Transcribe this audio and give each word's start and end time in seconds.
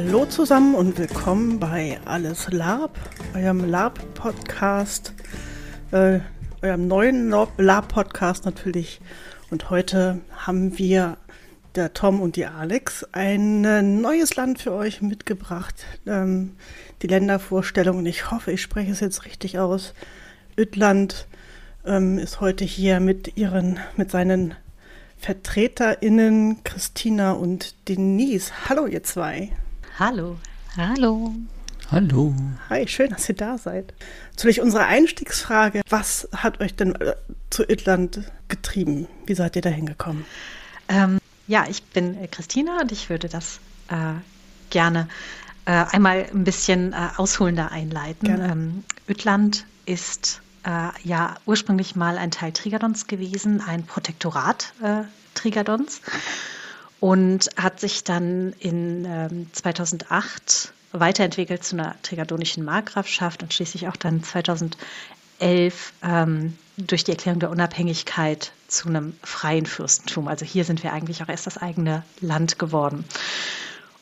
Hallo 0.00 0.26
zusammen 0.26 0.76
und 0.76 0.96
willkommen 0.96 1.58
bei 1.58 1.98
Alles 2.04 2.52
Lab, 2.52 2.96
eurem 3.34 3.68
Lab-Podcast, 3.68 5.12
äh, 5.90 6.20
eurem 6.62 6.86
neuen 6.86 7.34
Lab-Podcast 7.56 8.44
natürlich. 8.44 9.00
Und 9.50 9.70
heute 9.70 10.20
haben 10.36 10.78
wir, 10.78 11.16
der 11.74 11.94
Tom 11.94 12.20
und 12.20 12.36
die 12.36 12.46
Alex, 12.46 13.08
ein 13.10 14.00
neues 14.00 14.36
Land 14.36 14.60
für 14.60 14.70
euch 14.70 15.02
mitgebracht. 15.02 15.84
Ähm, 16.06 16.52
die 17.02 17.08
Ländervorstellung, 17.08 17.98
und 17.98 18.06
ich 18.06 18.30
hoffe, 18.30 18.52
ich 18.52 18.62
spreche 18.62 18.92
es 18.92 19.00
jetzt 19.00 19.24
richtig 19.24 19.58
aus. 19.58 19.94
Ödland 20.56 21.26
ähm, 21.84 22.20
ist 22.20 22.40
heute 22.40 22.64
hier 22.64 23.00
mit 23.00 23.36
ihren, 23.36 23.80
mit 23.96 24.12
seinen 24.12 24.54
VertreterInnen 25.16 26.62
Christina 26.62 27.32
und 27.32 27.88
Denise. 27.88 28.52
Hallo, 28.68 28.86
ihr 28.86 29.02
zwei. 29.02 29.50
Hallo. 29.98 30.38
Hallo. 30.76 31.34
Hallo. 31.90 32.32
Hi, 32.70 32.86
schön, 32.86 33.10
dass 33.10 33.28
ihr 33.28 33.34
da 33.34 33.58
seid. 33.58 33.94
Natürlich 34.30 34.60
unsere 34.60 34.84
Einstiegsfrage. 34.84 35.82
Was 35.88 36.28
hat 36.36 36.60
euch 36.60 36.76
denn 36.76 36.94
äh, 36.94 37.16
zu 37.50 37.64
Irland 37.64 38.20
getrieben? 38.46 39.08
Wie 39.26 39.34
seid 39.34 39.56
ihr 39.56 39.62
da 39.62 39.70
hingekommen? 39.70 40.24
Ähm, 40.88 41.18
ja, 41.48 41.66
ich 41.68 41.82
bin 41.82 42.16
äh, 42.16 42.28
Christina 42.28 42.80
und 42.80 42.92
ich 42.92 43.10
würde 43.10 43.28
das 43.28 43.58
äh, 43.88 44.12
gerne 44.70 45.08
äh, 45.64 45.72
einmal 45.72 46.26
ein 46.32 46.44
bisschen 46.44 46.92
äh, 46.92 47.08
ausholender 47.16 47.72
einleiten. 47.72 48.40
Ähm, 48.40 48.84
Ödland 49.08 49.66
ist 49.84 50.42
äh, 50.64 50.90
ja 51.02 51.34
ursprünglich 51.44 51.96
mal 51.96 52.18
ein 52.18 52.30
Teil 52.30 52.52
Trigadons 52.52 53.08
gewesen, 53.08 53.60
ein 53.66 53.82
Protektorat 53.84 54.74
äh, 54.80 55.02
Trigadons 55.34 56.02
und 57.00 57.50
hat 57.56 57.80
sich 57.80 58.04
dann 58.04 58.52
in 58.58 59.04
ähm, 59.04 59.46
2008 59.52 60.72
weiterentwickelt 60.92 61.64
zu 61.64 61.76
einer 61.76 61.94
trigadonischen 62.02 62.64
Markgrafschaft 62.64 63.42
und 63.42 63.52
schließlich 63.52 63.88
auch 63.88 63.96
dann 63.96 64.22
2011 64.22 65.92
ähm, 66.02 66.56
durch 66.76 67.04
die 67.04 67.12
Erklärung 67.12 67.40
der 67.40 67.50
Unabhängigkeit 67.50 68.52
zu 68.68 68.88
einem 68.88 69.14
freien 69.22 69.66
Fürstentum. 69.66 70.28
Also 70.28 70.44
hier 70.44 70.64
sind 70.64 70.82
wir 70.82 70.92
eigentlich 70.92 71.22
auch 71.22 71.28
erst 71.28 71.46
das 71.46 71.58
eigene 71.58 72.04
Land 72.20 72.58
geworden. 72.58 73.04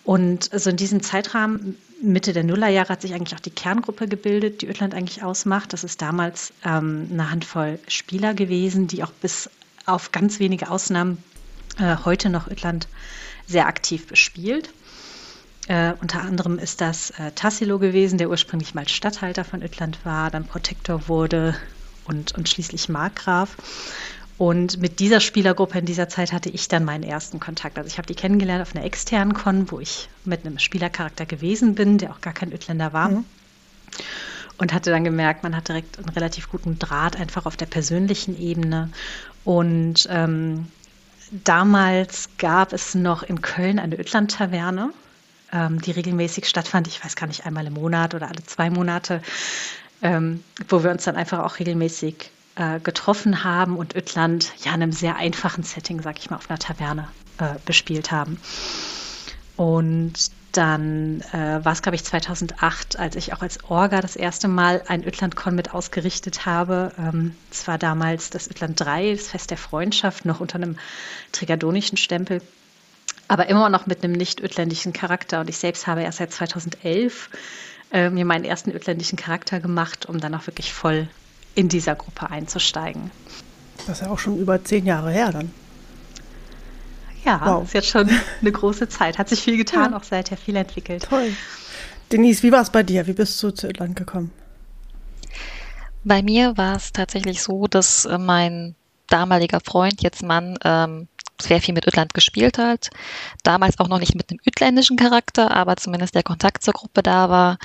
Und 0.04 0.50
so 0.54 0.70
in 0.70 0.76
diesem 0.76 1.02
Zeitrahmen, 1.02 1.76
Mitte 2.00 2.32
der 2.32 2.44
Nullerjahre, 2.44 2.90
hat 2.90 3.02
sich 3.02 3.12
eigentlich 3.14 3.34
auch 3.34 3.40
die 3.40 3.50
Kerngruppe 3.50 4.06
gebildet, 4.06 4.62
die 4.62 4.68
Ödland 4.68 4.94
eigentlich 4.94 5.24
ausmacht. 5.24 5.72
Das 5.72 5.82
ist 5.82 6.00
damals 6.00 6.52
ähm, 6.64 7.08
eine 7.10 7.30
Handvoll 7.30 7.80
Spieler 7.88 8.32
gewesen, 8.32 8.86
die 8.86 9.02
auch 9.02 9.10
bis 9.10 9.50
auf 9.84 10.12
ganz 10.12 10.38
wenige 10.38 10.70
Ausnahmen 10.70 11.22
äh, 11.78 11.96
heute 12.04 12.30
noch 12.30 12.48
Ödland 12.48 12.88
sehr 13.46 13.66
aktiv 13.66 14.06
bespielt. 14.06 14.70
Äh, 15.68 15.94
unter 16.00 16.20
anderem 16.20 16.58
ist 16.58 16.80
das 16.80 17.10
äh, 17.10 17.32
Tassilo 17.34 17.78
gewesen, 17.78 18.18
der 18.18 18.30
ursprünglich 18.30 18.74
mal 18.74 18.88
Statthalter 18.88 19.44
von 19.44 19.62
Ödland 19.62 19.98
war, 20.04 20.30
dann 20.30 20.46
Protektor 20.46 21.08
wurde 21.08 21.56
und, 22.04 22.32
und 22.36 22.48
schließlich 22.48 22.88
Markgraf. 22.88 23.56
Und 24.38 24.78
mit 24.80 25.00
dieser 25.00 25.20
Spielergruppe 25.20 25.78
in 25.78 25.86
dieser 25.86 26.08
Zeit 26.08 26.32
hatte 26.32 26.50
ich 26.50 26.68
dann 26.68 26.84
meinen 26.84 27.02
ersten 27.02 27.40
Kontakt. 27.40 27.78
Also 27.78 27.88
ich 27.88 27.96
habe 27.96 28.06
die 28.06 28.14
kennengelernt 28.14 28.62
auf 28.62 28.76
einer 28.76 28.84
externen 28.84 29.32
Con, 29.32 29.70
wo 29.70 29.80
ich 29.80 30.08
mit 30.24 30.44
einem 30.44 30.58
Spielercharakter 30.58 31.24
gewesen 31.24 31.74
bin, 31.74 31.98
der 31.98 32.10
auch 32.10 32.20
gar 32.20 32.34
kein 32.34 32.52
Ödländer 32.52 32.92
war. 32.92 33.08
Mhm. 33.08 33.24
Und 34.58 34.72
hatte 34.72 34.90
dann 34.90 35.04
gemerkt, 35.04 35.42
man 35.42 35.56
hat 35.56 35.68
direkt 35.68 35.98
einen 35.98 36.08
relativ 36.10 36.50
guten 36.50 36.78
Draht 36.78 37.16
einfach 37.16 37.46
auf 37.46 37.56
der 37.56 37.66
persönlichen 37.66 38.38
Ebene. 38.38 38.90
Und 39.44 40.06
ähm, 40.10 40.68
damals 41.30 42.28
gab 42.38 42.72
es 42.72 42.94
noch 42.94 43.22
in 43.22 43.42
Köln 43.42 43.78
eine 43.78 43.98
Ödland-Taverne, 43.98 44.90
ähm, 45.52 45.80
die 45.80 45.90
regelmäßig 45.90 46.48
stattfand. 46.48 46.88
Ich 46.88 47.04
weiß 47.04 47.16
gar 47.16 47.26
nicht, 47.26 47.46
einmal 47.46 47.66
im 47.66 47.74
Monat 47.74 48.14
oder 48.14 48.28
alle 48.28 48.44
zwei 48.44 48.70
Monate, 48.70 49.22
ähm, 50.02 50.42
wo 50.68 50.82
wir 50.82 50.90
uns 50.90 51.04
dann 51.04 51.16
einfach 51.16 51.40
auch 51.40 51.58
regelmäßig 51.58 52.30
äh, 52.56 52.80
getroffen 52.80 53.44
haben 53.44 53.76
und 53.76 53.94
Ödland 53.94 54.52
ja 54.64 54.74
in 54.74 54.82
einem 54.82 54.92
sehr 54.92 55.16
einfachen 55.16 55.62
Setting, 55.62 56.00
sag 56.02 56.18
ich 56.18 56.30
mal, 56.30 56.36
auf 56.36 56.50
einer 56.50 56.58
Taverne 56.58 57.08
äh, 57.38 57.54
bespielt 57.64 58.10
haben. 58.10 58.38
Und 59.56 60.30
dann 60.56 61.20
äh, 61.32 61.64
war 61.64 61.72
es, 61.72 61.82
glaube 61.82 61.96
ich, 61.96 62.04
2008, 62.04 62.98
als 62.98 63.16
ich 63.16 63.32
auch 63.32 63.42
als 63.42 63.62
Orga 63.64 64.00
das 64.00 64.16
erste 64.16 64.48
Mal 64.48 64.82
ein 64.86 65.04
Ödland-Con 65.04 65.54
mit 65.54 65.74
ausgerichtet 65.74 66.46
habe. 66.46 66.92
Ähm, 66.98 67.34
es 67.50 67.60
ähm, 67.60 67.66
war 67.68 67.78
damals 67.78 68.30
das 68.30 68.50
Ödland 68.50 68.80
3, 68.80 69.12
das 69.12 69.28
Fest 69.28 69.50
der 69.50 69.58
Freundschaft, 69.58 70.24
noch 70.24 70.40
unter 70.40 70.56
einem 70.56 70.76
trigadonischen 71.32 71.98
Stempel, 71.98 72.40
aber 73.28 73.48
immer 73.48 73.68
noch 73.68 73.86
mit 73.86 74.02
einem 74.02 74.12
nicht 74.12 74.40
ödländischen 74.40 74.92
Charakter. 74.92 75.40
Und 75.40 75.50
ich 75.50 75.58
selbst 75.58 75.86
habe 75.86 76.02
erst 76.02 76.18
seit 76.18 76.32
2011 76.32 77.30
äh, 77.92 78.10
mir 78.10 78.24
meinen 78.24 78.44
ersten 78.44 78.70
ödländischen 78.72 79.16
Charakter 79.16 79.60
gemacht, 79.60 80.06
um 80.06 80.20
dann 80.20 80.34
auch 80.34 80.46
wirklich 80.46 80.72
voll 80.72 81.08
in 81.54 81.68
dieser 81.68 81.94
Gruppe 81.94 82.30
einzusteigen. 82.30 83.10
Das 83.86 84.00
ist 84.00 84.06
ja 84.06 84.10
auch 84.10 84.18
schon 84.18 84.38
über 84.38 84.62
zehn 84.64 84.86
Jahre 84.86 85.10
her 85.10 85.32
dann. 85.32 85.50
Ja, 87.26 87.40
wow. 87.44 87.64
ist 87.64 87.74
jetzt 87.74 87.88
schon 87.88 88.08
eine 88.40 88.52
große 88.52 88.88
Zeit. 88.88 89.18
Hat 89.18 89.28
sich 89.28 89.40
viel 89.40 89.56
getan, 89.56 89.90
ja. 89.90 89.98
auch 89.98 90.04
seither 90.04 90.36
viel 90.36 90.56
entwickelt. 90.56 91.06
Toll. 91.08 91.32
Denise, 92.12 92.44
wie 92.44 92.52
war 92.52 92.62
es 92.62 92.70
bei 92.70 92.84
dir? 92.84 93.06
Wie 93.06 93.12
bist 93.12 93.42
du 93.42 93.50
zu 93.50 93.66
Irland 93.66 93.96
gekommen? 93.96 94.30
Bei 96.04 96.22
mir 96.22 96.56
war 96.56 96.76
es 96.76 96.92
tatsächlich 96.92 97.42
so, 97.42 97.66
dass 97.66 98.04
äh, 98.04 98.16
mein 98.16 98.76
damaliger 99.08 99.58
Freund, 99.60 100.02
jetzt 100.02 100.22
Mann, 100.22 100.56
ähm, 100.64 101.08
sehr 101.42 101.60
viel 101.60 101.74
mit 101.74 101.86
Irland 101.86 102.14
gespielt 102.14 102.58
hat. 102.58 102.90
Damals 103.42 103.78
auch 103.80 103.88
noch 103.88 103.98
nicht 103.98 104.14
mit 104.14 104.30
einem 104.30 104.40
ödländischen 104.46 104.96
Charakter, 104.96 105.50
aber 105.50 105.76
zumindest 105.76 106.14
der 106.14 106.22
Kontakt 106.22 106.62
zur 106.62 106.74
Gruppe 106.74 107.02
da 107.02 107.28
war 107.28 107.58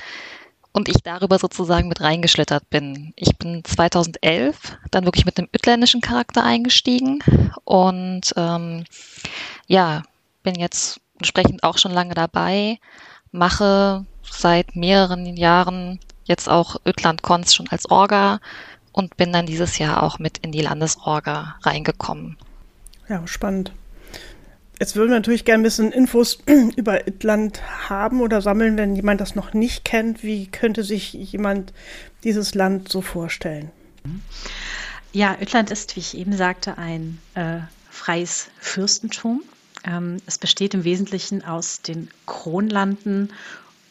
und 0.72 0.88
ich 0.88 1.02
darüber 1.02 1.38
sozusagen 1.38 1.88
mit 1.88 2.00
reingeschlittert 2.00 2.68
bin. 2.70 3.12
Ich 3.16 3.36
bin 3.36 3.64
2011 3.64 4.78
dann 4.90 5.04
wirklich 5.04 5.26
mit 5.26 5.38
einem 5.38 5.48
ödländischen 5.54 6.00
Charakter 6.00 6.42
eingestiegen 6.42 7.20
und 7.64 8.32
ähm, 8.36 8.84
ja, 9.66 10.02
bin 10.42 10.54
jetzt 10.54 11.00
entsprechend 11.18 11.62
auch 11.62 11.78
schon 11.78 11.92
lange 11.92 12.14
dabei, 12.14 12.78
mache 13.30 14.04
seit 14.22 14.74
mehreren 14.74 15.36
Jahren 15.36 16.00
jetzt 16.24 16.48
auch 16.48 16.76
Ödland-Cons 16.86 17.54
schon 17.54 17.68
als 17.68 17.90
Orga 17.90 18.40
und 18.92 19.16
bin 19.16 19.32
dann 19.32 19.46
dieses 19.46 19.78
Jahr 19.78 20.02
auch 20.02 20.18
mit 20.18 20.38
in 20.38 20.52
die 20.52 20.62
Landesorga 20.62 21.56
reingekommen. 21.62 22.36
Ja, 23.08 23.26
spannend. 23.26 23.72
Jetzt 24.82 24.96
würden 24.96 25.10
wir 25.10 25.18
natürlich 25.18 25.44
gerne 25.44 25.60
ein 25.60 25.62
bisschen 25.62 25.92
Infos 25.92 26.38
über 26.76 27.06
Itland 27.06 27.62
haben 27.88 28.20
oder 28.20 28.42
sammeln, 28.42 28.76
wenn 28.76 28.96
jemand 28.96 29.20
das 29.20 29.36
noch 29.36 29.54
nicht 29.54 29.84
kennt. 29.84 30.24
Wie 30.24 30.48
könnte 30.48 30.82
sich 30.82 31.12
jemand 31.12 31.72
dieses 32.24 32.56
Land 32.56 32.88
so 32.88 33.00
vorstellen? 33.00 33.70
Ja, 35.12 35.36
Ödland 35.40 35.70
ist, 35.70 35.94
wie 35.94 36.00
ich 36.00 36.16
eben 36.16 36.36
sagte, 36.36 36.78
ein 36.78 37.20
äh, 37.34 37.58
freies 37.90 38.48
Fürstentum. 38.58 39.44
Ähm, 39.84 40.16
es 40.26 40.36
besteht 40.36 40.74
im 40.74 40.82
Wesentlichen 40.82 41.44
aus 41.44 41.82
den 41.82 42.08
Kronlanden 42.26 43.32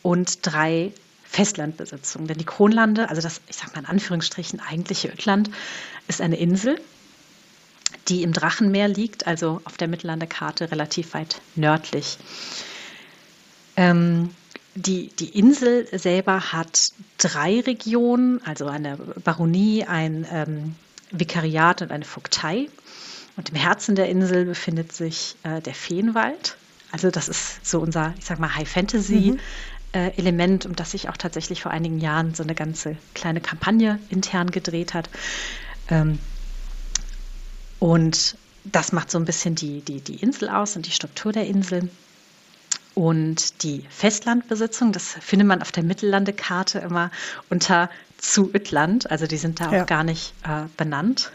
und 0.02 0.46
drei 0.46 0.92
Festlandbesitzungen. 1.24 2.28
Denn 2.28 2.38
die 2.38 2.44
Kronlande, 2.44 3.08
also 3.08 3.22
das, 3.22 3.40
ich 3.48 3.56
sage 3.56 3.72
mal 3.76 3.80
in 3.80 3.86
Anführungsstrichen, 3.86 4.60
eigentliche 4.60 5.08
Ödland, 5.08 5.52
ist 6.10 6.20
eine 6.20 6.36
Insel, 6.36 6.82
die 8.08 8.24
im 8.24 8.34
Drachenmeer 8.34 8.88
liegt, 8.88 9.28
also 9.28 9.62
auf 9.66 9.78
der 9.78 9.88
Mittellandekarte 9.88 10.72
relativ 10.72 11.14
weit 11.14 11.42
nördlich. 11.56 12.18
Ähm, 13.76 14.30
die, 14.76 15.10
die 15.20 15.38
Insel 15.38 15.88
selber 15.98 16.52
hat 16.54 16.92
drei 17.18 17.60
Regionen, 17.60 18.42
also 18.46 18.68
eine 18.68 18.98
Baronie, 18.98 19.86
ein 19.86 20.26
ähm, 20.32 20.76
Vikariat 21.12 21.82
und 21.82 21.92
eine 21.92 22.06
Vogtei. 22.06 22.70
Und 23.38 23.50
im 23.50 23.56
Herzen 23.56 23.96
der 23.96 24.10
Insel 24.10 24.46
befindet 24.46 24.92
sich 24.92 25.36
äh, 25.44 25.62
der 25.62 25.74
Feenwald. 25.74 26.58
Also 26.92 27.10
das 27.10 27.30
ist 27.30 27.66
so 27.66 27.80
unser, 27.80 28.14
ich 28.18 28.26
sag 28.26 28.40
mal, 28.40 28.56
High 28.56 28.70
Fantasy. 28.70 29.32
Mhm. 29.32 29.40
Äh, 29.94 30.18
Element, 30.18 30.66
um 30.66 30.76
das 30.76 30.92
sich 30.92 31.10
auch 31.10 31.18
tatsächlich 31.18 31.62
vor 31.62 31.72
einigen 31.72 32.00
Jahren 32.00 32.34
so 32.34 32.44
eine 32.44 32.56
ganze 32.56 32.96
kleine 33.14 33.42
Kampagne 33.42 34.00
intern 34.10 34.50
gedreht 34.52 34.94
hat. 34.94 35.10
Ähm, 35.90 36.20
und 37.82 38.38
das 38.64 38.92
macht 38.92 39.10
so 39.10 39.18
ein 39.18 39.26
bisschen 39.26 39.56
die, 39.56 39.82
die, 39.82 40.02
die 40.02 40.18
Insel 40.18 40.50
aus 40.50 40.76
und 40.76 40.86
die 40.86 40.92
Struktur 40.92 41.32
der 41.32 41.48
Insel. 41.48 41.90
Und 42.94 43.64
die 43.64 43.84
Festlandbesitzung, 43.90 44.92
das 44.92 45.16
findet 45.20 45.48
man 45.48 45.64
auf 45.64 45.72
der 45.72 45.82
Mittellandekarte 45.82 46.78
immer 46.78 47.10
unter 47.50 47.90
zu 48.20 48.52
Ötland. 48.54 49.10
Also 49.10 49.26
die 49.26 49.38
sind 49.38 49.60
da 49.60 49.72
ja. 49.72 49.82
auch 49.82 49.88
gar 49.88 50.04
nicht 50.04 50.36
äh, 50.44 50.68
benannt. 50.78 51.32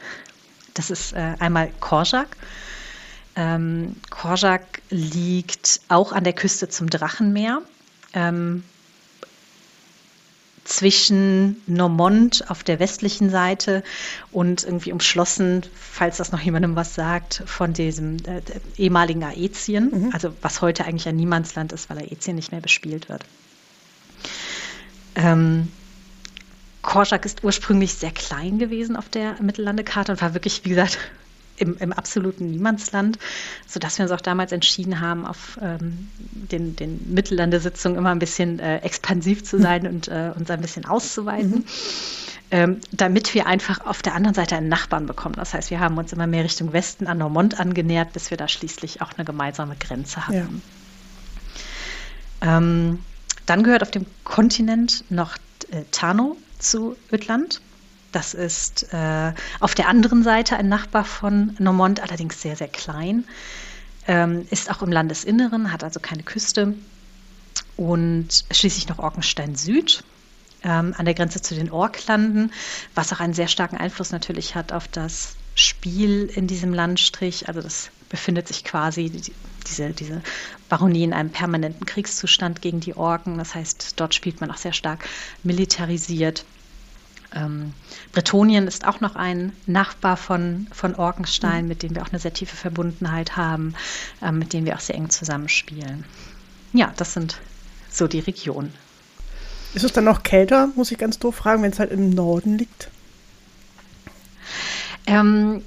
Das 0.74 0.90
ist 0.90 1.14
äh, 1.14 1.34
einmal 1.40 1.72
Korjak. 1.80 2.36
Ähm, 3.34 3.96
Korjak 4.10 4.82
liegt 4.88 5.80
auch 5.88 6.12
an 6.12 6.22
der 6.22 6.32
Küste 6.32 6.68
zum 6.68 6.88
Drachenmeer. 6.88 7.60
Ähm, 8.12 8.62
zwischen 10.66 11.62
Normont 11.66 12.50
auf 12.50 12.64
der 12.64 12.80
westlichen 12.80 13.30
Seite 13.30 13.82
und 14.32 14.64
irgendwie 14.64 14.92
umschlossen, 14.92 15.62
falls 15.74 16.16
das 16.16 16.32
noch 16.32 16.40
jemandem 16.40 16.74
was 16.74 16.94
sagt, 16.94 17.42
von 17.46 17.72
diesem 17.72 18.16
äh, 18.26 18.42
ehemaligen 18.76 19.22
Aetien, 19.22 19.90
mhm. 20.06 20.10
also 20.12 20.34
was 20.42 20.60
heute 20.60 20.84
eigentlich 20.84 21.08
ein 21.08 21.16
Niemandsland 21.16 21.72
ist, 21.72 21.88
weil 21.88 21.98
Aetien 21.98 22.36
nicht 22.36 22.50
mehr 22.50 22.60
bespielt 22.60 23.08
wird. 23.08 23.24
Ähm, 25.14 25.68
Korczak 26.82 27.24
ist 27.24 27.44
ursprünglich 27.44 27.94
sehr 27.94 28.12
klein 28.12 28.58
gewesen 28.58 28.96
auf 28.96 29.08
der 29.08 29.40
Mittellandekarte 29.40 30.12
und 30.12 30.22
war 30.22 30.34
wirklich, 30.34 30.64
wie 30.64 30.70
gesagt, 30.70 30.98
im, 31.56 31.76
im 31.78 31.92
absoluten 31.92 32.50
Niemandsland, 32.50 33.18
sodass 33.66 33.98
wir 33.98 34.04
uns 34.04 34.12
auch 34.12 34.20
damals 34.20 34.52
entschieden 34.52 35.00
haben, 35.00 35.26
auf 35.26 35.58
ähm, 35.62 36.08
den, 36.18 36.76
den 36.76 37.12
Mittellandesitzungen 37.12 37.98
immer 37.98 38.10
ein 38.10 38.18
bisschen 38.18 38.58
äh, 38.58 38.78
expansiv 38.78 39.44
zu 39.44 39.60
sein 39.60 39.86
und 39.86 40.08
äh, 40.08 40.32
uns 40.36 40.50
ein 40.50 40.60
bisschen 40.60 40.84
auszuweiten. 40.84 41.50
Mhm. 41.50 41.64
Ähm, 42.52 42.80
damit 42.92 43.34
wir 43.34 43.48
einfach 43.48 43.84
auf 43.84 44.02
der 44.02 44.14
anderen 44.14 44.34
Seite 44.34 44.54
einen 44.54 44.68
Nachbarn 44.68 45.06
bekommen. 45.06 45.34
Das 45.34 45.52
heißt, 45.52 45.70
wir 45.70 45.80
haben 45.80 45.98
uns 45.98 46.12
immer 46.12 46.28
mehr 46.28 46.44
Richtung 46.44 46.72
Westen 46.72 47.08
an 47.08 47.18
Normont 47.18 47.58
angenähert, 47.58 48.12
bis 48.12 48.30
wir 48.30 48.36
da 48.36 48.46
schließlich 48.46 49.02
auch 49.02 49.12
eine 49.16 49.24
gemeinsame 49.24 49.74
Grenze 49.74 50.28
hatten. 50.28 50.62
Ja. 52.42 52.58
Ähm, 52.58 53.00
dann 53.46 53.64
gehört 53.64 53.82
auf 53.82 53.90
dem 53.90 54.06
Kontinent 54.22 55.04
noch 55.10 55.36
äh, 55.70 55.82
Tano 55.90 56.36
zu 56.58 56.96
Ötland. 57.12 57.60
Das 58.16 58.32
ist 58.32 58.94
äh, 58.94 59.34
auf 59.60 59.74
der 59.74 59.88
anderen 59.88 60.22
Seite 60.22 60.56
ein 60.56 60.70
Nachbar 60.70 61.04
von 61.04 61.54
Normont, 61.58 62.00
allerdings 62.00 62.40
sehr, 62.40 62.56
sehr 62.56 62.66
klein. 62.66 63.24
Ähm, 64.08 64.46
ist 64.48 64.70
auch 64.70 64.80
im 64.80 64.90
Landesinneren, 64.90 65.70
hat 65.70 65.84
also 65.84 66.00
keine 66.00 66.22
Küste. 66.22 66.72
Und 67.76 68.46
schließlich 68.50 68.88
noch 68.88 69.00
Orkenstein 69.00 69.54
Süd 69.54 70.02
ähm, 70.64 70.94
an 70.96 71.04
der 71.04 71.12
Grenze 71.12 71.42
zu 71.42 71.54
den 71.54 71.70
Orklanden, 71.70 72.54
was 72.94 73.12
auch 73.12 73.20
einen 73.20 73.34
sehr 73.34 73.48
starken 73.48 73.76
Einfluss 73.76 74.12
natürlich 74.12 74.54
hat 74.54 74.72
auf 74.72 74.88
das 74.88 75.36
Spiel 75.54 76.30
in 76.34 76.46
diesem 76.46 76.72
Landstrich. 76.72 77.48
Also 77.48 77.60
das 77.60 77.90
befindet 78.08 78.48
sich 78.48 78.64
quasi, 78.64 79.10
die, 79.10 79.30
diese, 79.66 79.90
diese 79.90 80.22
Baronie 80.70 81.04
in 81.04 81.12
einem 81.12 81.32
permanenten 81.32 81.84
Kriegszustand 81.84 82.62
gegen 82.62 82.80
die 82.80 82.96
Orken. 82.96 83.36
Das 83.36 83.54
heißt, 83.54 84.00
dort 84.00 84.14
spielt 84.14 84.40
man 84.40 84.50
auch 84.50 84.56
sehr 84.56 84.72
stark 84.72 85.06
militarisiert. 85.42 86.46
Ähm, 87.36 87.74
Bretonien 88.12 88.66
ist 88.66 88.86
auch 88.86 89.00
noch 89.00 89.14
ein 89.14 89.52
Nachbar 89.66 90.16
von, 90.16 90.66
von 90.72 90.94
Orkenstein, 90.94 91.62
mhm. 91.62 91.68
mit 91.68 91.82
dem 91.82 91.94
wir 91.94 92.02
auch 92.02 92.08
eine 92.08 92.18
sehr 92.18 92.32
tiefe 92.32 92.56
Verbundenheit 92.56 93.36
haben, 93.36 93.74
äh, 94.22 94.32
mit 94.32 94.52
dem 94.52 94.64
wir 94.64 94.74
auch 94.74 94.80
sehr 94.80 94.96
eng 94.96 95.10
zusammenspielen. 95.10 96.04
Ja, 96.72 96.92
das 96.96 97.12
sind 97.12 97.38
so 97.90 98.08
die 98.08 98.20
Regionen. 98.20 98.72
Ist 99.74 99.84
es 99.84 99.92
dann 99.92 100.04
noch 100.04 100.22
kälter, 100.22 100.68
muss 100.74 100.90
ich 100.90 100.98
ganz 100.98 101.18
doof 101.18 101.36
fragen, 101.36 101.62
wenn 101.62 101.72
es 101.72 101.78
halt 101.78 101.92
im 101.92 102.10
Norden 102.10 102.56
liegt? 102.56 102.88
Ähm, 105.06 105.62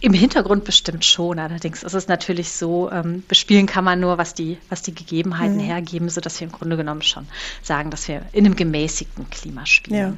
im 0.00 0.12
Hintergrund 0.12 0.64
bestimmt 0.64 1.04
schon, 1.04 1.38
allerdings 1.38 1.82
ist 1.82 1.94
es 1.94 2.08
natürlich 2.08 2.52
so, 2.52 2.90
ähm, 2.90 3.24
bespielen 3.26 3.66
kann 3.66 3.84
man 3.84 3.98
nur, 3.98 4.18
was 4.18 4.34
die, 4.34 4.58
was 4.68 4.82
die 4.82 4.94
Gegebenheiten 4.94 5.56
mhm. 5.56 5.60
hergeben, 5.60 6.08
sodass 6.08 6.38
wir 6.40 6.46
im 6.46 6.52
Grunde 6.52 6.76
genommen 6.76 7.02
schon 7.02 7.26
sagen, 7.62 7.90
dass 7.90 8.06
wir 8.08 8.22
in 8.32 8.44
einem 8.44 8.56
gemäßigten 8.56 9.30
Klima 9.30 9.64
spielen. 9.64 9.98
Ja. 9.98 10.14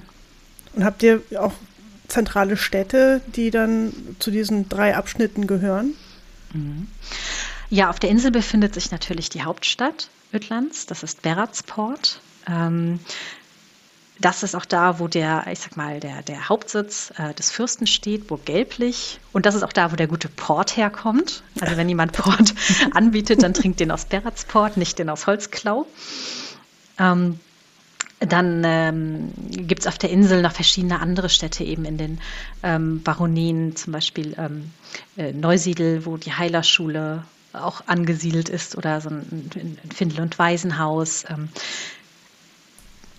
Und 0.74 0.84
habt 0.84 1.02
ihr 1.02 1.22
auch 1.38 1.52
zentrale 2.08 2.56
Städte, 2.56 3.20
die 3.34 3.50
dann 3.50 3.92
zu 4.18 4.30
diesen 4.30 4.68
drei 4.68 4.96
Abschnitten 4.96 5.46
gehören? 5.46 5.94
Mhm. 6.52 6.88
Ja, 7.70 7.90
auf 7.90 8.00
der 8.00 8.10
Insel 8.10 8.30
befindet 8.30 8.74
sich 8.74 8.90
natürlich 8.90 9.28
die 9.28 9.42
Hauptstadt 9.42 10.08
Ötlands, 10.32 10.86
das 10.86 11.02
ist 11.02 11.22
Beratsport. 11.22 12.20
Ähm, 12.46 13.00
das 14.20 14.42
ist 14.42 14.54
auch 14.54 14.64
da, 14.64 14.98
wo 14.98 15.08
der, 15.08 15.46
ich 15.50 15.60
sag 15.60 15.76
mal, 15.76 16.00
der, 16.00 16.22
der 16.22 16.48
Hauptsitz 16.48 17.12
äh, 17.18 17.34
des 17.34 17.50
Fürsten 17.50 17.86
steht, 17.86 18.26
Burg 18.26 18.44
Gelblich. 18.44 19.20
Und 19.32 19.46
das 19.46 19.54
ist 19.54 19.62
auch 19.62 19.72
da, 19.72 19.92
wo 19.92 19.96
der 19.96 20.08
gute 20.08 20.28
Port 20.28 20.76
herkommt. 20.76 21.42
Also 21.60 21.76
wenn 21.76 21.88
jemand 21.88 22.12
Port 22.12 22.54
anbietet, 22.94 23.42
dann 23.42 23.54
trinkt 23.54 23.80
den 23.80 23.90
aus 23.90 24.06
Beratsport, 24.06 24.76
nicht 24.76 24.98
den 24.98 25.08
aus 25.08 25.26
Holzklau. 25.26 25.86
Ähm, 26.98 27.38
dann 28.20 28.62
ähm, 28.64 29.32
gibt 29.50 29.82
es 29.82 29.86
auf 29.86 29.98
der 29.98 30.10
Insel 30.10 30.42
noch 30.42 30.52
verschiedene 30.52 31.00
andere 31.00 31.28
Städte, 31.28 31.62
eben 31.62 31.84
in 31.84 31.98
den 31.98 32.20
ähm, 32.64 33.02
Baronien, 33.02 33.76
zum 33.76 33.92
Beispiel 33.92 34.34
ähm, 34.36 34.72
äh, 35.16 35.32
Neusiedl, 35.32 36.04
wo 36.04 36.16
die 36.16 36.32
Heilerschule 36.32 37.22
auch 37.52 37.82
angesiedelt 37.86 38.48
ist, 38.48 38.76
oder 38.76 39.00
so 39.00 39.10
ein, 39.10 39.50
ein 39.54 39.90
Findel- 39.94 40.20
und 40.20 40.38
Waisenhaus. 40.38 41.24
Ähm, 41.28 41.48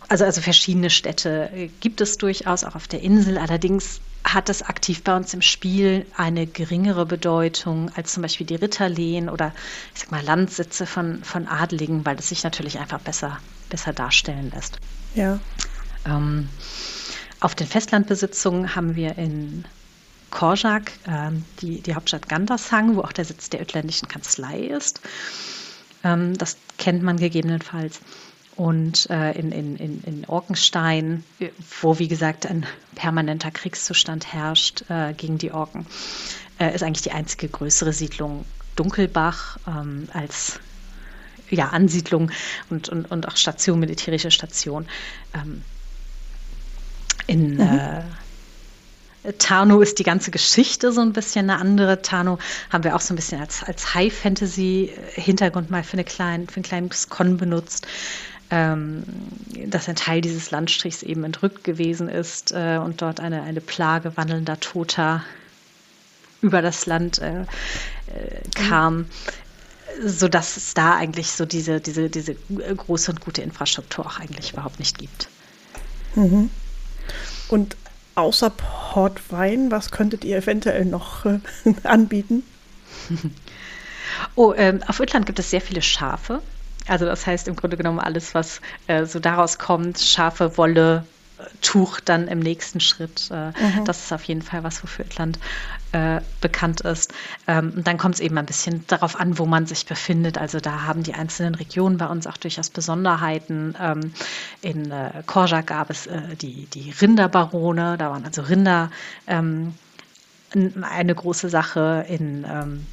also, 0.09 0.25
also 0.25 0.41
verschiedene 0.41 0.89
Städte 0.89 1.69
gibt 1.79 2.01
es 2.01 2.17
durchaus 2.17 2.63
auch 2.63 2.75
auf 2.75 2.87
der 2.87 3.01
Insel. 3.01 3.37
Allerdings 3.37 4.01
hat 4.23 4.49
es 4.49 4.63
aktiv 4.63 5.03
bei 5.03 5.15
uns 5.15 5.33
im 5.33 5.41
Spiel 5.41 6.05
eine 6.17 6.45
geringere 6.45 7.05
Bedeutung 7.05 7.91
als 7.95 8.13
zum 8.13 8.23
Beispiel 8.23 8.45
die 8.45 8.55
Ritterlehen 8.55 9.29
oder 9.29 9.53
ich 9.93 10.01
sag 10.01 10.11
mal 10.11 10.23
Landsitze 10.23 10.85
von, 10.85 11.23
von 11.23 11.47
Adligen, 11.47 12.05
weil 12.05 12.17
es 12.17 12.29
sich 12.29 12.43
natürlich 12.43 12.79
einfach 12.79 12.99
besser, 12.99 13.39
besser 13.69 13.93
darstellen 13.93 14.51
lässt. 14.53 14.77
Ja. 15.15 15.39
Ähm, 16.05 16.49
auf 17.39 17.55
den 17.55 17.67
Festlandbesitzungen 17.67 18.75
haben 18.75 18.95
wir 18.95 19.17
in 19.17 19.65
Korjak 20.31 20.91
äh, 21.05 21.31
die, 21.61 21.81
die 21.81 21.95
Hauptstadt 21.95 22.27
Gandersang, 22.27 22.95
wo 22.95 23.01
auch 23.01 23.13
der 23.13 23.25
Sitz 23.25 23.49
der 23.49 23.61
ötländischen 23.61 24.07
Kanzlei 24.07 24.59
ist. 24.59 25.01
Ähm, 26.03 26.37
das 26.37 26.57
kennt 26.77 27.03
man 27.03 27.17
gegebenenfalls 27.17 28.01
und 28.59 29.09
äh, 29.09 29.31
in, 29.39 29.53
in, 29.53 29.77
in, 29.77 30.03
in 30.03 30.25
Orkenstein, 30.25 31.23
wo 31.79 31.97
wie 31.97 32.09
gesagt 32.09 32.45
ein 32.45 32.65
permanenter 32.93 33.51
Kriegszustand 33.51 34.33
herrscht 34.33 34.83
äh, 34.89 35.13
gegen 35.13 35.37
die 35.37 35.53
Orken, 35.53 35.87
äh, 36.59 36.75
ist 36.75 36.83
eigentlich 36.83 37.03
die 37.03 37.13
einzige 37.13 37.47
größere 37.47 37.93
Siedlung 37.93 38.43
Dunkelbach 38.75 39.59
ähm, 39.65 40.09
als 40.11 40.59
ja, 41.49 41.69
Ansiedlung 41.69 42.31
und, 42.69 42.89
und, 42.89 43.09
und 43.09 43.29
auch 43.29 43.37
Station, 43.37 43.79
militärische 43.79 44.29
Station. 44.29 44.87
Ähm, 45.33 45.61
in 47.27 47.53
mhm. 47.53 47.61
Äh, 47.61 48.01
Tarno 49.37 49.79
ist 49.79 49.99
die 49.99 50.03
ganze 50.03 50.31
Geschichte 50.31 50.91
so 50.91 50.99
ein 50.99 51.13
bisschen 51.13 51.49
eine 51.49 51.61
andere. 51.61 52.01
Tarno 52.01 52.39
haben 52.69 52.83
wir 52.83 52.97
auch 52.97 53.01
so 53.01 53.13
ein 53.13 53.15
bisschen 53.15 53.39
als, 53.39 53.63
als 53.63 53.93
High-Fantasy-Hintergrund 53.93 55.69
mal 55.69 55.83
für, 55.83 55.93
eine 55.93 56.03
klein, 56.03 56.47
für 56.49 56.59
ein 56.59 56.63
kleines 56.63 57.07
Con 57.07 57.37
benutzt 57.37 57.87
ähm, 58.51 59.03
dass 59.67 59.87
ein 59.87 59.95
Teil 59.95 60.21
dieses 60.21 60.51
Landstrichs 60.51 61.03
eben 61.03 61.23
entrückt 61.23 61.63
gewesen 61.63 62.09
ist 62.09 62.51
äh, 62.51 62.79
und 62.83 63.01
dort 63.01 63.19
eine, 63.19 63.43
eine 63.43 63.61
Plage 63.61 64.17
wandelnder 64.17 64.59
Toter 64.59 65.23
über 66.41 66.61
das 66.61 66.85
Land 66.85 67.19
äh, 67.19 67.41
äh, 67.41 67.45
kam, 68.55 69.05
sodass 70.03 70.57
es 70.57 70.73
da 70.73 70.95
eigentlich 70.95 71.31
so 71.31 71.45
diese, 71.45 71.79
diese, 71.81 72.09
diese 72.09 72.35
große 72.35 73.11
und 73.11 73.21
gute 73.21 73.41
Infrastruktur 73.41 74.05
auch 74.05 74.19
eigentlich 74.19 74.53
überhaupt 74.53 74.79
nicht 74.79 74.97
gibt. 74.97 75.27
Mhm. 76.15 76.49
Und 77.49 77.75
außer 78.15 78.49
Portwein, 78.49 79.71
was 79.71 79.91
könntet 79.91 80.23
ihr 80.23 80.37
eventuell 80.37 80.85
noch 80.85 81.25
äh, 81.25 81.39
anbieten? 81.83 82.43
Oh, 84.35 84.53
ähm, 84.55 84.81
auf 84.87 84.99
Ötland 84.99 85.25
gibt 85.25 85.39
es 85.39 85.49
sehr 85.49 85.61
viele 85.61 85.81
Schafe. 85.81 86.41
Also 86.89 87.05
das 87.05 87.25
heißt 87.25 87.47
im 87.47 87.55
Grunde 87.55 87.77
genommen 87.77 87.99
alles, 87.99 88.33
was 88.33 88.61
äh, 88.87 89.05
so 89.05 89.19
daraus 89.19 89.57
kommt, 89.57 89.99
scharfe 89.99 90.57
Wolle, 90.57 91.05
äh, 91.37 91.43
Tuch 91.61 91.99
dann 91.99 92.27
im 92.27 92.39
nächsten 92.39 92.79
Schritt. 92.79 93.29
Äh, 93.31 93.49
mhm. 93.49 93.85
Das 93.85 94.03
ist 94.03 94.13
auf 94.13 94.23
jeden 94.23 94.41
Fall 94.41 94.63
was, 94.63 94.83
wofür 94.83 95.05
Irland 95.05 95.39
äh, 95.91 96.21
bekannt 96.41 96.81
ist. 96.81 97.13
Ähm, 97.47 97.73
und 97.75 97.87
dann 97.87 97.97
kommt 97.97 98.15
es 98.15 98.21
eben 98.21 98.37
ein 98.37 98.45
bisschen 98.45 98.85
darauf 98.87 99.19
an, 99.19 99.37
wo 99.37 99.45
man 99.45 99.65
sich 99.65 99.85
befindet. 99.85 100.37
Also 100.37 100.59
da 100.59 100.83
haben 100.83 101.03
die 101.03 101.13
einzelnen 101.13 101.55
Regionen 101.55 101.97
bei 101.97 102.07
uns 102.07 102.27
auch 102.27 102.37
durchaus 102.37 102.69
Besonderheiten. 102.69 103.75
Ähm, 103.79 104.13
in 104.61 104.91
äh, 104.91 105.23
Korja 105.25 105.61
gab 105.61 105.89
es 105.89 106.07
äh, 106.07 106.35
die, 106.35 106.65
die 106.67 106.91
Rinderbarone, 106.91 107.97
da 107.97 108.11
waren 108.11 108.25
also 108.25 108.41
Rinder 108.41 108.91
ähm, 109.27 109.73
eine 110.81 111.15
große 111.15 111.49
Sache. 111.49 112.05
In 112.09 112.45
ähm, 112.49 112.85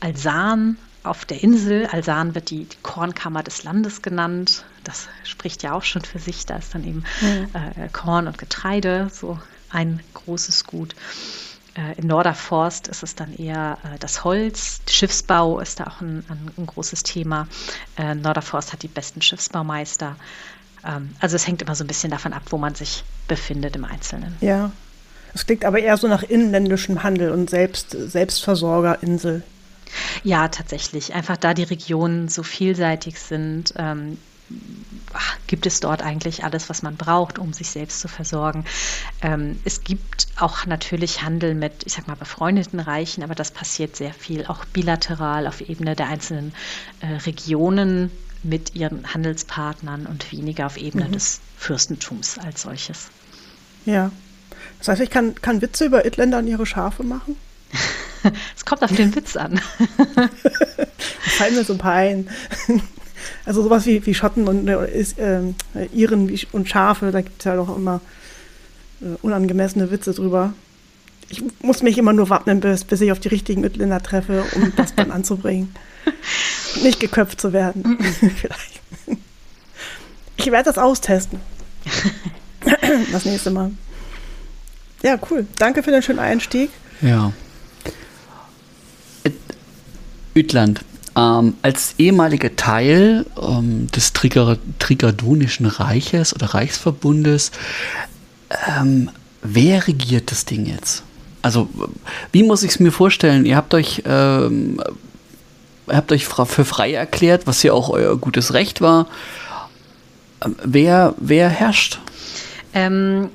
Alsan 0.00 0.76
auf 1.02 1.24
der 1.24 1.42
Insel. 1.42 1.86
Alsan 1.86 2.34
wird 2.34 2.50
die, 2.50 2.64
die, 2.64 2.76
Kornkammer 2.82 3.42
des 3.42 3.62
Landes 3.64 4.02
genannt. 4.02 4.64
Das 4.84 5.08
spricht 5.24 5.62
ja 5.62 5.72
auch 5.72 5.82
schon 5.82 6.02
für 6.02 6.18
sich. 6.18 6.46
Da 6.46 6.56
ist 6.56 6.74
dann 6.74 6.84
eben 6.84 7.04
mhm. 7.20 7.48
äh, 7.54 7.88
Korn 7.92 8.26
und 8.26 8.38
Getreide, 8.38 9.08
so 9.12 9.38
ein 9.70 10.00
großes 10.14 10.64
Gut. 10.64 10.94
Äh, 11.74 11.98
in 11.98 12.06
Norderforst 12.06 12.88
ist 12.88 13.02
es 13.02 13.14
dann 13.14 13.34
eher 13.34 13.78
äh, 13.84 13.98
das 13.98 14.24
Holz. 14.24 14.80
Schiffsbau 14.88 15.60
ist 15.60 15.80
da 15.80 15.84
auch 15.84 16.00
ein, 16.00 16.24
ein, 16.28 16.50
ein 16.58 16.66
großes 16.66 17.02
Thema. 17.02 17.46
Äh, 17.96 18.14
Norderforst 18.14 18.72
hat 18.72 18.82
die 18.82 18.88
besten 18.88 19.22
Schiffsbaumeister. 19.22 20.16
Ähm, 20.84 21.14
also 21.20 21.36
es 21.36 21.46
hängt 21.46 21.62
immer 21.62 21.74
so 21.74 21.84
ein 21.84 21.86
bisschen 21.86 22.10
davon 22.10 22.32
ab, 22.32 22.42
wo 22.50 22.58
man 22.58 22.74
sich 22.74 23.04
befindet 23.28 23.76
im 23.76 23.84
Einzelnen. 23.84 24.36
Ja. 24.40 24.72
Es 25.32 25.46
klingt 25.46 25.64
aber 25.64 25.78
eher 25.78 25.96
so 25.96 26.08
nach 26.08 26.24
inländischem 26.24 27.04
Handel 27.04 27.30
und 27.30 27.50
Selbst, 27.50 27.92
Selbstversorgerinsel. 27.92 29.44
Ja, 30.24 30.48
tatsächlich. 30.48 31.14
Einfach 31.14 31.36
da 31.36 31.54
die 31.54 31.62
Regionen 31.62 32.28
so 32.28 32.42
vielseitig 32.42 33.18
sind, 33.18 33.74
ähm, 33.76 34.18
gibt 35.46 35.66
es 35.66 35.80
dort 35.80 36.02
eigentlich 36.02 36.44
alles, 36.44 36.68
was 36.68 36.82
man 36.82 36.96
braucht, 36.96 37.38
um 37.38 37.52
sich 37.52 37.70
selbst 37.70 38.00
zu 38.00 38.08
versorgen. 38.08 38.64
Ähm, 39.22 39.58
es 39.64 39.84
gibt 39.84 40.28
auch 40.38 40.66
natürlich 40.66 41.22
Handel 41.22 41.54
mit, 41.54 41.84
ich 41.84 41.94
sag 41.94 42.08
mal, 42.08 42.16
befreundeten 42.16 42.80
Reichen, 42.80 43.22
aber 43.22 43.34
das 43.34 43.50
passiert 43.50 43.96
sehr 43.96 44.12
viel 44.12 44.46
auch 44.46 44.64
bilateral 44.64 45.46
auf 45.46 45.60
Ebene 45.60 45.94
der 45.94 46.08
einzelnen 46.08 46.52
äh, 47.00 47.06
Regionen 47.06 48.10
mit 48.42 48.74
ihren 48.74 49.12
Handelspartnern 49.12 50.06
und 50.06 50.32
weniger 50.32 50.66
auf 50.66 50.76
Ebene 50.76 51.06
mhm. 51.06 51.12
des 51.12 51.40
Fürstentums 51.56 52.38
als 52.38 52.62
solches. 52.62 53.08
Ja. 53.84 54.10
Das 54.78 54.88
heißt, 54.88 55.02
ich 55.02 55.10
kann, 55.10 55.34
kann 55.36 55.62
Witze 55.62 55.84
über 55.84 56.06
Itländer 56.06 56.38
und 56.38 56.46
ihre 56.46 56.66
Schafe 56.66 57.02
machen? 57.02 57.36
Es 58.56 58.64
kommt 58.64 58.82
auf 58.82 58.94
den 58.94 59.14
Witz 59.14 59.36
an. 59.36 59.60
da 60.16 60.28
fallen 61.24 61.54
mir 61.54 61.64
so 61.64 61.74
ein 61.74 61.78
paar 61.78 61.94
ein. 61.94 62.28
Also 63.44 63.62
sowas 63.62 63.84
wie, 63.84 64.04
wie 64.06 64.14
Schotten 64.14 64.48
und 64.48 64.66
äh, 64.66 64.86
äh, 64.86 65.86
Iren 65.92 66.38
und 66.52 66.68
Schafe, 66.68 67.10
da 67.10 67.20
gibt 67.20 67.40
es 67.40 67.44
ja 67.44 67.54
doch 67.54 67.76
immer 67.76 68.00
äh, 69.02 69.16
unangemessene 69.20 69.90
Witze 69.90 70.14
drüber. 70.14 70.54
Ich 71.28 71.42
muss 71.60 71.82
mich 71.82 71.98
immer 71.98 72.14
nur 72.14 72.30
warten, 72.30 72.60
bis, 72.60 72.84
bis 72.84 73.00
ich 73.02 73.12
auf 73.12 73.20
die 73.20 73.28
richtigen 73.28 73.62
Ütländer 73.62 74.02
treffe, 74.02 74.44
um 74.54 74.72
das 74.74 74.94
dann 74.94 75.10
anzubringen. 75.10 75.74
Nicht 76.82 76.98
geköpft 76.98 77.40
zu 77.40 77.52
werden. 77.52 77.98
Vielleicht. 78.36 78.80
Ich 80.36 80.50
werde 80.50 80.64
das 80.64 80.78
austesten. 80.78 81.40
das 83.12 83.26
nächste 83.26 83.50
Mal. 83.50 83.70
Ja, 85.02 85.18
cool. 85.30 85.46
Danke 85.58 85.82
für 85.82 85.90
den 85.90 86.02
schönen 86.02 86.18
Einstieg. 86.18 86.70
Ja. 87.00 87.32
Ütland. 90.34 90.80
Ähm, 91.16 91.54
als 91.62 91.94
ehemaliger 91.98 92.54
Teil 92.54 93.26
ähm, 93.40 93.88
des 93.88 94.12
Trigadonischen 94.12 95.66
Reiches 95.66 96.34
oder 96.34 96.46
Reichsverbundes, 96.46 97.50
ähm, 98.68 99.10
wer 99.42 99.86
regiert 99.88 100.30
das 100.30 100.44
Ding 100.44 100.66
jetzt? 100.66 101.02
Also, 101.42 101.68
wie 102.32 102.42
muss 102.42 102.62
ich 102.62 102.72
es 102.72 102.80
mir 102.80 102.92
vorstellen? 102.92 103.46
Ihr 103.46 103.56
habt 103.56 103.74
euch, 103.74 104.02
ähm, 104.06 104.80
habt 105.88 106.12
euch 106.12 106.26
für 106.26 106.64
frei 106.64 106.92
erklärt, 106.92 107.46
was 107.46 107.62
ja 107.62 107.72
auch 107.72 107.88
euer 107.88 108.16
gutes 108.16 108.52
Recht 108.52 108.80
war. 108.80 109.06
Ähm, 110.44 110.56
wer, 110.64 111.14
wer 111.18 111.48
herrscht? 111.48 111.98
Ähm, 112.72 113.30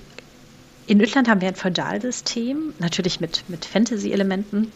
in 0.88 1.02
Ötland 1.02 1.28
haben 1.28 1.42
wir 1.42 1.48
ein 1.48 1.56
Feudalsystem, 1.56 2.74
natürlich 2.80 3.20
mit, 3.20 3.44
mit 3.48 3.66
Fantasy-Elementen. 3.66 4.72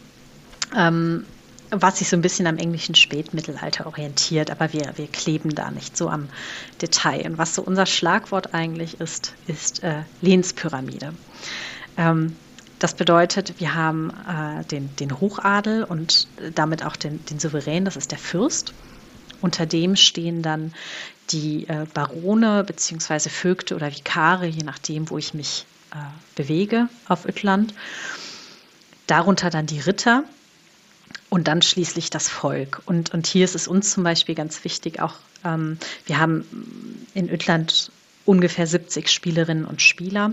Ähm, 0.76 1.24
was 1.70 1.98
sich 1.98 2.08
so 2.08 2.16
ein 2.16 2.22
bisschen 2.22 2.46
am 2.46 2.58
englischen 2.58 2.94
Spätmittelalter 2.94 3.86
orientiert, 3.86 4.50
aber 4.50 4.72
wir, 4.72 4.92
wir 4.96 5.06
kleben 5.06 5.54
da 5.54 5.70
nicht 5.70 5.96
so 5.96 6.08
am 6.08 6.28
Detail. 6.82 7.26
Und 7.26 7.38
was 7.38 7.54
so 7.54 7.62
unser 7.62 7.86
Schlagwort 7.86 8.54
eigentlich 8.54 9.00
ist, 9.00 9.34
ist 9.46 9.82
äh, 9.82 10.02
Lehnspyramide. 10.20 11.14
Ähm, 11.96 12.36
das 12.78 12.94
bedeutet, 12.94 13.54
wir 13.58 13.74
haben 13.74 14.10
äh, 14.10 14.64
den, 14.64 14.94
den 14.96 15.20
Hochadel 15.20 15.84
und 15.84 16.28
damit 16.54 16.84
auch 16.84 16.96
den, 16.96 17.24
den 17.26 17.38
Souverän, 17.38 17.84
das 17.84 17.96
ist 17.96 18.10
der 18.10 18.18
Fürst. 18.18 18.72
Unter 19.42 19.66
dem 19.66 19.96
stehen 19.96 20.42
dann 20.42 20.72
die 21.30 21.68
äh, 21.68 21.86
Barone 21.92 22.64
bzw. 22.64 23.28
Vögte 23.28 23.76
oder 23.76 23.90
Vikare, 23.90 24.46
je 24.46 24.64
nachdem, 24.64 25.10
wo 25.10 25.18
ich 25.18 25.34
mich 25.34 25.66
äh, 25.92 25.96
bewege 26.34 26.88
auf 27.06 27.26
Ötland. 27.26 27.74
Darunter 29.06 29.50
dann 29.50 29.66
die 29.66 29.80
Ritter, 29.80 30.24
und 31.30 31.48
dann 31.48 31.62
schließlich 31.62 32.10
das 32.10 32.28
Volk. 32.28 32.82
Und, 32.84 33.14
und 33.14 33.26
hier 33.26 33.44
ist 33.44 33.54
es 33.54 33.66
uns 33.66 33.92
zum 33.92 34.04
Beispiel 34.04 34.34
ganz 34.34 34.62
wichtig, 34.64 35.00
auch 35.00 35.14
ähm, 35.44 35.78
wir 36.04 36.18
haben 36.18 37.06
in 37.14 37.30
Ötland 37.30 37.90
ungefähr 38.26 38.66
70 38.66 39.08
Spielerinnen 39.08 39.64
und 39.64 39.80
Spieler. 39.80 40.32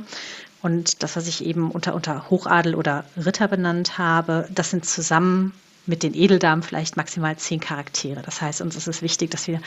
Und 0.62 1.04
das, 1.04 1.16
was 1.16 1.28
ich 1.28 1.46
eben 1.46 1.72
unter, 1.72 1.96
unter 1.96 2.30
Hochadel 2.30 2.76
oder 2.76 3.06
Ritter 3.16 3.48
benannt 3.48 3.98
habe, 3.98 4.50
das 4.54 4.72
sind 4.72 4.86
zusammen 4.86 5.54
mit 5.86 6.04
den 6.04 6.14
Edeldamen 6.14 6.64
vielleicht 6.64 6.98
maximal 6.98 7.38
zehn 7.38 7.60
Charaktere. 7.60 8.22
Das 8.24 8.42
heißt, 8.42 8.62
uns 8.62 8.76
ist 8.76 8.88
es 8.88 9.02
wichtig, 9.02 9.32
dass 9.32 9.48
wir 9.48 9.62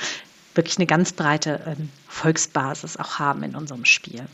wirklich 0.54 0.76
eine 0.78 0.86
ganz 0.86 1.12
breite 1.12 1.60
äh, 1.64 1.76
Volksbasis 2.08 2.96
auch 2.96 3.18
haben 3.20 3.44
in 3.44 3.54
unserem 3.54 3.84
Spiel. 3.84 4.26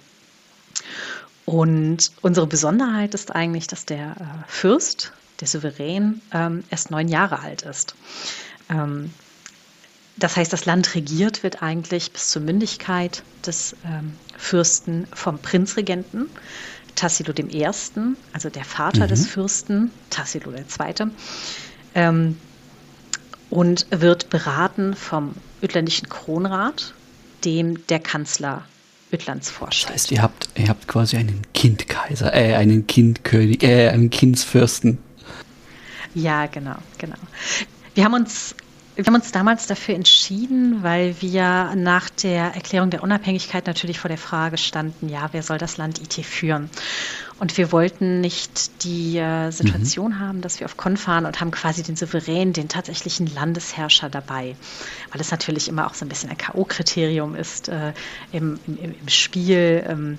Und 1.44 2.10
unsere 2.22 2.46
Besonderheit 2.46 3.14
ist 3.14 3.34
eigentlich, 3.34 3.66
dass 3.66 3.84
der 3.84 4.16
äh, 4.18 4.48
Fürst 4.48 5.12
der 5.40 5.48
Souverän, 5.48 6.20
ähm, 6.32 6.64
erst 6.70 6.90
neun 6.90 7.08
Jahre 7.08 7.40
alt 7.40 7.62
ist. 7.62 7.94
Ähm, 8.70 9.12
das 10.16 10.36
heißt, 10.36 10.52
das 10.52 10.64
Land 10.64 10.94
regiert 10.94 11.42
wird 11.42 11.62
eigentlich 11.62 12.12
bis 12.12 12.30
zur 12.30 12.40
Mündigkeit 12.42 13.22
des 13.44 13.76
ähm, 13.84 14.14
Fürsten 14.38 15.06
vom 15.12 15.38
Prinzregenten 15.38 16.30
Tassilo 16.96 17.32
I., 17.36 17.66
also 18.32 18.48
der 18.48 18.64
Vater 18.64 19.04
mhm. 19.04 19.08
des 19.08 19.26
Fürsten, 19.26 19.90
Tassilo 20.10 20.52
II., 20.52 21.08
ähm, 21.94 22.36
und 23.48 23.86
wird 23.90 24.28
beraten 24.30 24.96
vom 24.96 25.34
Ötländischen 25.62 26.08
Kronrat, 26.08 26.94
dem 27.44 27.86
der 27.86 28.00
Kanzler 28.00 28.64
Ötlands 29.12 29.50
vorsteht. 29.50 29.88
Das 29.88 29.94
heißt, 29.94 30.10
ihr 30.10 30.22
habt, 30.22 30.48
ihr 30.56 30.68
habt 30.68 30.88
quasi 30.88 31.16
einen 31.16 31.42
Kindkaiser, 31.54 32.34
äh, 32.34 32.54
einen 32.54 32.88
Kindkönig, 32.88 33.62
äh, 33.62 33.88
einen 33.90 34.10
Kindsfürsten. 34.10 34.98
Ja, 36.16 36.46
genau, 36.46 36.76
genau. 36.96 37.16
Wir 37.94 38.04
haben 38.04 38.14
uns 38.14 38.54
wir 38.96 39.04
haben 39.04 39.14
uns 39.14 39.30
damals 39.30 39.66
dafür 39.66 39.94
entschieden, 39.94 40.82
weil 40.82 41.20
wir 41.20 41.74
nach 41.76 42.08
der 42.08 42.54
Erklärung 42.54 42.88
der 42.88 43.02
Unabhängigkeit 43.02 43.66
natürlich 43.66 43.98
vor 43.98 44.08
der 44.08 44.16
Frage 44.16 44.56
standen, 44.56 45.10
ja, 45.10 45.28
wer 45.32 45.42
soll 45.42 45.58
das 45.58 45.76
Land 45.76 46.00
IT 46.00 46.24
führen? 46.24 46.70
Und 47.38 47.58
wir 47.58 47.72
wollten 47.72 48.22
nicht 48.22 48.82
die 48.84 49.18
äh, 49.18 49.50
Situation 49.50 50.12
mhm. 50.12 50.20
haben, 50.20 50.40
dass 50.40 50.60
wir 50.60 50.64
auf 50.64 50.78
Kon 50.78 50.96
fahren 50.96 51.26
und 51.26 51.38
haben 51.42 51.50
quasi 51.50 51.82
den 51.82 51.94
Souverän, 51.96 52.54
den 52.54 52.70
tatsächlichen 52.70 53.26
Landesherrscher 53.26 54.08
dabei. 54.08 54.56
Weil 55.12 55.20
es 55.20 55.30
natürlich 55.30 55.68
immer 55.68 55.86
auch 55.86 55.92
so 55.92 56.06
ein 56.06 56.08
bisschen 56.08 56.30
ein 56.30 56.38
K.O.-Kriterium 56.38 57.34
ist 57.36 57.68
äh, 57.68 57.92
im, 58.32 58.58
im, 58.66 58.78
im, 58.78 59.08
Spiel. 59.08 59.84
Ähm, 59.86 60.18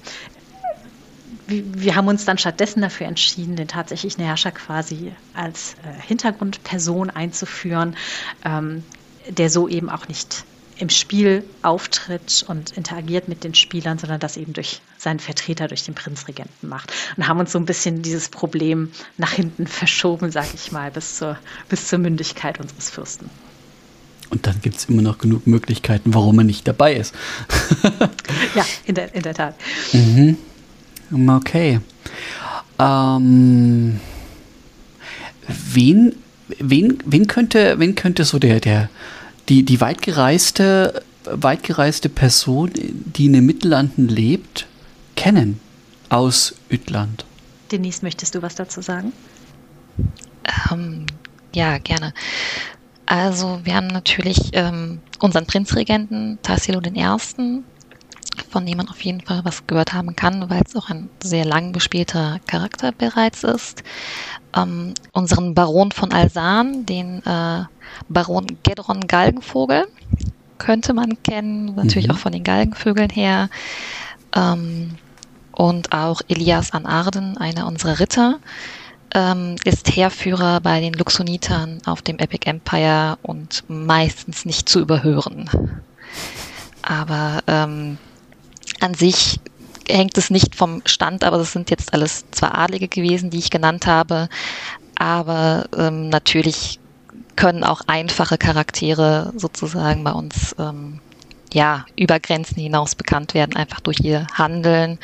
wir 1.48 1.96
haben 1.96 2.08
uns 2.08 2.26
dann 2.26 2.38
stattdessen 2.38 2.82
dafür 2.82 3.08
entschieden, 3.08 3.56
den 3.56 3.68
tatsächlichen 3.68 4.24
Herrscher 4.24 4.52
quasi 4.52 5.12
als 5.34 5.74
äh, 5.74 6.02
Hintergrundperson 6.08 7.10
einzuführen, 7.10 7.96
ähm, 8.44 8.84
der 9.30 9.50
so 9.50 9.68
eben 9.68 9.90
auch 9.90 10.08
nicht 10.08 10.46
im 10.80 10.90
Spiel 10.90 11.44
auftritt 11.64 12.46
und 12.48 12.72
interagiert 12.72 13.28
mit 13.28 13.44
den 13.44 13.56
Spielern, 13.56 13.98
sondern 13.98 14.20
das 14.20 14.38
eben 14.38 14.54
durch 14.54 14.82
seinen 14.98 15.20
Vertreter, 15.20 15.68
durch 15.68 15.84
den 15.84 15.96
Prinzregenten 15.96 16.70
macht. 16.70 16.94
Und 17.16 17.28
haben 17.28 17.40
uns 17.40 17.52
so 17.52 17.60
ein 17.60 17.66
bisschen 17.66 18.04
dieses 18.04 18.30
Problem 18.30 18.92
nach 19.18 19.32
hinten 19.32 19.66
verschoben, 19.66 20.32
sage 20.32 20.50
ich 20.54 20.72
mal, 20.72 20.92
bis 20.92 21.18
zur, 21.18 21.38
bis 21.68 21.88
zur 21.88 22.00
Mündigkeit 22.00 22.60
unseres 22.60 22.90
Fürsten. 22.90 23.30
Und 24.30 24.46
dann 24.46 24.62
gibt 24.62 24.78
es 24.78 24.86
immer 24.86 25.02
noch 25.02 25.18
genug 25.18 25.48
Möglichkeiten, 25.48 26.14
warum 26.14 26.38
er 26.40 26.44
nicht 26.44 26.68
dabei 26.68 26.94
ist. 26.96 27.16
ja, 28.56 28.66
in 28.86 28.96
der, 28.96 29.16
in 29.16 29.22
der 29.24 29.34
Tat. 29.34 29.56
Mhm. 29.94 30.38
Okay. 31.12 31.80
Ähm, 32.80 34.00
wen, 35.48 36.16
wen, 36.60 36.98
wen, 37.06 37.28
könnte, 37.28 37.80
wen 37.80 37.96
könnte 37.96 38.26
so 38.26 38.40
der, 38.40 38.60
der, 38.60 38.90
die, 39.50 39.64
die 39.64 39.82
weitgereiste, 39.82 41.02
weitgereiste 41.26 42.10
Person, 42.10 42.72
die 42.74 43.26
in 43.26 43.34
den 43.34 43.46
Mittellanden 43.46 44.08
lebt, 44.08 44.68
kennen 45.16 45.60
aus 46.10 46.56
Ütland? 46.70 47.26
Denise, 47.72 48.04
möchtest 48.04 48.36
du 48.36 48.42
was 48.42 48.56
dazu 48.56 48.82
sagen? 48.82 49.12
Ähm, 50.72 51.06
ja, 51.54 51.78
gerne. 51.80 52.14
Also 53.06 53.62
wir 53.64 53.76
haben 53.76 53.88
natürlich 53.88 54.38
ähm, 54.54 55.00
unseren 55.20 55.46
Prinzregenten 55.46 56.40
Tassilo 56.42 56.82
I., 56.82 57.64
von 58.42 58.66
dem 58.66 58.78
man 58.78 58.90
auf 58.90 59.02
jeden 59.02 59.22
Fall 59.22 59.42
was 59.44 59.66
gehört 59.68 59.94
haben 59.94 60.16
kann, 60.16 60.50
weil 60.50 60.62
es 60.66 60.76
auch 60.76 60.90
ein 60.90 61.10
sehr 61.22 61.46
lang 61.46 61.74
gespielter 61.74 62.40
Charakter 62.48 62.92
bereits 62.92 63.44
ist. 63.44 63.84
Ähm, 64.56 64.94
unseren 65.14 65.54
Baron 65.54 65.92
von 65.92 66.12
Alsan, 66.12 66.86
den 66.86 67.26
äh, 67.26 67.64
Baron 68.10 68.48
Gedron 68.64 69.08
Galgenvogel, 69.08 69.88
könnte 70.58 70.94
man 70.94 71.22
kennen, 71.24 71.76
natürlich 71.76 72.08
mhm. 72.08 72.14
auch 72.14 72.20
von 72.20 72.32
den 72.32 72.44
Galgenvögeln 72.44 73.10
her. 73.10 73.50
Ähm, 74.36 74.96
und 75.52 75.92
auch 75.92 76.22
Elias 76.28 76.72
an 76.72 76.86
Arden, 76.86 77.38
einer 77.38 77.66
unserer 77.66 78.00
Ritter, 78.00 78.40
ähm, 79.14 79.56
ist 79.64 79.96
Heerführer 79.96 80.62
bei 80.62 80.80
den 80.80 80.94
Luxonitern 80.94 81.82
auf 81.86 82.02
dem 82.02 82.20
Epic 82.20 82.48
Empire 82.48 83.18
und 83.24 83.64
meistens 83.68 84.46
nicht 84.46 84.70
zu 84.70 84.80
überhören. 84.80 85.50
Aber 86.84 87.42
ähm, 87.48 87.98
an 88.80 88.94
sich 88.94 89.40
hängt 89.90 90.18
es 90.18 90.30
nicht 90.30 90.56
vom 90.56 90.82
Stand, 90.86 91.24
aber 91.24 91.38
das 91.38 91.54
sind 91.54 91.70
jetzt 91.70 91.94
alles 91.94 92.26
zwar 92.32 92.58
Adlige 92.58 92.88
gewesen, 92.88 93.30
die 93.30 93.40
ich 93.40 93.50
genannt 93.50 93.88
habe, 93.88 94.30
aber 94.96 95.66
ähm, 95.78 96.10
natürlich 96.10 96.80
können 97.36 97.64
auch 97.64 97.82
einfache 97.88 98.38
Charaktere 98.38 99.32
sozusagen 99.36 100.04
bei 100.04 100.12
uns 100.12 100.56
ähm, 100.60 101.00
ja, 101.54 101.86
über 101.96 102.20
Grenzen 102.20 102.60
hinaus 102.60 102.96
bekannt 102.96 103.34
werden, 103.34 103.56
einfach 103.56 103.80
durch 103.80 104.00
ihr 104.02 104.28
Handeln. 104.34 105.00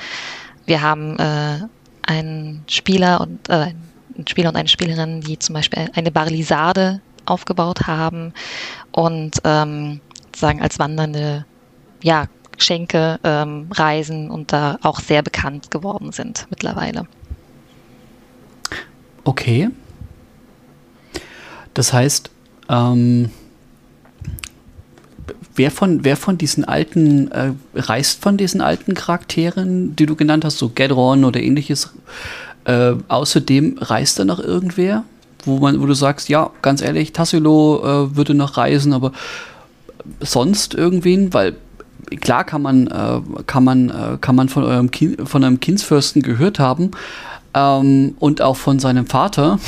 Wir 0.66 0.82
haben 0.82 1.18
äh, 1.20 1.60
einen 2.02 2.64
Spieler 2.68 3.22
und 3.22 3.48
äh, 3.50 3.74
einen 4.16 4.28
Spieler 4.28 4.50
und 4.50 4.58
eine 4.58 4.68
Spielerin, 4.68 5.22
die 5.22 5.40
zum 5.40 5.54
Beispiel 5.54 5.90
eine 5.94 6.12
Barlisade 6.12 7.02
aufgebaut 7.26 7.88
haben 7.88 8.34
und 8.92 9.38
ähm, 9.46 10.02
sagen 10.36 10.62
als 10.62 10.80
wandernde 10.80 11.46
ja, 12.02 12.28
Schenke 12.58 13.20
ähm, 13.24 13.68
reisen 13.72 14.30
und 14.30 14.54
da 14.54 14.78
auch 14.82 15.00
sehr 15.00 15.22
bekannt 15.22 15.72
geworden 15.72 16.12
sind 16.12 16.48
mittlerweile. 16.50 17.08
Okay. 19.24 19.70
Das 21.74 21.94
heißt, 21.94 22.30
ähm, 22.70 23.30
wer, 25.56 25.72
von, 25.72 26.04
wer 26.04 26.18
von 26.18 26.38
diesen 26.38 26.66
alten, 26.66 27.32
äh, 27.32 27.54
reist 27.76 28.22
von 28.22 28.38
diesen 28.38 28.62
alten 28.62 28.94
Charakteren, 28.94 29.96
die 29.96 30.06
du 30.06 30.16
genannt 30.16 30.46
hast, 30.46 30.58
so 30.58 30.70
Gedron 30.70 31.24
oder 31.24 31.40
ähnliches, 31.42 31.94
äh, 32.66 32.94
außerdem 33.08 33.78
reist 33.80 34.20
da 34.20 34.26
noch 34.26 34.40
irgendwer? 34.40 35.04
Wo, 35.46 35.60
man, 35.60 35.82
wo 35.82 35.86
du 35.86 35.94
sagst, 35.94 36.30
ja, 36.30 36.52
ganz 36.62 36.82
ehrlich, 36.82 37.12
Tassilo 37.12 37.82
äh, 37.84 38.16
würde 38.16 38.34
noch 38.34 38.58
reisen, 38.58 38.94
aber 38.94 39.12
sonst 40.22 40.74
irgendwen? 40.74 41.34
Weil 41.34 41.56
klar 42.22 42.44
kann 42.44 42.62
man, 42.62 42.88
äh, 42.88 43.22
kann 43.46 43.64
man, 43.64 43.90
äh, 43.90 44.18
kann 44.20 44.36
man 44.36 44.50
von 44.50 44.64
eurem 44.64 44.92
kind, 44.92 45.28
von 45.28 45.44
einem 45.44 45.60
Kindsfürsten 45.60 46.22
gehört 46.22 46.60
haben 46.60 46.92
ähm, 47.54 48.16
und 48.20 48.42
auch 48.42 48.58
von 48.58 48.80
seinem 48.80 49.06
Vater, 49.06 49.60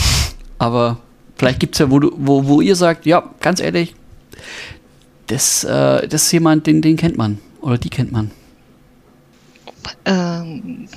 aber 0.57 0.97
vielleicht 1.37 1.59
gibt 1.59 1.75
es 1.75 1.79
ja, 1.79 1.91
wo, 1.91 1.99
du, 1.99 2.11
wo, 2.17 2.45
wo 2.45 2.61
ihr 2.61 2.75
sagt, 2.75 3.05
ja, 3.05 3.23
ganz 3.41 3.59
ehrlich, 3.59 3.95
das, 5.27 5.63
äh, 5.63 6.07
das 6.07 6.23
ist 6.23 6.31
jemand, 6.31 6.67
den, 6.67 6.81
den 6.81 6.97
kennt 6.97 7.17
man 7.17 7.39
oder 7.61 7.77
die 7.77 7.89
kennt 7.89 8.11
man. 8.11 8.31
Ähm, 10.05 10.87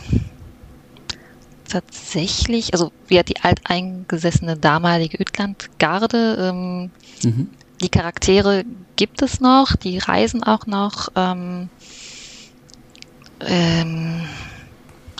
tatsächlich, 1.69 2.73
also 2.73 2.93
wie 3.07 3.23
die 3.23 3.41
alteingesessene 3.41 4.57
damalige 4.57 5.19
Ödland-Garde, 5.19 6.37
ähm, 6.41 6.91
mhm. 7.23 7.49
Die 7.81 7.89
Charaktere 7.89 8.65
gibt 8.97 9.23
es 9.23 9.41
noch, 9.41 9.77
die 9.77 9.99
reisen 9.99 10.43
auch 10.43 10.67
noch. 10.67 11.09
Ähm, 11.15 11.69
ähm, 13.41 14.27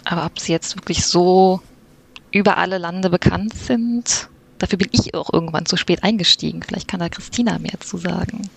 aber 0.05 0.27
ob 0.27 0.41
sie 0.41 0.53
jetzt 0.53 0.77
wirklich 0.77 1.07
so 1.07 1.61
über 2.31 2.59
alle 2.59 2.79
Lande 2.79 3.11
bekannt 3.11 3.55
sind, 3.55 4.29
dafür 4.59 4.79
bin 4.79 4.89
ich 4.93 5.15
auch 5.15 5.33
irgendwann 5.33 5.67
zu 5.67 5.77
spät 5.77 6.03
eingestiegen. 6.03 6.63
Vielleicht 6.63 6.89
kann 6.89 7.01
da 7.01 7.09
Christina 7.09 7.59
mehr 7.59 7.79
zu 7.81 7.99
sagen. 7.99 8.49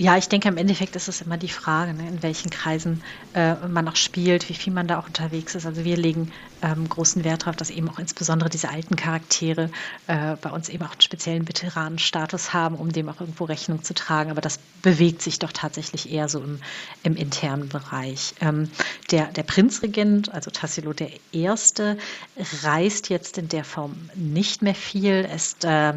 Ja, 0.00 0.16
ich 0.16 0.30
denke, 0.30 0.48
im 0.48 0.56
Endeffekt 0.56 0.96
ist 0.96 1.08
es 1.08 1.20
immer 1.20 1.36
die 1.36 1.50
Frage, 1.50 1.92
ne, 1.92 2.08
in 2.08 2.22
welchen 2.22 2.48
Kreisen 2.50 3.02
äh, 3.34 3.54
man 3.68 3.84
noch 3.84 3.96
spielt, 3.96 4.48
wie 4.48 4.54
viel 4.54 4.72
man 4.72 4.88
da 4.88 4.98
auch 4.98 5.06
unterwegs 5.06 5.54
ist. 5.54 5.66
Also 5.66 5.84
wir 5.84 5.98
legen 5.98 6.32
ähm, 6.62 6.88
großen 6.88 7.22
Wert 7.22 7.42
darauf, 7.42 7.56
dass 7.56 7.68
eben 7.68 7.86
auch 7.90 7.98
insbesondere 7.98 8.48
diese 8.48 8.70
alten 8.70 8.96
Charaktere 8.96 9.70
äh, 10.06 10.36
bei 10.36 10.48
uns 10.52 10.70
eben 10.70 10.86
auch 10.86 10.92
einen 10.92 11.02
speziellen 11.02 11.46
Veteranenstatus 11.46 12.54
haben, 12.54 12.76
um 12.76 12.90
dem 12.90 13.10
auch 13.10 13.20
irgendwo 13.20 13.44
Rechnung 13.44 13.84
zu 13.84 13.92
tragen. 13.92 14.30
Aber 14.30 14.40
das 14.40 14.58
bewegt 14.80 15.20
sich 15.20 15.38
doch 15.38 15.52
tatsächlich 15.52 16.10
eher 16.10 16.30
so 16.30 16.42
im, 16.42 16.60
im 17.02 17.14
internen 17.14 17.68
Bereich. 17.68 18.32
Ähm, 18.40 18.70
der, 19.10 19.26
der 19.26 19.42
Prinzregent, 19.42 20.32
also 20.32 20.50
Tassilo 20.50 20.94
der 20.94 21.10
Erste, 21.30 21.98
reist 22.62 23.10
jetzt 23.10 23.36
in 23.36 23.48
der 23.48 23.64
Form 23.64 24.08
nicht 24.14 24.62
mehr 24.62 24.74
viel, 24.74 25.28
ist 25.30 25.66
äh, 25.66 25.92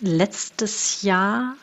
letztes 0.00 1.00
Jahr 1.00 1.54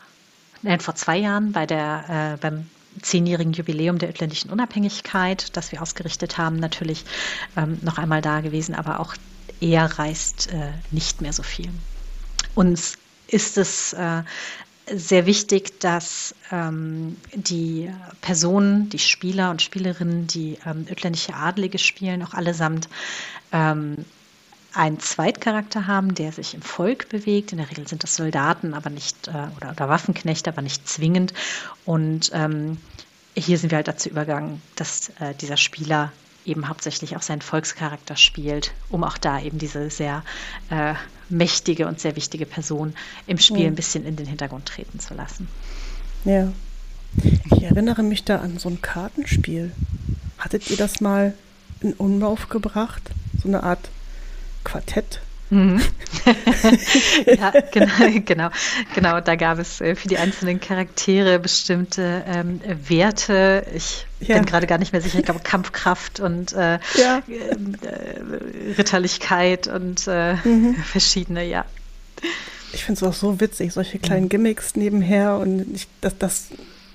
nein, 0.66 0.80
vor 0.80 0.94
zwei 0.94 1.16
Jahren 1.16 1.52
bei 1.52 1.66
der, 1.66 2.34
äh, 2.34 2.40
beim 2.40 2.66
zehnjährigen 3.02 3.52
Jubiläum 3.52 3.98
der 3.98 4.08
ötländischen 4.08 4.50
Unabhängigkeit, 4.50 5.56
das 5.56 5.72
wir 5.72 5.82
ausgerichtet 5.82 6.38
haben, 6.38 6.56
natürlich 6.56 7.04
ähm, 7.56 7.78
noch 7.82 7.98
einmal 7.98 8.22
da 8.22 8.40
gewesen, 8.40 8.74
aber 8.74 9.00
auch 9.00 9.14
er 9.60 9.98
reist 9.98 10.52
äh, 10.52 10.72
nicht 10.90 11.20
mehr 11.20 11.32
so 11.32 11.42
viel. 11.42 11.70
Uns 12.54 12.98
ist 13.28 13.58
es 13.58 13.92
äh, 13.92 14.22
sehr 14.92 15.26
wichtig, 15.26 15.80
dass 15.80 16.34
ähm, 16.52 17.16
die 17.34 17.90
Personen, 18.20 18.88
die 18.88 18.98
Spieler 18.98 19.50
und 19.50 19.62
Spielerinnen, 19.62 20.26
die 20.26 20.58
ähm, 20.64 20.86
ötländische 20.90 21.34
Adlige 21.34 21.78
spielen, 21.78 22.22
auch 22.22 22.34
allesamt 22.34 22.88
ähm, 23.52 24.04
einen 24.76 25.00
Zweitcharakter 25.00 25.86
haben, 25.86 26.14
der 26.14 26.32
sich 26.32 26.54
im 26.54 26.62
Volk 26.62 27.08
bewegt. 27.08 27.52
In 27.52 27.58
der 27.58 27.70
Regel 27.70 27.88
sind 27.88 28.02
das 28.02 28.16
Soldaten, 28.16 28.74
aber 28.74 28.90
nicht, 28.90 29.28
äh, 29.28 29.48
oder, 29.56 29.70
oder, 29.70 29.88
Waffenknechte, 29.88 30.50
aber 30.50 30.62
nicht 30.62 30.86
zwingend. 30.86 31.32
Und 31.84 32.30
ähm, 32.34 32.76
hier 33.34 33.58
sind 33.58 33.70
wir 33.70 33.76
halt 33.76 33.88
dazu 33.88 34.08
übergegangen, 34.08 34.60
dass 34.76 35.10
äh, 35.20 35.34
dieser 35.40 35.56
Spieler 35.56 36.12
eben 36.44 36.68
hauptsächlich 36.68 37.16
auch 37.16 37.22
seinen 37.22 37.40
Volkscharakter 37.40 38.16
spielt, 38.16 38.72
um 38.90 39.02
auch 39.02 39.18
da 39.18 39.40
eben 39.40 39.58
diese 39.58 39.90
sehr 39.90 40.22
äh, 40.70 40.94
mächtige 41.28 41.86
und 41.88 41.98
sehr 41.98 42.14
wichtige 42.14 42.46
Person 42.46 42.94
im 43.26 43.38
Spiel 43.38 43.62
ja. 43.62 43.66
ein 43.66 43.74
bisschen 43.74 44.06
in 44.06 44.14
den 44.14 44.26
Hintergrund 44.26 44.66
treten 44.66 45.00
zu 45.00 45.14
lassen. 45.14 45.48
Ja. 46.24 46.52
Ich 47.56 47.62
erinnere 47.62 48.02
mich 48.02 48.24
da 48.24 48.40
an 48.40 48.58
so 48.58 48.68
ein 48.68 48.82
Kartenspiel. 48.82 49.72
Hattet 50.38 50.70
ihr 50.70 50.76
das 50.76 51.00
mal 51.00 51.34
in 51.80 51.94
Umlauf 51.94 52.48
gebracht? 52.48 53.02
So 53.42 53.48
eine 53.48 53.62
Art 53.62 53.88
Quartett. 54.66 55.20
Mhm. 55.48 55.80
ja, 57.26 57.52
genau, 57.72 58.20
genau, 58.24 58.50
genau. 58.96 59.20
Da 59.20 59.36
gab 59.36 59.60
es 59.60 59.80
äh, 59.80 59.94
für 59.94 60.08
die 60.08 60.18
einzelnen 60.18 60.58
Charaktere 60.58 61.38
bestimmte 61.38 62.24
ähm, 62.26 62.60
Werte. 62.88 63.64
Ich 63.72 64.06
ja. 64.20 64.34
bin 64.34 64.44
gerade 64.44 64.66
gar 64.66 64.78
nicht 64.78 64.92
mehr 64.92 65.00
sicher. 65.00 65.20
Ich 65.20 65.24
glaube 65.24 65.40
Kampfkraft 65.40 66.18
und 66.18 66.52
äh, 66.52 66.80
ja. 66.96 67.22
äh, 67.28 68.74
Ritterlichkeit 68.76 69.68
und 69.68 70.08
äh, 70.08 70.34
mhm. 70.34 70.74
verschiedene, 70.74 71.44
ja. 71.44 71.64
Ich 72.72 72.84
finde 72.84 72.98
es 72.98 73.08
auch 73.08 73.14
so 73.14 73.40
witzig, 73.40 73.72
solche 73.72 74.00
kleinen 74.00 74.24
mhm. 74.24 74.30
Gimmicks 74.30 74.74
nebenher 74.74 75.36
und 75.36 75.76
ich, 75.76 75.86
das, 76.00 76.18
das 76.18 76.46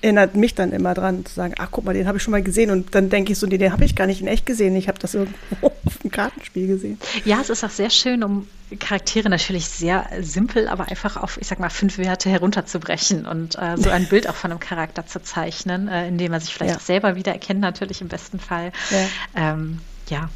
erinnert 0.02 0.34
mich 0.34 0.54
dann 0.54 0.72
immer 0.72 0.94
dran, 0.94 1.24
zu 1.24 1.34
sagen, 1.34 1.54
ach 1.58 1.68
guck 1.70 1.84
mal, 1.84 1.94
den 1.94 2.06
habe 2.06 2.18
ich 2.18 2.22
schon 2.22 2.32
mal 2.32 2.42
gesehen 2.42 2.70
und 2.70 2.94
dann 2.94 3.08
denke 3.08 3.32
ich 3.32 3.38
so, 3.38 3.46
nee, 3.46 3.58
den 3.58 3.72
habe 3.72 3.84
ich 3.84 3.94
gar 3.94 4.06
nicht 4.06 4.20
in 4.20 4.26
echt 4.26 4.44
gesehen, 4.44 4.76
ich 4.76 4.88
habe 4.88 4.98
das 4.98 5.14
irgendwo 5.14 5.38
auf 5.66 5.98
dem 6.02 6.10
Kartenspiel 6.10 6.66
gesehen. 6.66 6.98
Ja, 7.24 7.40
es 7.40 7.50
ist 7.50 7.64
auch 7.64 7.70
sehr 7.70 7.90
schön, 7.90 8.22
um 8.22 8.48
Charaktere 8.80 9.28
natürlich 9.28 9.66
sehr 9.66 10.06
simpel, 10.20 10.66
aber 10.66 10.88
einfach 10.88 11.16
auf, 11.16 11.38
ich 11.40 11.46
sag 11.46 11.60
mal, 11.60 11.70
fünf 11.70 11.98
Werte 11.98 12.30
herunterzubrechen 12.30 13.26
und 13.26 13.56
äh, 13.56 13.76
so 13.76 13.90
ein 13.90 14.08
Bild 14.08 14.28
auch 14.28 14.34
von 14.34 14.50
einem 14.50 14.60
Charakter 14.60 15.06
zu 15.06 15.22
zeichnen, 15.22 15.88
äh, 15.88 16.08
in 16.08 16.18
dem 16.18 16.32
er 16.32 16.40
sich 16.40 16.52
vielleicht 16.52 16.72
ja. 16.72 16.76
auch 16.78 16.82
selber 16.82 17.14
wiedererkennt, 17.14 17.60
natürlich 17.60 18.00
im 18.00 18.08
besten 18.08 18.40
Fall. 18.40 18.72
Ja, 18.90 19.52
ähm, 19.52 19.78
ja 20.08 20.30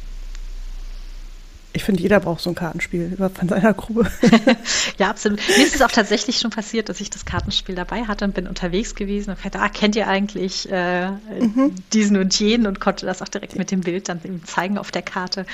ich 1.77 1.83
finde, 1.83 2.01
jeder 2.01 2.19
braucht 2.19 2.41
so 2.41 2.49
ein 2.49 2.55
Kartenspiel 2.55 3.15
von 3.17 3.47
seiner 3.47 3.71
Gruppe. 3.75 4.09
ja, 4.97 5.11
absolut. 5.11 5.39
Mir 5.47 5.63
ist 5.63 5.75
es 5.75 5.81
auch 5.83 5.91
tatsächlich 5.91 6.39
schon 6.39 6.49
passiert, 6.49 6.89
dass 6.89 6.99
ich 6.99 7.11
das 7.11 7.23
Kartenspiel 7.23 7.75
dabei 7.75 8.05
hatte 8.05 8.25
und 8.25 8.33
bin 8.33 8.47
unterwegs 8.47 8.95
gewesen 8.95 9.29
und 9.29 9.39
fragte, 9.39 9.59
ah, 9.59 9.69
kennt 9.69 9.95
ihr 9.95 10.07
eigentlich 10.07 10.67
äh, 10.71 11.11
mhm. 11.11 11.75
diesen 11.93 12.17
und 12.17 12.37
jenen 12.39 12.65
und 12.65 12.79
konnte 12.79 13.05
das 13.05 13.21
auch 13.21 13.27
direkt 13.27 13.57
mit 13.57 13.69
dem 13.69 13.81
Bild 13.81 14.09
dann 14.09 14.19
zeigen 14.43 14.79
auf 14.79 14.89
der 14.89 15.03
Karte. 15.03 15.45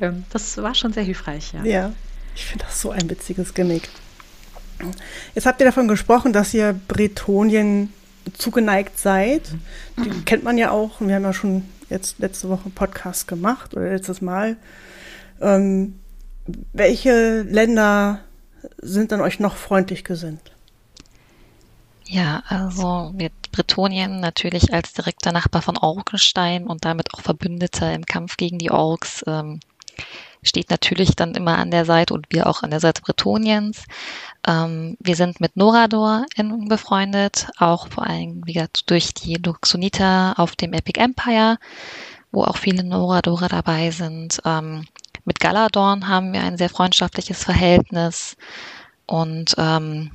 Ähm, 0.00 0.24
das 0.30 0.56
war 0.56 0.74
schon 0.74 0.94
sehr 0.94 1.02
hilfreich, 1.02 1.52
ja. 1.52 1.62
Ja, 1.64 1.92
ich 2.34 2.46
finde 2.46 2.64
das 2.64 2.80
so 2.80 2.90
ein 2.90 3.10
witziges 3.10 3.52
Gimmick. 3.52 3.90
Jetzt 5.34 5.44
habt 5.44 5.60
ihr 5.60 5.66
davon 5.66 5.86
gesprochen, 5.86 6.32
dass 6.32 6.54
ihr 6.54 6.80
Bretonien 6.88 7.92
zugeneigt 8.38 8.98
seid. 8.98 9.42
Die 9.98 10.24
kennt 10.24 10.44
man 10.44 10.56
ja 10.56 10.70
auch. 10.70 11.00
Wir 11.00 11.14
haben 11.16 11.24
ja 11.24 11.34
schon 11.34 11.64
jetzt 11.90 12.20
letzte 12.20 12.48
Woche 12.48 12.64
einen 12.64 12.74
Podcast 12.74 13.28
gemacht 13.28 13.74
oder 13.74 13.90
letztes 13.90 14.22
Mal 14.22 14.56
ähm, 15.40 15.98
welche 16.72 17.42
Länder 17.42 18.20
sind 18.78 19.12
dann 19.12 19.20
euch 19.20 19.40
noch 19.40 19.56
freundlich 19.56 20.04
gesinnt? 20.04 20.52
Ja, 22.06 22.42
also 22.48 23.12
mit 23.14 23.32
Bretonien 23.52 24.20
natürlich 24.20 24.72
als 24.72 24.94
direkter 24.94 25.32
Nachbar 25.32 25.60
von 25.60 25.76
Orkenstein 25.76 26.66
und 26.66 26.84
damit 26.86 27.12
auch 27.12 27.20
Verbündeter 27.20 27.92
im 27.94 28.06
Kampf 28.06 28.38
gegen 28.38 28.58
die 28.58 28.70
Orks 28.70 29.22
ähm, 29.26 29.60
steht 30.42 30.70
natürlich 30.70 31.16
dann 31.16 31.34
immer 31.34 31.58
an 31.58 31.70
der 31.70 31.84
Seite 31.84 32.14
und 32.14 32.26
wir 32.30 32.46
auch 32.46 32.62
an 32.62 32.70
der 32.70 32.80
Seite 32.80 33.02
Bretoniens. 33.02 33.84
Ähm, 34.46 34.96
wir 35.00 35.16
sind 35.16 35.40
mit 35.40 35.56
Norador 35.56 36.24
befreundet, 36.68 37.48
auch 37.58 37.88
vor 37.88 38.06
allem 38.06 38.42
wie 38.46 38.54
gesagt, 38.54 38.90
durch 38.90 39.12
die 39.14 39.34
Luxoniter 39.34 40.34
auf 40.38 40.56
dem 40.56 40.72
Epic 40.72 40.98
Empire, 41.00 41.58
wo 42.30 42.42
auch 42.42 42.56
viele 42.56 42.84
Noradore 42.84 43.48
dabei 43.48 43.90
sind. 43.90 44.40
Ähm, 44.44 44.86
mit 45.24 45.40
Galadorn 45.40 46.08
haben 46.08 46.32
wir 46.32 46.42
ein 46.42 46.56
sehr 46.56 46.68
freundschaftliches 46.70 47.44
Verhältnis 47.44 48.36
und 49.06 49.54
ähm, 49.58 50.10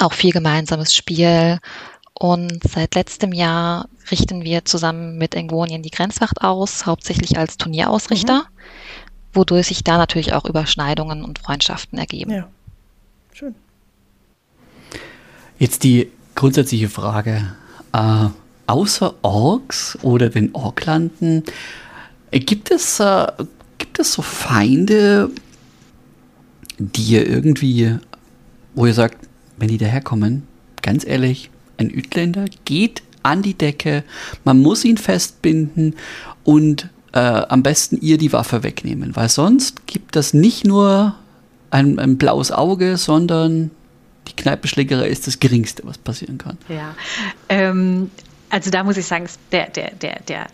auch 0.00 0.12
viel 0.12 0.32
gemeinsames 0.32 0.94
Spiel. 0.94 1.58
Und 2.14 2.62
seit 2.68 2.94
letztem 2.94 3.32
Jahr 3.32 3.88
richten 4.10 4.44
wir 4.44 4.64
zusammen 4.64 5.18
mit 5.18 5.34
Engonien 5.34 5.82
die 5.82 5.90
Grenzwacht 5.90 6.42
aus, 6.42 6.86
hauptsächlich 6.86 7.38
als 7.38 7.56
Turnierausrichter, 7.56 8.38
mhm. 8.38 9.34
wodurch 9.34 9.66
sich 9.66 9.84
da 9.84 9.98
natürlich 9.98 10.32
auch 10.32 10.44
Überschneidungen 10.44 11.24
und 11.24 11.38
Freundschaften 11.38 11.98
ergeben. 11.98 12.30
Ja, 12.30 12.48
schön. 13.32 13.54
Jetzt 15.58 15.84
die 15.84 16.10
grundsätzliche 16.34 16.88
Frage. 16.88 17.54
Äh, 17.92 18.28
außer 18.66 19.14
Orks 19.22 19.98
oder 20.02 20.28
den 20.30 20.54
Orklanden, 20.54 21.44
äh, 22.30 22.40
gibt 22.40 22.70
es, 22.70 23.00
äh, 23.00 23.26
gibt 23.92 24.00
es 24.00 24.14
so 24.14 24.22
Feinde, 24.22 25.30
die 26.78 27.02
ihr 27.02 27.28
irgendwie, 27.28 27.98
wo 28.74 28.86
ihr 28.86 28.94
sagt, 28.94 29.18
wenn 29.58 29.68
die 29.68 29.76
daherkommen, 29.76 30.44
ganz 30.80 31.06
ehrlich, 31.06 31.50
ein 31.76 31.90
Ütländer 31.90 32.46
geht 32.64 33.02
an 33.22 33.42
die 33.42 33.52
Decke, 33.52 34.02
man 34.44 34.60
muss 34.60 34.86
ihn 34.86 34.96
festbinden 34.96 35.94
und 36.42 36.88
äh, 37.12 37.18
am 37.18 37.62
besten 37.62 37.98
ihr 38.00 38.16
die 38.16 38.32
Waffe 38.32 38.62
wegnehmen, 38.62 39.14
weil 39.14 39.28
sonst 39.28 39.86
gibt 39.86 40.16
das 40.16 40.32
nicht 40.32 40.64
nur 40.64 41.14
ein, 41.70 41.98
ein 41.98 42.16
blaues 42.16 42.50
Auge, 42.50 42.96
sondern 42.96 43.70
die 44.26 44.36
Kneipenschlägerei 44.36 45.08
ist 45.08 45.26
das 45.26 45.38
Geringste, 45.38 45.82
was 45.84 45.98
passieren 45.98 46.38
kann. 46.38 46.56
Ja, 46.70 46.94
ähm, 47.50 48.10
also 48.48 48.70
da 48.70 48.84
muss 48.84 48.96
ich 48.96 49.04
sagen, 49.04 49.26
der, 49.52 49.68
der, 49.68 49.90
der, 49.96 50.20
der 50.26 50.46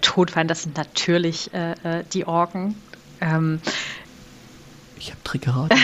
Todfeind, 0.00 0.50
das 0.50 0.62
sind 0.62 0.76
natürlich 0.76 1.52
äh, 1.54 1.72
äh 1.72 2.04
die 2.12 2.26
Orken. 2.26 2.76
Ähm, 3.20 3.60
ich 5.02 5.10
habe 5.10 5.20
Trick 5.24 5.42
geraten. 5.42 5.76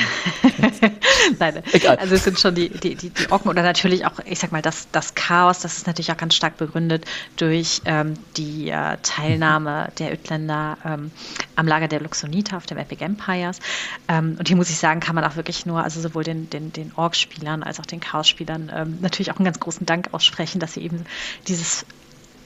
Nein, 1.40 1.62
Egal. 1.72 1.96
also 1.96 2.14
es 2.14 2.22
sind 2.22 2.38
schon 2.38 2.54
die, 2.54 2.68
die, 2.68 2.94
die, 2.94 3.10
die 3.10 3.30
Orken 3.32 3.48
oder 3.48 3.62
natürlich 3.62 4.06
auch, 4.06 4.20
ich 4.24 4.38
sag 4.38 4.52
mal, 4.52 4.62
das, 4.62 4.86
das 4.92 5.16
Chaos, 5.16 5.58
das 5.58 5.76
ist 5.76 5.88
natürlich 5.88 6.12
auch 6.12 6.16
ganz 6.16 6.36
stark 6.36 6.56
begründet 6.56 7.04
durch 7.36 7.82
ähm, 7.84 8.14
die 8.36 8.70
äh, 8.70 8.96
Teilnahme 9.02 9.90
der 9.98 10.12
Ötländer 10.12 10.78
ähm, 10.84 11.10
am 11.56 11.66
Lager 11.66 11.88
der 11.88 12.00
Luxonita 12.00 12.56
auf 12.56 12.66
dem 12.66 12.78
Epic 12.78 13.04
Empires. 13.04 13.58
Ähm, 14.06 14.36
und 14.38 14.46
hier 14.46 14.56
muss 14.56 14.70
ich 14.70 14.78
sagen, 14.78 15.00
kann 15.00 15.16
man 15.16 15.24
auch 15.24 15.34
wirklich 15.34 15.66
nur, 15.66 15.82
also 15.82 16.00
sowohl 16.00 16.22
den, 16.22 16.48
den, 16.48 16.72
den 16.72 16.92
Ork-Spielern 16.94 17.64
als 17.64 17.80
auch 17.80 17.86
den 17.86 17.98
Chaos-Spielern 17.98 18.70
ähm, 18.72 18.98
natürlich 19.00 19.32
auch 19.32 19.36
einen 19.38 19.46
ganz 19.46 19.58
großen 19.58 19.84
Dank 19.84 20.14
aussprechen, 20.14 20.60
dass 20.60 20.74
sie 20.74 20.82
eben 20.82 21.04
dieses 21.48 21.84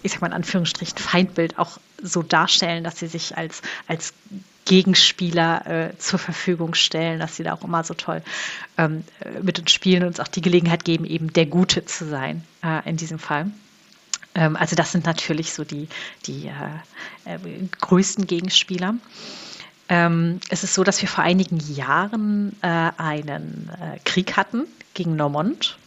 ich 0.02 0.12
sag 0.12 0.20
mal 0.20 0.28
in 0.28 0.32
Anführungsstrichen, 0.32 0.98
Feindbild 0.98 1.58
auch 1.58 1.78
so 2.02 2.22
darstellen, 2.22 2.84
dass 2.84 2.98
sie 2.98 3.06
sich 3.06 3.36
als, 3.36 3.62
als 3.86 4.12
Gegenspieler 4.64 5.66
äh, 5.66 5.98
zur 5.98 6.18
Verfügung 6.18 6.74
stellen, 6.74 7.18
dass 7.18 7.36
sie 7.36 7.42
da 7.42 7.54
auch 7.54 7.64
immer 7.64 7.82
so 7.82 7.94
toll 7.94 8.22
ähm, 8.78 9.04
äh, 9.20 9.40
mit 9.40 9.58
uns 9.58 9.72
spielen 9.72 10.02
und 10.02 10.08
uns 10.08 10.20
auch 10.20 10.28
die 10.28 10.40
Gelegenheit 10.40 10.84
geben, 10.84 11.04
eben 11.04 11.32
der 11.32 11.46
Gute 11.46 11.84
zu 11.84 12.08
sein 12.08 12.44
äh, 12.62 12.88
in 12.88 12.96
diesem 12.96 13.18
Fall. 13.18 13.50
Ähm, 14.34 14.56
also 14.56 14.76
das 14.76 14.92
sind 14.92 15.04
natürlich 15.04 15.52
so 15.52 15.64
die, 15.64 15.88
die 16.26 16.46
äh, 16.46 17.34
äh 17.34 17.38
größten 17.80 18.26
Gegenspieler. 18.26 18.94
Ähm, 19.88 20.40
es 20.48 20.62
ist 20.62 20.74
so, 20.74 20.84
dass 20.84 21.02
wir 21.02 21.08
vor 21.08 21.24
einigen 21.24 21.58
Jahren 21.58 22.56
äh, 22.62 22.90
einen 22.96 23.70
Krieg 24.04 24.36
hatten 24.36 24.64
gegen 24.94 25.16
Normont. 25.16 25.78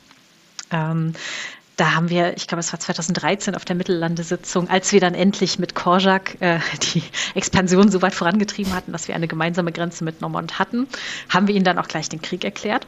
Da 1.77 1.93
haben 1.93 2.09
wir, 2.09 2.38
ich 2.38 2.47
glaube, 2.47 2.61
es 2.61 2.71
war 2.71 2.79
2013 2.79 3.55
auf 3.55 3.65
der 3.65 3.75
Mittellandesitzung, 3.75 4.69
als 4.69 4.93
wir 4.93 5.01
dann 5.01 5.13
endlich 5.13 5.59
mit 5.59 5.75
Korjak 5.75 6.38
äh, 6.39 6.59
die 6.93 7.03
Expansion 7.33 7.91
so 7.91 8.01
weit 8.01 8.13
vorangetrieben 8.13 8.73
hatten, 8.73 8.91
dass 8.93 9.07
wir 9.07 9.15
eine 9.15 9.27
gemeinsame 9.27 9.71
Grenze 9.71 10.03
mit 10.03 10.21
Normand 10.21 10.57
hatten, 10.57 10.88
haben 11.29 11.47
wir 11.47 11.55
ihnen 11.55 11.65
dann 11.65 11.77
auch 11.77 11.88
gleich 11.88 12.07
den 12.07 12.21
Krieg 12.21 12.45
erklärt. 12.45 12.88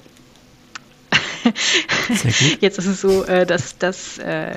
Jetzt 2.61 2.77
ist 2.77 2.85
es 2.85 3.01
so, 3.01 3.23
äh, 3.25 3.45
dass 3.45 3.77
das 3.77 4.17
äh, 4.19 4.55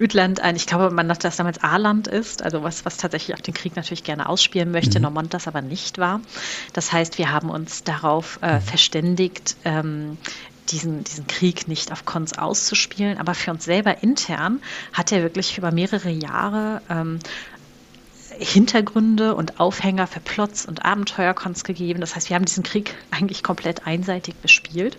Ütland 0.00 0.40
ein, 0.40 0.56
ich 0.56 0.66
glaube, 0.66 0.90
man 0.90 1.06
nannte 1.06 1.22
das 1.22 1.36
damals 1.36 1.62
A-Land 1.62 2.06
ist, 2.06 2.42
also 2.42 2.62
was, 2.62 2.84
was 2.84 2.96
tatsächlich 2.96 3.36
auch 3.36 3.40
den 3.40 3.54
Krieg 3.54 3.74
natürlich 3.74 4.04
gerne 4.04 4.28
ausspielen 4.28 4.70
möchte, 4.70 4.98
mhm. 4.98 5.04
Normand 5.04 5.34
das 5.34 5.48
aber 5.48 5.60
nicht 5.60 5.98
war. 5.98 6.20
Das 6.72 6.92
heißt, 6.92 7.18
wir 7.18 7.32
haben 7.32 7.50
uns 7.50 7.82
darauf 7.82 8.38
äh, 8.42 8.56
mhm. 8.56 8.60
verständigt, 8.60 9.56
ähm, 9.64 10.18
diesen, 10.70 11.04
diesen 11.04 11.26
Krieg 11.26 11.68
nicht 11.68 11.92
auf 11.92 12.04
Cons 12.04 12.38
auszuspielen. 12.38 13.18
Aber 13.18 13.34
für 13.34 13.50
uns 13.50 13.64
selber 13.64 14.02
intern 14.02 14.60
hat 14.92 15.12
er 15.12 15.22
wirklich 15.22 15.58
über 15.58 15.72
mehrere 15.72 16.10
Jahre 16.10 16.82
ähm, 16.88 17.18
Hintergründe 18.38 19.34
und 19.34 19.58
Aufhänger 19.58 20.06
für 20.06 20.20
Plots 20.20 20.64
und 20.66 20.84
Abenteuercons 20.84 21.64
gegeben. 21.64 22.00
Das 22.00 22.14
heißt, 22.14 22.28
wir 22.28 22.36
haben 22.36 22.44
diesen 22.44 22.62
Krieg 22.62 22.94
eigentlich 23.10 23.42
komplett 23.42 23.86
einseitig 23.86 24.36
bespielt 24.36 24.96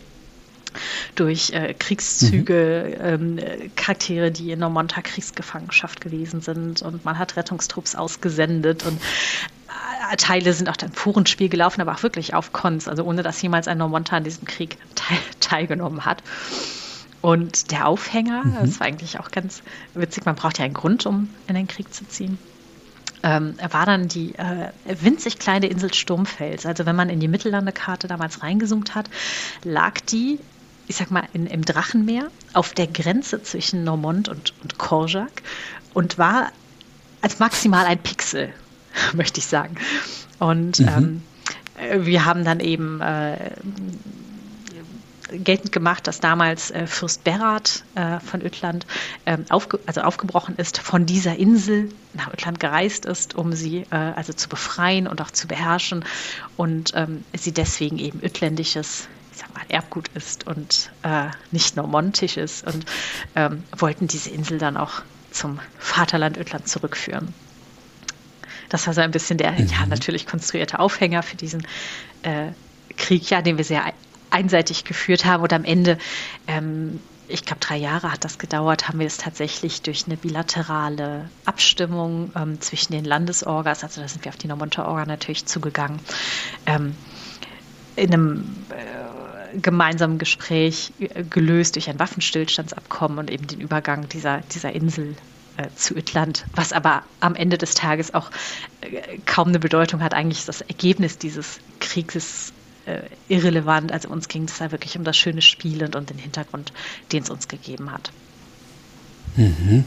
durch 1.15 1.51
äh, 1.51 1.73
Kriegszüge, 1.73 2.97
mhm. 2.99 3.39
ähm, 3.39 3.71
Charaktere, 3.75 4.31
die 4.31 4.51
in 4.51 4.59
Normonta 4.59 5.01
Kriegsgefangenschaft 5.01 6.01
gewesen 6.01 6.41
sind 6.41 6.81
und 6.81 7.05
man 7.05 7.17
hat 7.17 7.35
Rettungstrupps 7.35 7.95
ausgesendet 7.95 8.85
und 8.85 8.99
Teile 10.17 10.53
sind 10.53 10.69
auch 10.69 10.77
dann 10.77 10.91
Forenspiel 10.91 11.49
gelaufen, 11.49 11.81
aber 11.81 11.93
auch 11.93 12.03
wirklich 12.03 12.33
auf 12.33 12.51
Cons, 12.51 12.87
also 12.87 13.03
ohne 13.03 13.23
dass 13.23 13.41
jemals 13.41 13.67
ein 13.67 13.77
Normonta 13.77 14.17
an 14.17 14.23
diesem 14.23 14.45
Krieg 14.45 14.77
teil, 14.95 15.17
teilgenommen 15.39 16.05
hat. 16.05 16.23
Und 17.21 17.71
der 17.71 17.87
Aufhänger, 17.87 18.45
mhm. 18.45 18.55
das 18.61 18.79
war 18.79 18.87
eigentlich 18.87 19.19
auch 19.19 19.31
ganz 19.31 19.61
witzig, 19.93 20.25
man 20.25 20.35
braucht 20.35 20.57
ja 20.57 20.65
einen 20.65 20.73
Grund, 20.73 21.05
um 21.05 21.29
in 21.47 21.55
den 21.55 21.67
Krieg 21.67 21.93
zu 21.93 22.07
ziehen. 22.07 22.37
Ähm, 23.21 23.55
war 23.71 23.85
dann 23.85 24.07
die 24.07 24.33
äh, 24.35 24.71
winzig 24.85 25.39
kleine 25.39 25.67
Insel 25.67 25.93
Sturmfels. 25.93 26.65
Also 26.65 26.85
wenn 26.85 26.95
man 26.95 27.09
in 27.09 27.19
die 27.19 27.27
Mittellandekarte 27.27 28.07
damals 28.07 28.41
reingezoomt 28.41 28.95
hat, 28.95 29.09
lag 29.65 29.99
die, 29.99 30.39
ich 30.89 30.97
sag 30.97 31.11
mal, 31.11 31.23
in, 31.31 31.47
im 31.47 31.63
Drachenmeer 31.63 32.29
auf 32.53 32.73
der 32.73 32.87
Grenze 32.87 33.41
zwischen 33.41 33.85
Normont 33.85 34.27
und, 34.27 34.53
und 34.61 34.77
Korjak 34.77 35.41
und 35.93 36.17
war 36.17 36.51
als 37.21 37.39
maximal 37.39 37.85
ein 37.85 37.99
Pixel 37.99 38.53
möchte 39.13 39.39
ich 39.39 39.45
sagen. 39.45 39.75
Und 40.39 40.79
mhm. 40.79 41.21
ähm, 41.77 42.05
wir 42.05 42.25
haben 42.25 42.43
dann 42.43 42.59
eben 42.59 43.01
äh, 43.01 43.51
geltend 45.31 45.71
gemacht, 45.71 46.07
dass 46.07 46.19
damals 46.19 46.71
äh, 46.71 46.87
Fürst 46.87 47.23
Berat 47.23 47.83
äh, 47.95 48.19
von 48.19 48.41
Ötland 48.41 48.85
ähm, 49.25 49.45
aufge 49.49 49.79
also 49.85 50.01
aufgebrochen 50.01 50.55
ist, 50.57 50.79
von 50.79 51.05
dieser 51.05 51.35
Insel 51.35 51.89
nach 52.13 52.33
Ötland 52.33 52.59
gereist 52.59 53.05
ist, 53.05 53.35
um 53.35 53.53
sie 53.53 53.85
äh, 53.91 53.95
also 53.95 54.33
zu 54.33 54.49
befreien 54.49 55.07
und 55.07 55.21
auch 55.21 55.31
zu 55.31 55.47
beherrschen 55.47 56.03
und 56.57 56.93
ähm, 56.95 57.23
sie 57.37 57.51
deswegen 57.51 57.99
eben 57.99 58.21
ötländisches 58.23 59.07
sag 59.39 59.53
mal, 59.53 59.63
Erbgut 59.69 60.09
ist 60.09 60.47
und 60.47 60.91
äh, 61.03 61.27
nicht 61.51 61.75
normontisch 61.75 62.37
ist 62.37 62.65
und 62.65 62.85
ähm, 63.35 63.63
wollten 63.77 64.07
diese 64.07 64.29
Insel 64.29 64.57
dann 64.57 64.77
auch 64.77 65.01
zum 65.31 65.59
Vaterland 65.77 66.37
Ötland 66.37 66.67
zurückführen. 66.67 67.33
Das 68.69 68.85
war 68.87 68.93
so 68.93 69.01
ein 69.01 69.11
bisschen 69.11 69.37
der, 69.37 69.51
mhm. 69.51 69.67
ja, 69.67 69.85
natürlich 69.87 70.27
konstruierte 70.27 70.79
Aufhänger 70.79 71.23
für 71.23 71.35
diesen 71.35 71.65
äh, 72.23 72.51
Krieg, 72.97 73.29
ja, 73.29 73.41
den 73.41 73.57
wir 73.57 73.65
sehr 73.65 73.93
einseitig 74.29 74.83
geführt 74.83 75.25
haben. 75.25 75.41
Und 75.41 75.53
am 75.53 75.63
Ende, 75.63 75.97
ähm, 76.47 76.99
ich 77.27 77.45
glaube, 77.45 77.59
drei 77.61 77.77
Jahre 77.77 78.11
hat 78.11 78.23
das 78.25 78.37
gedauert, 78.37 78.87
haben 78.87 78.99
wir 78.99 79.07
es 79.07 79.17
tatsächlich 79.17 79.81
durch 79.81 80.05
eine 80.05 80.17
bilaterale 80.17 81.29
Abstimmung 81.45 82.31
ähm, 82.35 82.61
zwischen 82.61 82.93
den 82.93 83.05
Landesorgas, 83.05 83.83
also 83.83 84.01
da 84.01 84.07
sind 84.07 84.25
wir 84.25 84.29
auf 84.29 84.37
die 84.37 84.47
Normonter 84.47 84.87
Orga 84.87 85.05
natürlich 85.05 85.45
zugegangen, 85.45 85.99
ähm, 86.65 86.95
in 87.95 88.13
einem 88.13 88.65
äh, 88.69 89.28
gemeinsamen 89.61 90.17
Gespräch 90.17 90.91
äh, 90.99 91.23
gelöst 91.23 91.75
durch 91.75 91.89
ein 91.89 91.99
Waffenstillstandsabkommen 91.99 93.17
und 93.17 93.31
eben 93.31 93.47
den 93.47 93.59
Übergang 93.59 94.07
dieser, 94.09 94.41
dieser 94.53 94.71
Insel 94.73 95.15
äh, 95.57 95.67
zu 95.75 95.95
Ötland, 95.95 96.45
was 96.55 96.73
aber 96.73 97.03
am 97.19 97.35
Ende 97.35 97.57
des 97.57 97.73
Tages 97.73 98.13
auch 98.13 98.31
äh, 98.81 99.17
kaum 99.25 99.49
eine 99.49 99.59
Bedeutung 99.59 100.01
hat. 100.01 100.13
Eigentlich 100.13 100.39
ist 100.39 100.49
das 100.49 100.61
Ergebnis 100.61 101.17
dieses 101.17 101.59
Krieges 101.79 102.53
irrelevant. 103.27 103.91
Also 103.91 104.09
uns 104.09 104.29
ging 104.29 104.45
es 104.45 104.57
da 104.57 104.71
wirklich 104.71 104.97
um 104.97 105.03
das 105.03 105.15
schöne 105.15 105.43
Spiel 105.43 105.83
und 105.83 105.95
um 105.95 106.07
den 106.07 106.17
Hintergrund, 106.17 106.73
den 107.11 107.21
es 107.21 107.29
uns 107.29 107.47
gegeben 107.47 107.91
hat. 107.91 108.11
Mhm. 109.35 109.83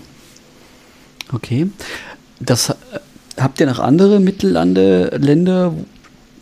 Okay. 1.33 1.69
Das 2.39 2.73
habt 3.37 3.59
ihr 3.59 3.67
noch 3.67 3.81
andere 3.81 4.21
Mittellande 4.21 5.17
Länder, 5.17 5.75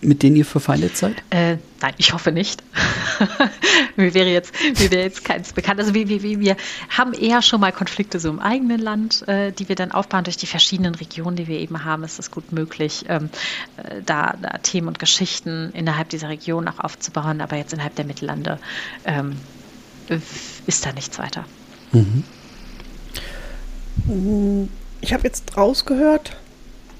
mit 0.02 0.22
denen 0.22 0.36
ihr 0.36 0.44
verfeindet 0.44 0.96
seid? 0.96 1.16
Äh, 1.30 1.56
nein, 1.80 1.94
ich 1.98 2.12
hoffe 2.12 2.32
nicht. 2.32 2.62
mir 3.96 4.14
wäre 4.14 4.28
jetzt, 4.28 4.54
mir 4.78 4.90
wäre 4.90 5.02
jetzt 5.02 5.24
keins 5.24 5.52
bekannt. 5.52 5.80
Also 5.80 5.94
wir, 5.94 6.08
wir, 6.08 6.22
wir 6.22 6.56
haben 6.88 7.12
eher 7.12 7.42
schon 7.42 7.60
mal 7.60 7.72
Konflikte 7.72 8.18
so 8.18 8.30
im 8.30 8.40
eigenen 8.40 8.80
Land, 8.80 9.26
äh, 9.28 9.52
die 9.52 9.68
wir 9.68 9.76
dann 9.76 9.92
aufbauen 9.92 10.24
durch 10.24 10.36
die 10.36 10.46
verschiedenen 10.46 10.94
Regionen, 10.94 11.36
die 11.36 11.48
wir 11.48 11.58
eben 11.58 11.84
haben. 11.84 12.04
Ist 12.04 12.18
es 12.18 12.30
gut 12.30 12.52
möglich, 12.52 13.04
ähm, 13.08 13.30
äh, 13.76 14.00
da, 14.04 14.36
da, 14.40 14.58
Themen 14.58 14.88
und 14.88 14.98
Geschichten 14.98 15.70
innerhalb 15.74 16.08
dieser 16.08 16.28
Region 16.28 16.66
auch 16.68 16.78
aufzubauen. 16.78 17.40
Aber 17.40 17.56
jetzt 17.56 17.72
innerhalb 17.72 17.94
der 17.96 18.06
Mittellande 18.06 18.58
ähm, 19.04 19.36
ist 20.66 20.86
da 20.86 20.92
nichts 20.92 21.18
weiter. 21.18 21.44
Mhm. 21.92 22.24
Ich 25.00 25.12
habe 25.12 25.24
jetzt 25.24 25.56
rausgehört, 25.56 26.36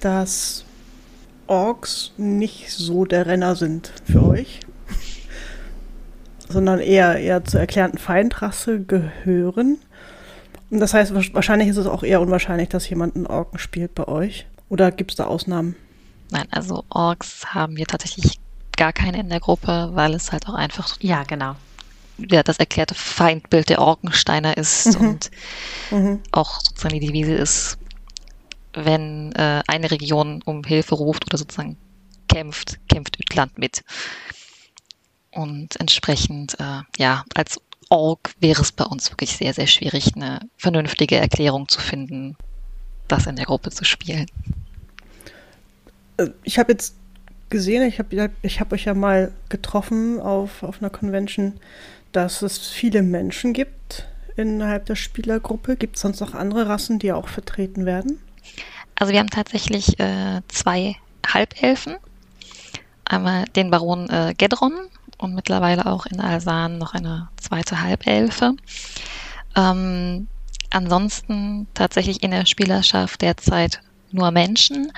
dass 0.00 0.64
Orks 1.50 2.12
nicht 2.16 2.70
so 2.70 3.04
der 3.04 3.26
Renner 3.26 3.56
sind 3.56 3.92
für 4.04 4.24
euch, 4.24 4.60
sondern 6.48 6.78
eher, 6.78 7.18
eher 7.18 7.44
zur 7.44 7.60
erklärten 7.60 7.98
Feindrasse 7.98 8.80
gehören. 8.80 9.78
Und 10.70 10.78
das 10.78 10.94
heißt, 10.94 11.12
wahrscheinlich 11.34 11.68
ist 11.68 11.76
es 11.76 11.86
auch 11.86 12.04
eher 12.04 12.20
unwahrscheinlich, 12.20 12.68
dass 12.68 12.88
jemand 12.88 13.16
einen 13.16 13.26
Orken 13.26 13.58
spielt 13.58 13.94
bei 13.94 14.06
euch. 14.06 14.46
Oder 14.68 14.92
gibt 14.92 15.10
es 15.10 15.16
da 15.16 15.24
Ausnahmen? 15.24 15.74
Nein, 16.30 16.46
also 16.52 16.84
Orks 16.90 17.46
haben 17.46 17.76
wir 17.76 17.86
tatsächlich 17.86 18.38
gar 18.76 18.92
keine 18.92 19.18
in 19.18 19.28
der 19.28 19.40
Gruppe, 19.40 19.90
weil 19.94 20.14
es 20.14 20.30
halt 20.30 20.48
auch 20.48 20.54
einfach. 20.54 20.96
Ja, 21.00 21.24
genau 21.24 21.56
ja, 22.30 22.42
das 22.42 22.58
erklärte 22.58 22.94
Feindbild 22.94 23.68
der 23.68 23.80
Orkensteiner 23.80 24.56
ist 24.56 24.98
mhm. 24.98 25.08
und 25.08 25.30
mhm. 25.90 26.20
auch 26.32 26.60
sozusagen 26.60 26.98
die 26.98 27.06
Devise 27.06 27.34
ist, 27.34 27.78
wenn 28.74 29.33
äh, 29.33 29.62
eine 29.66 29.90
Region 29.90 30.42
um 30.44 30.64
Hilfe 30.64 30.94
ruft 30.94 31.26
oder 31.26 31.38
sozusagen 31.38 31.76
kämpft, 32.28 32.78
kämpft 32.88 33.18
Ütland 33.20 33.59
mit. 33.59 33.83
Und 35.33 35.78
entsprechend, 35.78 36.59
äh, 36.59 36.83
ja, 36.98 37.24
als 37.35 37.61
Org 37.88 38.35
wäre 38.40 38.62
es 38.62 38.72
bei 38.72 38.85
uns 38.85 39.11
wirklich 39.11 39.37
sehr, 39.37 39.52
sehr 39.52 39.66
schwierig, 39.66 40.14
eine 40.14 40.40
vernünftige 40.56 41.16
Erklärung 41.16 41.68
zu 41.68 41.80
finden, 41.80 42.37
das 43.09 43.26
in 43.26 43.37
der 43.37 43.46
Gruppe 43.46 43.70
zu 43.70 43.85
spielen. 43.85 44.26
Äh, 46.16 46.28
ich 46.44 46.59
habe 46.59 46.72
jetzt 46.72 46.94
gesehen, 47.48 47.83
ich 47.83 47.98
habe 47.98 48.30
ich 48.42 48.61
hab 48.61 48.72
euch 48.72 48.85
ja 48.85 48.94
mal 48.94 49.33
getroffen 49.48 50.20
auf, 50.20 50.62
auf 50.62 50.80
einer 50.80 50.90
Convention, 50.90 51.54
dass 52.12 52.42
es 52.42 52.68
viele 52.68 53.02
Menschen 53.02 53.52
gibt 53.52 54.06
innerhalb 54.37 54.87
der 54.87 54.94
Spielergruppe. 54.94 55.76
Gibt 55.76 55.96
es 55.96 56.02
sonst 56.02 56.20
noch 56.20 56.35
andere 56.35 56.68
Rassen, 56.68 56.98
die 56.98 57.12
auch 57.12 57.28
vertreten 57.28 57.87
werden? 57.87 58.20
Also 58.94 59.12
wir 59.12 59.20
haben 59.20 59.31
tatsächlich 59.31 59.98
äh, 59.98 60.42
zwei 60.48 60.96
Halbelfen. 61.26 61.96
Einmal 63.05 63.44
den 63.57 63.70
Baron 63.70 64.09
äh, 64.11 64.35
Gedron 64.37 64.72
und 65.18 65.35
mittlerweile 65.35 65.87
auch 65.87 66.07
in 66.07 66.20
Alsan 66.20 66.79
noch 66.79 66.94
eine 66.94 67.29
zweite 67.37 67.81
Halbelfe. 67.81 68.55
Ähm, 69.57 70.29
ansonsten 70.70 71.66
tatsächlich 71.74 72.22
in 72.22 72.31
der 72.31 72.46
Spielerschaft 72.46 73.22
derzeit 73.22 73.81
nur 74.12 74.31
Menschen. 74.31 74.92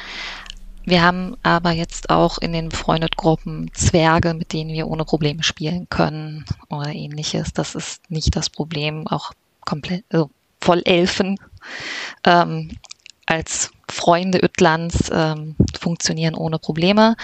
Wir 0.84 1.02
haben 1.02 1.36
aber 1.42 1.70
jetzt 1.70 2.10
auch 2.10 2.38
in 2.38 2.52
den 2.52 2.68
Befreundet-Gruppen 2.68 3.70
Zwerge, 3.72 4.34
mit 4.34 4.52
denen 4.52 4.70
wir 4.70 4.88
ohne 4.88 5.04
Probleme 5.04 5.42
spielen 5.42 5.88
können 5.88 6.44
oder 6.68 6.90
ähnliches. 6.92 7.52
Das 7.52 7.74
ist 7.74 8.10
nicht 8.10 8.34
das 8.34 8.50
Problem. 8.50 9.06
Auch 9.06 9.32
komplett, 9.60 10.04
also 10.10 10.30
Vollelfen 10.60 11.38
ähm, 12.24 12.70
als 13.26 13.70
Freunde 13.88 14.38
Ütlands 14.42 15.10
ähm, 15.12 15.56
funktionieren 15.78 16.34
ohne 16.34 16.58
Probleme. 16.58 17.16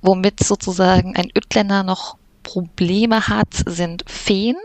Womit 0.00 0.42
sozusagen 0.42 1.16
ein 1.16 1.30
Ütländer 1.36 1.82
noch 1.82 2.16
Probleme 2.42 3.28
hat, 3.28 3.48
sind 3.66 4.04
Feen, 4.08 4.56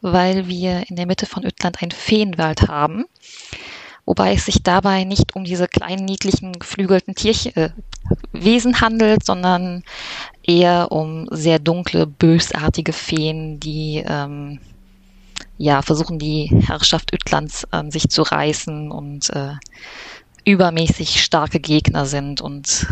weil 0.00 0.48
wir 0.48 0.88
in 0.88 0.96
der 0.96 1.06
Mitte 1.06 1.26
von 1.26 1.44
Ütland 1.44 1.82
einen 1.82 1.90
Feenwald 1.90 2.68
haben 2.68 3.04
wobei 4.08 4.32
es 4.32 4.46
sich 4.46 4.62
dabei 4.62 5.04
nicht 5.04 5.36
um 5.36 5.44
diese 5.44 5.68
kleinen, 5.68 6.06
niedlichen, 6.06 6.54
geflügelten 6.54 7.14
Tierchen, 7.14 7.54
äh, 7.56 7.70
Wesen 8.32 8.80
handelt, 8.80 9.26
sondern 9.26 9.84
eher 10.42 10.90
um 10.90 11.28
sehr 11.30 11.58
dunkle, 11.58 12.06
bösartige 12.06 12.94
Feen, 12.94 13.60
die 13.60 14.02
ähm, 14.08 14.60
ja 15.58 15.82
versuchen, 15.82 16.18
die 16.18 16.50
Herrschaft 16.66 17.12
Ütlands 17.12 17.70
an 17.70 17.90
sich 17.90 18.08
zu 18.08 18.22
reißen 18.22 18.90
und 18.90 19.30
äh, 19.30 19.54
übermäßig 20.44 21.22
starke 21.22 21.60
Gegner 21.60 22.06
sind 22.06 22.40
und 22.40 22.86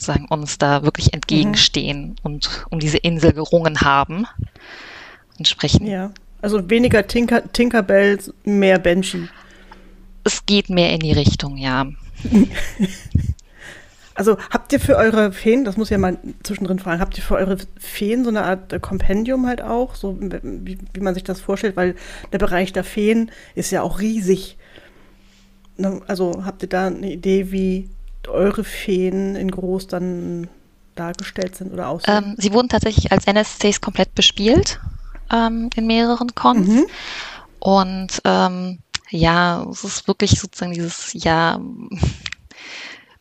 sagen 0.00 0.26
uns 0.30 0.58
da 0.58 0.82
wirklich 0.82 1.12
entgegenstehen 1.12 2.10
mhm. 2.10 2.16
und 2.22 2.66
um 2.70 2.80
diese 2.80 2.98
Insel 2.98 3.34
gerungen 3.34 3.82
haben. 3.82 4.26
Entsprechend. 5.38 5.86
Ja, 5.86 6.10
also 6.40 6.70
weniger 6.70 7.06
Tinker, 7.06 7.52
Tinkerbell, 7.52 8.18
mehr 8.44 8.78
Banshee 8.78 9.28
es 10.24 10.46
geht 10.46 10.70
mehr 10.70 10.92
in 10.92 11.00
die 11.00 11.12
Richtung, 11.12 11.56
ja. 11.56 11.86
Also 14.14 14.36
habt 14.50 14.72
ihr 14.72 14.80
für 14.80 14.96
eure 14.96 15.32
Feen, 15.32 15.64
das 15.64 15.76
muss 15.76 15.88
ich 15.88 15.92
ja 15.92 15.98
mal 15.98 16.18
zwischendrin 16.42 16.78
fragen, 16.78 17.00
habt 17.00 17.16
ihr 17.16 17.24
für 17.24 17.36
eure 17.36 17.56
Feen 17.78 18.24
so 18.24 18.30
eine 18.30 18.44
Art 18.44 18.80
Kompendium 18.82 19.46
halt 19.46 19.62
auch, 19.62 19.94
so 19.94 20.18
wie, 20.20 20.78
wie 20.92 21.00
man 21.00 21.14
sich 21.14 21.24
das 21.24 21.40
vorstellt, 21.40 21.76
weil 21.76 21.94
der 22.32 22.38
Bereich 22.38 22.72
der 22.72 22.84
Feen 22.84 23.30
ist 23.54 23.70
ja 23.70 23.82
auch 23.82 24.00
riesig. 24.00 24.56
Ne, 25.76 26.00
also 26.06 26.44
habt 26.44 26.62
ihr 26.62 26.68
da 26.68 26.88
eine 26.88 27.10
Idee, 27.10 27.50
wie 27.50 27.88
eure 28.28 28.64
Feen 28.64 29.36
in 29.36 29.50
groß 29.50 29.86
dann 29.86 30.48
dargestellt 30.94 31.56
sind 31.56 31.72
oder 31.72 31.88
aussehen? 31.88 32.24
Ähm, 32.24 32.34
sie 32.38 32.52
wurden 32.52 32.68
tatsächlich 32.68 33.12
als 33.12 33.26
NSCs 33.26 33.80
komplett 33.80 34.14
bespielt 34.14 34.80
ähm, 35.32 35.70
in 35.74 35.86
mehreren 35.86 36.34
Cons. 36.34 36.68
Mhm. 36.68 36.86
Und 37.58 38.20
ähm, 38.24 38.78
ja, 39.10 39.66
es 39.70 39.84
ist 39.84 40.08
wirklich 40.08 40.40
sozusagen 40.40 40.72
dieses, 40.72 41.12
ja, 41.12 41.60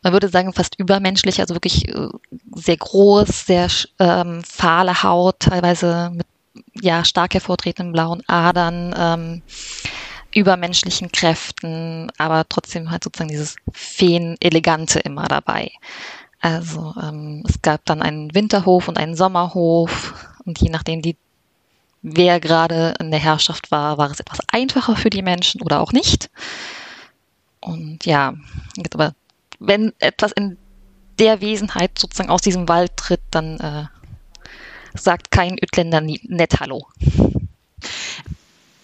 man 0.02 0.14
würde 0.14 0.30
sagen 0.30 0.54
fast 0.54 0.78
übermenschlich, 0.80 1.40
also 1.40 1.56
wirklich 1.56 1.88
äh, 1.88 2.08
sehr 2.56 2.78
groß, 2.78 3.46
sehr 3.46 3.68
ähm, 4.00 4.44
fahle 4.44 5.04
Haut, 5.04 5.40
teilweise 5.40 6.12
mit 6.14 6.26
ja 6.74 7.06
stark 7.06 7.34
hervortretenden 7.34 7.94
blauen 7.94 8.24
Adern, 8.28 8.94
ähm, 8.98 9.42
übermenschlichen 10.34 11.12
Kräften, 11.12 12.12
aber 12.18 12.48
trotzdem 12.48 12.90
halt 12.90 13.04
sozusagen 13.04 13.30
dieses 13.30 13.58
Feen-Elegante 13.74 15.00
immer 15.00 15.28
dabei. 15.28 15.72
Also 16.40 16.94
ähm, 17.02 17.44
es 17.48 17.62
gab 17.62 17.86
dann 17.86 18.02
einen 18.02 18.34
Winterhof 18.34 18.88
und 18.88 18.98
einen 18.98 19.16
Sommerhof 19.16 20.16
und 20.46 20.60
je 20.60 20.70
nachdem 20.70 21.02
die 21.02 21.16
wer 22.02 22.40
gerade 22.40 22.96
in 23.00 23.12
der 23.12 23.20
Herrschaft 23.20 23.70
war, 23.72 23.98
war 23.98 24.10
es 24.10 24.20
etwas 24.20 24.40
einfacher 24.52 24.96
für 24.96 25.12
die 25.12 25.22
Menschen 25.22 25.62
oder 25.62 25.82
auch 25.82 25.92
nicht. 25.92 26.32
Und 27.60 28.06
ja, 28.06 28.34
aber 28.96 29.14
wenn 29.62 29.94
etwas 30.00 30.32
in 30.32 30.58
der 31.20 31.40
Wesenheit 31.40 31.98
sozusagen 31.98 32.32
aus 32.32 32.42
diesem 32.42 32.68
Wald 32.68 32.98
tritt, 32.98 33.22
dann 33.30 33.60
äh, 33.60 33.86
sagt 34.98 35.30
kein 35.30 35.56
Ütländer 35.58 36.02
nett 36.02 36.60
Hallo. 36.60 36.88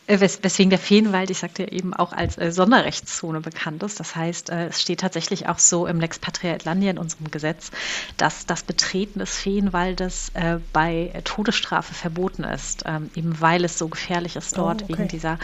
Äh, 0.07 0.21
wes 0.21 0.41
weswegen 0.41 0.69
der 0.69 0.79
Feenwald, 0.79 1.29
ich 1.29 1.39
sagte 1.39 1.63
ja 1.63 1.69
eben, 1.69 1.93
auch 1.93 2.13
als 2.13 2.37
äh, 2.37 2.51
Sonderrechtszone 2.51 3.41
bekannt 3.41 3.83
ist. 3.83 3.99
Das 3.99 4.15
heißt, 4.15 4.49
äh, 4.49 4.67
es 4.67 4.81
steht 4.81 5.01
tatsächlich 5.01 5.49
auch 5.49 5.59
so 5.59 5.85
im 5.85 5.99
Lex 5.99 6.17
Patria 6.17 6.53
Atlantia 6.53 6.91
in 6.91 6.97
unserem 6.97 7.29
Gesetz, 7.29 7.71
dass 8.15 8.45
das 8.45 8.63
Betreten 8.63 9.19
des 9.19 9.37
Feenwaldes 9.37 10.31
äh, 10.33 10.59
bei 10.71 11.11
Todesstrafe 11.25 11.93
verboten 11.93 12.45
ist, 12.45 12.83
ähm, 12.85 13.09
eben 13.15 13.41
weil 13.41 13.65
es 13.65 13.77
so 13.77 13.89
gefährlich 13.89 14.37
ist 14.37 14.57
dort 14.57 14.81
oh, 14.81 14.85
okay. 14.85 14.93
wegen 14.93 15.07
dieser 15.09 15.39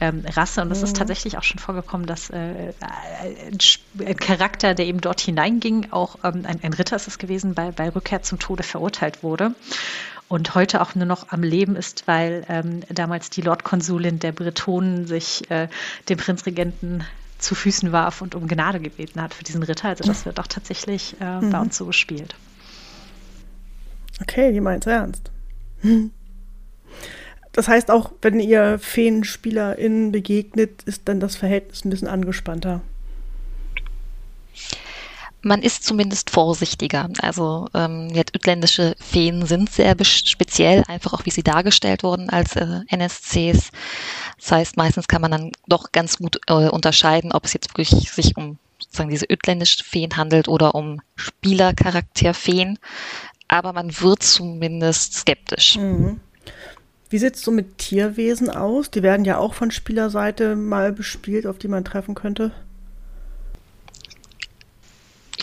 ähm, 0.00 0.24
Rasse. 0.34 0.62
Und 0.62 0.70
es 0.70 0.78
mhm. 0.78 0.84
ist 0.84 0.96
tatsächlich 0.96 1.36
auch 1.36 1.42
schon 1.42 1.58
vorgekommen, 1.58 2.06
dass 2.06 2.30
äh, 2.30 2.72
ein, 2.80 3.58
ein, 4.00 4.16
Charakter, 4.16 4.72
der 4.72 4.86
eben 4.86 5.02
dort 5.02 5.20
hineinging, 5.20 5.88
auch 5.90 6.16
ähm, 6.24 6.44
ein, 6.46 6.60
ein, 6.62 6.72
Ritter 6.72 6.96
ist 6.96 7.06
es 7.06 7.18
gewesen, 7.18 7.52
bei, 7.54 7.70
bei 7.70 7.90
Rückkehr 7.90 8.22
zum 8.22 8.38
Tode 8.38 8.62
verurteilt 8.62 9.22
wurde 9.22 9.54
und 10.28 10.54
heute 10.54 10.80
auch 10.80 10.94
nur 10.94 11.06
noch 11.06 11.30
am 11.30 11.42
Leben 11.42 11.76
ist, 11.76 12.06
weil 12.06 12.44
ähm, 12.48 12.80
damals 12.88 13.30
die 13.30 13.42
Lordkonsulin 13.42 14.18
der 14.18 14.32
Bretonen 14.32 15.06
sich 15.06 15.48
äh, 15.50 15.68
dem 16.08 16.18
Prinzregenten 16.18 17.04
zu 17.38 17.54
Füßen 17.54 17.92
warf 17.92 18.22
und 18.22 18.34
um 18.34 18.48
Gnade 18.48 18.80
gebeten 18.80 19.20
hat 19.20 19.34
für 19.34 19.44
diesen 19.44 19.62
Ritter. 19.62 19.88
Also 19.88 20.04
das 20.04 20.24
wird 20.26 20.40
auch 20.40 20.46
tatsächlich 20.46 21.16
äh, 21.20 21.40
mhm. 21.40 21.50
bei 21.50 21.60
uns 21.60 21.76
so 21.76 21.86
gespielt. 21.86 22.34
Okay, 24.20 24.52
die 24.52 24.60
meint 24.60 24.86
ernst. 24.86 25.30
Das 27.52 27.68
heißt 27.68 27.90
auch, 27.90 28.12
wenn 28.22 28.40
ihr 28.40 28.78
FeenspielerInnen 28.78 30.10
begegnet, 30.10 30.82
ist 30.84 31.02
dann 31.04 31.20
das 31.20 31.36
Verhältnis 31.36 31.84
ein 31.84 31.90
bisschen 31.90 32.08
angespannter 32.08 32.80
man 35.46 35.62
ist 35.62 35.84
zumindest 35.84 36.30
vorsichtiger. 36.30 37.08
Also 37.20 37.68
ähm, 37.72 38.10
jetzt 38.12 38.34
ütländische 38.34 38.96
Feen 38.98 39.46
sind 39.46 39.70
sehr 39.70 39.96
speziell, 40.04 40.82
einfach 40.88 41.12
auch 41.12 41.24
wie 41.24 41.30
sie 41.30 41.44
dargestellt 41.44 42.02
wurden 42.02 42.28
als 42.28 42.56
äh, 42.56 42.80
NSCs. 42.88 43.70
Das 44.38 44.52
heißt, 44.52 44.76
meistens 44.76 45.08
kann 45.08 45.22
man 45.22 45.30
dann 45.30 45.52
doch 45.68 45.92
ganz 45.92 46.18
gut 46.18 46.40
äh, 46.48 46.68
unterscheiden, 46.68 47.32
ob 47.32 47.44
es 47.44 47.52
jetzt 47.52 47.70
wirklich 47.70 48.10
sich 48.10 48.36
um 48.36 48.58
sozusagen 48.80 49.10
diese 49.10 49.26
ütländischen 49.30 49.84
Feen 49.84 50.16
handelt 50.16 50.48
oder 50.48 50.74
um 50.74 51.00
Spielercharakterfeen. 51.14 52.78
Aber 53.48 53.72
man 53.72 54.00
wird 54.00 54.24
zumindest 54.24 55.14
skeptisch. 55.14 55.76
Mhm. 55.76 56.20
Wie 57.08 57.18
sieht 57.18 57.36
es 57.36 57.42
so 57.42 57.52
mit 57.52 57.78
Tierwesen 57.78 58.50
aus? 58.50 58.90
Die 58.90 59.04
werden 59.04 59.24
ja 59.24 59.38
auch 59.38 59.54
von 59.54 59.70
Spielerseite 59.70 60.56
mal 60.56 60.92
bespielt, 60.92 61.46
auf 61.46 61.58
die 61.58 61.68
man 61.68 61.84
treffen 61.84 62.16
könnte. 62.16 62.50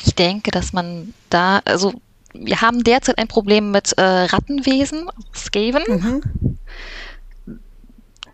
Ich 0.06 0.16
denke, 0.16 0.52
dass 0.52 0.74
man 0.74 1.14
da, 1.30 1.62
also 1.66 1.94
wir 2.34 2.62
haben 2.62 2.84
derzeit 2.84 3.18
ein 3.18 3.28
Problem 3.28 3.72
mit 3.72 3.94
äh, 3.98 4.02
Rattenwesen, 4.02 5.10
Skaven. 5.34 5.84
Mhm. 5.88 6.58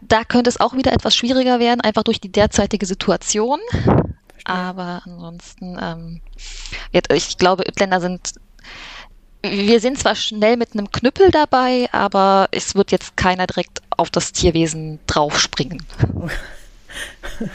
Da 0.02 0.24
könnte 0.24 0.50
es 0.50 0.60
auch 0.60 0.74
wieder 0.76 0.92
etwas 0.94 1.16
schwieriger 1.16 1.60
werden, 1.60 1.82
einfach 1.82 2.04
durch 2.04 2.20
die 2.20 2.32
derzeitige 2.32 2.86
Situation. 2.86 3.60
Verstehe. 3.70 4.04
Aber 4.46 5.02
ansonsten, 5.06 5.78
ähm, 5.80 6.22
ich 7.14 7.38
glaube, 7.38 7.64
Übländer 7.68 8.02
sind, 8.02 8.34
wir 9.44 9.80
sind 9.80 10.00
zwar 10.00 10.16
schnell 10.16 10.58
mit 10.58 10.74
einem 10.74 10.92
Knüppel 10.92 11.30
dabei, 11.30 11.88
aber 11.92 12.48
es 12.52 12.74
wird 12.74 12.92
jetzt 12.92 13.16
keiner 13.16 13.46
direkt 13.46 13.82
auf 13.96 14.10
das 14.10 14.32
Tierwesen 14.32 15.00
draufspringen. 15.06 15.84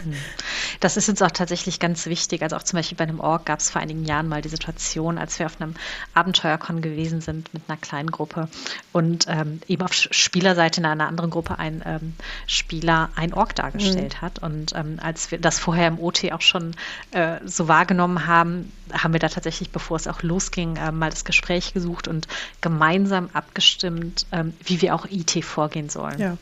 Das 0.80 0.96
ist 0.96 1.08
uns 1.08 1.22
auch 1.22 1.30
tatsächlich 1.30 1.80
ganz 1.80 2.06
wichtig. 2.06 2.42
Also 2.42 2.56
auch 2.56 2.62
zum 2.62 2.76
Beispiel 2.76 2.98
bei 2.98 3.04
einem 3.04 3.20
Org 3.20 3.46
gab 3.46 3.60
es 3.60 3.70
vor 3.70 3.80
einigen 3.80 4.04
Jahren 4.04 4.28
mal 4.28 4.42
die 4.42 4.48
Situation, 4.48 5.18
als 5.18 5.38
wir 5.38 5.46
auf 5.46 5.60
einem 5.60 5.74
Abenteuerkon 6.12 6.82
gewesen 6.82 7.20
sind 7.20 7.52
mit 7.54 7.62
einer 7.68 7.78
kleinen 7.78 8.10
Gruppe 8.10 8.48
und 8.92 9.26
ähm, 9.28 9.60
eben 9.66 9.82
auf 9.82 9.94
Spielerseite 9.94 10.80
in 10.80 10.86
einer 10.86 11.08
anderen 11.08 11.30
Gruppe 11.30 11.58
ein 11.58 11.82
ähm, 11.86 12.14
Spieler 12.46 13.10
ein 13.16 13.32
Org 13.32 13.54
dargestellt 13.54 14.16
mhm. 14.16 14.20
hat. 14.20 14.40
Und 14.40 14.74
ähm, 14.74 14.98
als 15.02 15.30
wir 15.30 15.38
das 15.38 15.58
vorher 15.58 15.88
im 15.88 15.98
OT 15.98 16.32
auch 16.32 16.42
schon 16.42 16.74
äh, 17.12 17.38
so 17.46 17.68
wahrgenommen 17.68 18.26
haben, 18.26 18.70
haben 18.92 19.12
wir 19.12 19.20
da 19.20 19.28
tatsächlich, 19.28 19.70
bevor 19.70 19.96
es 19.96 20.06
auch 20.06 20.22
losging, 20.22 20.76
äh, 20.76 20.92
mal 20.92 21.10
das 21.10 21.24
Gespräch 21.24 21.72
gesucht 21.72 22.08
und 22.08 22.28
gemeinsam 22.60 23.30
abgestimmt, 23.32 24.26
ähm, 24.32 24.54
wie 24.62 24.82
wir 24.82 24.94
auch 24.94 25.06
IT 25.06 25.44
vorgehen 25.44 25.88
sollen. 25.88 26.18
Ja. 26.18 26.36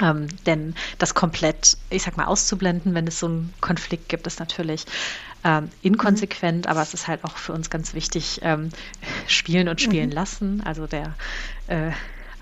Ähm, 0.00 0.26
denn 0.44 0.74
das 0.98 1.14
komplett, 1.14 1.76
ich 1.90 2.02
sag 2.02 2.16
mal, 2.16 2.24
auszublenden, 2.24 2.94
wenn 2.94 3.06
es 3.06 3.20
so 3.20 3.26
einen 3.26 3.54
Konflikt 3.60 4.08
gibt, 4.08 4.26
ist 4.26 4.40
natürlich 4.40 4.86
ähm, 5.44 5.70
inkonsequent, 5.82 6.64
mhm. 6.64 6.70
aber 6.70 6.82
es 6.82 6.94
ist 6.94 7.06
halt 7.06 7.22
auch 7.22 7.36
für 7.36 7.52
uns 7.52 7.70
ganz 7.70 7.94
wichtig, 7.94 8.40
ähm, 8.42 8.70
spielen 9.28 9.68
und 9.68 9.80
spielen 9.80 10.08
mhm. 10.08 10.14
lassen. 10.14 10.62
Also 10.64 10.86
der 10.86 11.14
äh, 11.68 11.92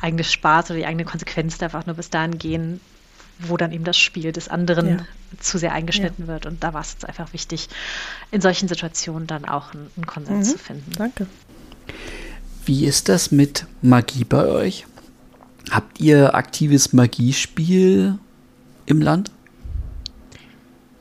eigene 0.00 0.24
Spaß 0.24 0.70
oder 0.70 0.78
die 0.78 0.86
eigene 0.86 1.04
Konsequenz 1.04 1.58
darf 1.58 1.74
auch 1.74 1.84
nur 1.84 1.96
bis 1.96 2.10
dahin 2.10 2.38
gehen, 2.38 2.80
wo 3.38 3.56
dann 3.56 3.72
eben 3.72 3.84
das 3.84 3.98
Spiel 3.98 4.32
des 4.32 4.48
anderen 4.48 4.88
ja. 4.88 5.06
zu 5.40 5.58
sehr 5.58 5.72
eingeschnitten 5.72 6.26
ja. 6.26 6.32
wird. 6.32 6.46
Und 6.46 6.62
da 6.62 6.72
war 6.72 6.80
es 6.80 6.94
uns 6.94 7.04
einfach 7.04 7.32
wichtig, 7.32 7.68
in 8.30 8.40
solchen 8.40 8.68
Situationen 8.68 9.26
dann 9.26 9.44
auch 9.44 9.74
einen, 9.74 9.90
einen 9.96 10.06
Konsens 10.06 10.48
mhm. 10.48 10.52
zu 10.52 10.58
finden. 10.58 10.92
Danke. 10.96 11.26
Wie 12.64 12.86
ist 12.86 13.08
das 13.08 13.32
mit 13.32 13.66
Magie 13.82 14.24
bei 14.24 14.46
euch? 14.46 14.86
Habt 15.72 16.00
ihr 16.00 16.34
aktives 16.34 16.92
Magiespiel 16.92 18.18
im 18.84 19.00
Land? 19.00 19.30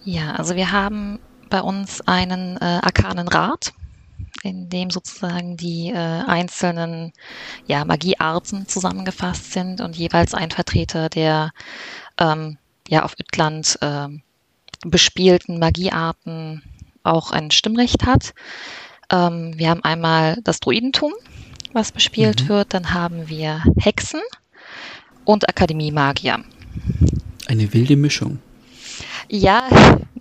Ja, 0.05 0.31
also 0.35 0.55
wir 0.55 0.71
haben 0.71 1.19
bei 1.49 1.61
uns 1.61 1.99
einen 2.07 2.55
äh, 2.55 2.79
arkanen 2.81 3.27
Rat, 3.27 3.73
in 4.43 4.69
dem 4.69 4.89
sozusagen 4.89 5.57
die 5.57 5.89
äh, 5.89 5.97
einzelnen 5.97 7.11
ja, 7.67 7.83
Magiearten 7.83 8.65
zusammengefasst 8.65 9.51
sind 9.51 9.81
und 9.81 9.97
jeweils 9.97 10.33
ein 10.33 10.51
Vertreter 10.51 11.09
der 11.09 11.51
ähm, 12.17 12.57
ja 12.87 13.03
auf 13.03 13.19
Üttland 13.19 13.77
äh, 13.81 14.07
bespielten 14.85 15.59
Magiearten 15.59 16.63
auch 17.03 17.31
ein 17.31 17.51
Stimmrecht 17.51 18.05
hat. 18.05 18.33
Ähm, 19.11 19.51
wir 19.57 19.69
haben 19.69 19.83
einmal 19.83 20.37
das 20.45 20.61
Druidentum, 20.61 21.11
was 21.73 21.91
bespielt 21.91 22.43
mhm. 22.43 22.47
wird, 22.47 22.73
dann 22.73 22.93
haben 22.93 23.27
wir 23.27 23.65
Hexen 23.77 24.21
und 25.31 25.47
Akademie 25.47 25.91
Magier. 25.91 26.39
Eine 27.47 27.73
wilde 27.73 27.95
Mischung. 27.95 28.39
Ja, 29.29 29.63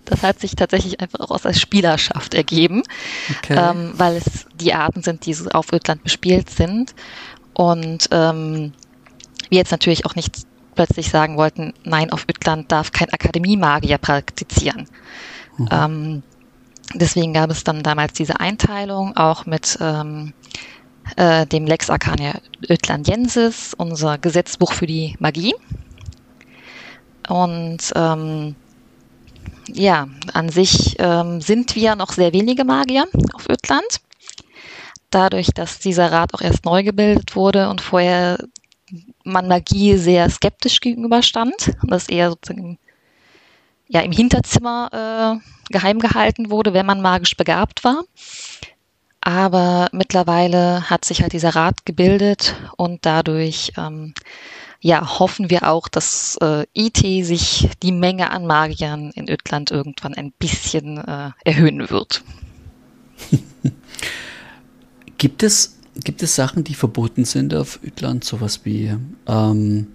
das 0.05 0.23
hat 0.23 0.39
sich 0.39 0.55
tatsächlich 0.55 1.01
einfach 1.01 1.19
auch 1.19 1.31
aus 1.31 1.41
der 1.41 1.53
Spielerschaft 1.53 2.33
ergeben, 2.33 2.83
okay. 3.29 3.57
ähm, 3.57 3.91
weil 3.97 4.15
es 4.15 4.47
die 4.55 4.73
Arten 4.73 5.03
sind, 5.03 5.25
die 5.25 5.35
auf 5.51 5.73
Ödland 5.73 6.03
bespielt 6.03 6.49
sind. 6.49 6.95
Und 7.53 8.07
ähm, 8.11 8.71
wir 9.49 9.57
jetzt 9.57 9.71
natürlich 9.71 10.05
auch 10.05 10.15
nicht 10.15 10.47
plötzlich 10.75 11.09
sagen 11.09 11.35
wollten, 11.35 11.73
nein, 11.83 12.11
auf 12.11 12.25
Ödland 12.29 12.71
darf 12.71 12.93
kein 12.93 13.09
Akademiemagier 13.09 13.97
praktizieren. 13.97 14.87
Mhm. 15.57 15.69
Ähm, 15.71 16.23
deswegen 16.95 17.33
gab 17.33 17.49
es 17.51 17.65
dann 17.65 17.83
damals 17.83 18.13
diese 18.13 18.39
Einteilung 18.39 19.17
auch 19.17 19.45
mit 19.45 19.77
ähm, 19.81 20.31
äh, 21.15 21.45
dem 21.45 21.65
Lex 21.65 21.89
Arcania 21.89 22.39
Ötlandiensis, 22.69 23.73
unser 23.77 24.17
Gesetzbuch 24.17 24.73
für 24.73 24.87
die 24.87 25.15
Magie. 25.19 25.53
Und 27.27 27.91
ähm, 27.95 28.55
ja, 29.67 30.07
an 30.33 30.49
sich 30.49 30.95
ähm, 30.99 31.41
sind 31.41 31.75
wir 31.75 31.95
noch 31.95 32.11
sehr 32.11 32.33
wenige 32.33 32.65
Magier 32.65 33.05
auf 33.33 33.47
Ötland. 33.49 34.01
Dadurch, 35.09 35.47
dass 35.47 35.79
dieser 35.79 36.11
Rat 36.11 36.33
auch 36.33 36.41
erst 36.41 36.65
neu 36.65 36.83
gebildet 36.83 37.35
wurde 37.35 37.69
und 37.69 37.81
vorher 37.81 38.37
man 39.23 39.47
Magie 39.47 39.97
sehr 39.97 40.29
skeptisch 40.29 40.79
gegenüberstand 40.79 41.73
und 41.81 41.91
das 41.91 42.09
eher 42.09 42.29
sozusagen 42.29 42.77
ja, 43.87 44.01
im 44.01 44.11
Hinterzimmer 44.11 45.39
äh, 45.41 45.71
geheim 45.71 45.99
gehalten 45.99 46.49
wurde, 46.49 46.73
wenn 46.73 46.85
man 46.85 47.01
magisch 47.01 47.35
begabt 47.35 47.83
war, 47.83 48.03
aber 49.21 49.89
mittlerweile 49.91 50.89
hat 50.89 51.05
sich 51.05 51.21
halt 51.21 51.33
dieser 51.33 51.55
Rat 51.55 51.85
gebildet 51.85 52.55
und 52.75 53.05
dadurch 53.05 53.73
ähm, 53.77 54.13
ja, 54.81 55.19
hoffen 55.19 55.51
wir 55.51 55.69
auch, 55.69 55.87
dass 55.87 56.37
äh, 56.41 56.65
IT 56.73 56.97
sich 57.25 57.69
die 57.83 57.91
Menge 57.91 58.31
an 58.31 58.47
Magiern 58.47 59.11
in 59.11 59.29
Ödland 59.29 59.69
irgendwann 59.69 60.15
ein 60.15 60.31
bisschen 60.31 60.97
äh, 60.97 61.29
erhöhen 61.45 61.89
wird. 61.91 62.23
gibt, 65.19 65.43
es, 65.43 65.77
gibt 66.03 66.23
es 66.23 66.35
Sachen, 66.35 66.63
die 66.63 66.73
verboten 66.73 67.25
sind 67.25 67.53
auf 67.53 67.79
Ödland? 67.83 68.23
Sowas 68.23 68.61
wie 68.63 68.95
ähm, 69.27 69.87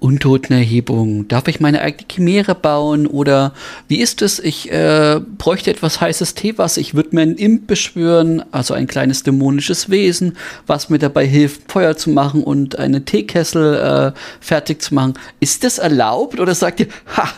Untotenerhebung? 0.00 1.28
Darf 1.28 1.46
ich 1.46 1.60
meine 1.60 1.82
eigene 1.82 2.06
Chimäre 2.10 2.54
bauen? 2.54 3.06
Oder 3.06 3.52
wie 3.86 4.00
ist 4.00 4.22
es? 4.22 4.38
Ich 4.38 4.70
äh, 4.72 5.20
bräuchte 5.38 5.70
etwas 5.70 6.00
heißes 6.00 6.34
Teewasser. 6.34 6.80
Ich 6.80 6.94
würde 6.94 7.14
mir 7.14 7.22
einen 7.22 7.36
Imp 7.36 7.66
beschwören, 7.66 8.42
also 8.50 8.74
ein 8.74 8.86
kleines 8.86 9.22
dämonisches 9.22 9.90
Wesen, 9.90 10.36
was 10.66 10.88
mir 10.88 10.98
dabei 10.98 11.26
hilft, 11.26 11.70
Feuer 11.70 11.96
zu 11.96 12.10
machen 12.10 12.42
und 12.42 12.78
einen 12.78 13.04
Teekessel 13.04 14.14
äh, 14.14 14.18
fertig 14.40 14.82
zu 14.82 14.94
machen. 14.94 15.14
Ist 15.38 15.62
das 15.64 15.78
erlaubt? 15.78 16.40
Oder 16.40 16.54
sagt 16.54 16.80
ihr, 16.80 16.88
ha, 17.16 17.28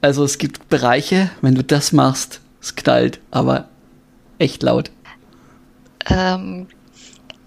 also 0.00 0.24
es 0.24 0.38
gibt 0.38 0.68
Bereiche, 0.68 1.30
wenn 1.42 1.54
du 1.54 1.64
das 1.64 1.92
machst, 1.92 2.40
es 2.60 2.74
knallt, 2.76 3.20
aber 3.30 3.68
echt 4.38 4.62
laut. 4.62 4.90
Ähm, 6.08 6.66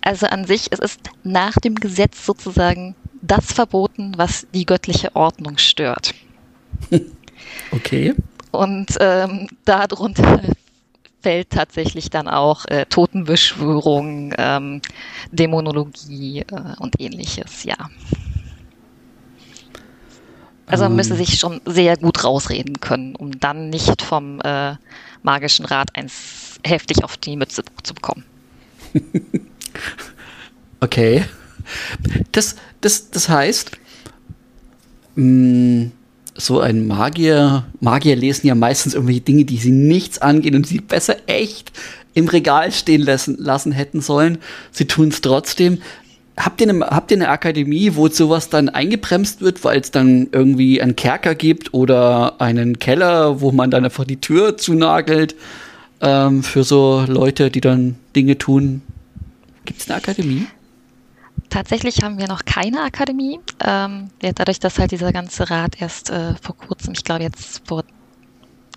also 0.06 0.28
an 0.28 0.46
sich, 0.46 0.68
es 0.72 0.80
ist 0.80 1.10
nach 1.24 1.56
dem 1.56 1.76
Gesetz 1.76 2.26
sozusagen 2.26 2.96
das 3.22 3.52
verboten, 3.52 4.14
was 4.18 4.48
die 4.54 4.66
göttliche 4.66 5.16
Ordnung 5.16 5.58
stört. 5.58 6.14
Okay. 7.72 8.14
Und 8.52 8.98
ähm, 9.00 9.48
darunter 9.66 10.42
fällt 11.22 11.50
tatsächlich 11.52 12.10
dann 12.10 12.28
auch 12.28 12.66
äh, 12.66 12.86
Totenbeschwörung, 12.86 14.34
ähm, 14.38 14.82
Dämonologie 15.32 16.40
äh, 16.40 16.76
und 16.80 17.00
ähnliches, 17.00 17.64
ja. 17.64 17.76
Also 20.66 20.86
man 20.86 20.96
müsste 20.96 21.14
ähm. 21.14 21.20
sich 21.20 21.40
schon 21.40 21.62
sehr 21.66 21.98
gut 21.98 22.24
rausreden 22.24 22.80
können, 22.80 23.16
um 23.16 23.40
dann 23.40 23.70
nicht 23.70 24.02
vom 24.02 24.42
äh, 24.42 24.76
magischen 25.24 25.66
Rat 25.66 25.90
eins 25.94 26.60
heftig 26.66 27.04
auf 27.04 27.18
die 27.18 27.36
Mütze 27.38 27.64
zu 27.84 27.94
bekommen. 27.94 28.26
okay. 30.80 31.26
Das, 32.32 32.56
das, 32.82 33.10
das 33.10 33.30
heißt, 33.30 33.72
mh, 35.16 35.24
mm, 35.24 35.92
so 36.38 36.60
ein 36.60 36.86
Magier, 36.86 37.66
Magier 37.80 38.16
lesen 38.16 38.48
ja 38.48 38.56
meistens 38.56 38.94
irgendwelche 38.94 39.22
Dinge, 39.22 39.46
die 39.46 39.58
sie 39.58 39.72
nichts 39.72 40.20
angehen 40.20 40.56
und 40.56 40.68
sie 40.68 40.82
besser 40.82 41.16
echt 41.28 41.72
im 42.14 42.28
Regal 42.28 42.72
stehen 42.72 43.02
lassen, 43.02 43.38
lassen 43.40 43.72
hätten 43.72 44.02
sollen. 44.02 44.40
Sie 44.72 44.86
tun 44.86 45.10
es 45.10 45.22
trotzdem. 45.22 45.80
Habt 46.38 46.60
ihr, 46.60 46.70
eine, 46.70 46.88
habt 46.88 47.12
ihr 47.12 47.18
eine 47.18 47.30
Akademie, 47.30 47.96
wo 47.96 48.10
sowas 48.10 48.50
dann 48.50 48.68
eingebremst 48.68 49.40
wird, 49.40 49.64
weil 49.64 49.80
es 49.80 49.92
dann 49.92 50.28
irgendwie 50.34 50.82
einen 50.82 50.98
Kerker 50.98 51.34
gibt 51.36 51.74
oder 51.74 52.42
einen 52.42 52.80
Keller, 52.80 53.40
wo 53.40 53.54
man 53.54 53.72
dann 53.72 53.86
einfach 53.86 54.04
die 54.04 54.20
Tür 54.20 54.58
zunagelt 54.58 55.36
ähm, 56.02 56.44
für 56.44 56.66
so 56.66 57.06
Leute, 57.08 57.50
die 57.50 57.62
dann 57.62 57.96
Dinge 58.14 58.38
tun? 58.38 58.82
Gibt 59.66 59.82
es 59.82 59.90
eine 59.90 59.98
Akademie? 59.98 60.48
Tatsächlich 61.50 62.02
haben 62.04 62.18
wir 62.18 62.28
noch 62.28 62.46
keine 62.46 62.82
Akademie. 62.82 63.40
Ähm, 63.64 64.10
dadurch, 64.20 64.60
dass 64.60 64.80
halt 64.80 64.92
dieser 64.92 65.12
ganze 65.12 65.50
Rat 65.50 65.82
erst 65.82 66.10
äh, 66.10 66.36
vor 66.42 66.56
kurzem, 66.58 66.94
ich 66.94 67.04
glaube 67.04 67.24
jetzt 67.24 67.62
vor 67.68 67.84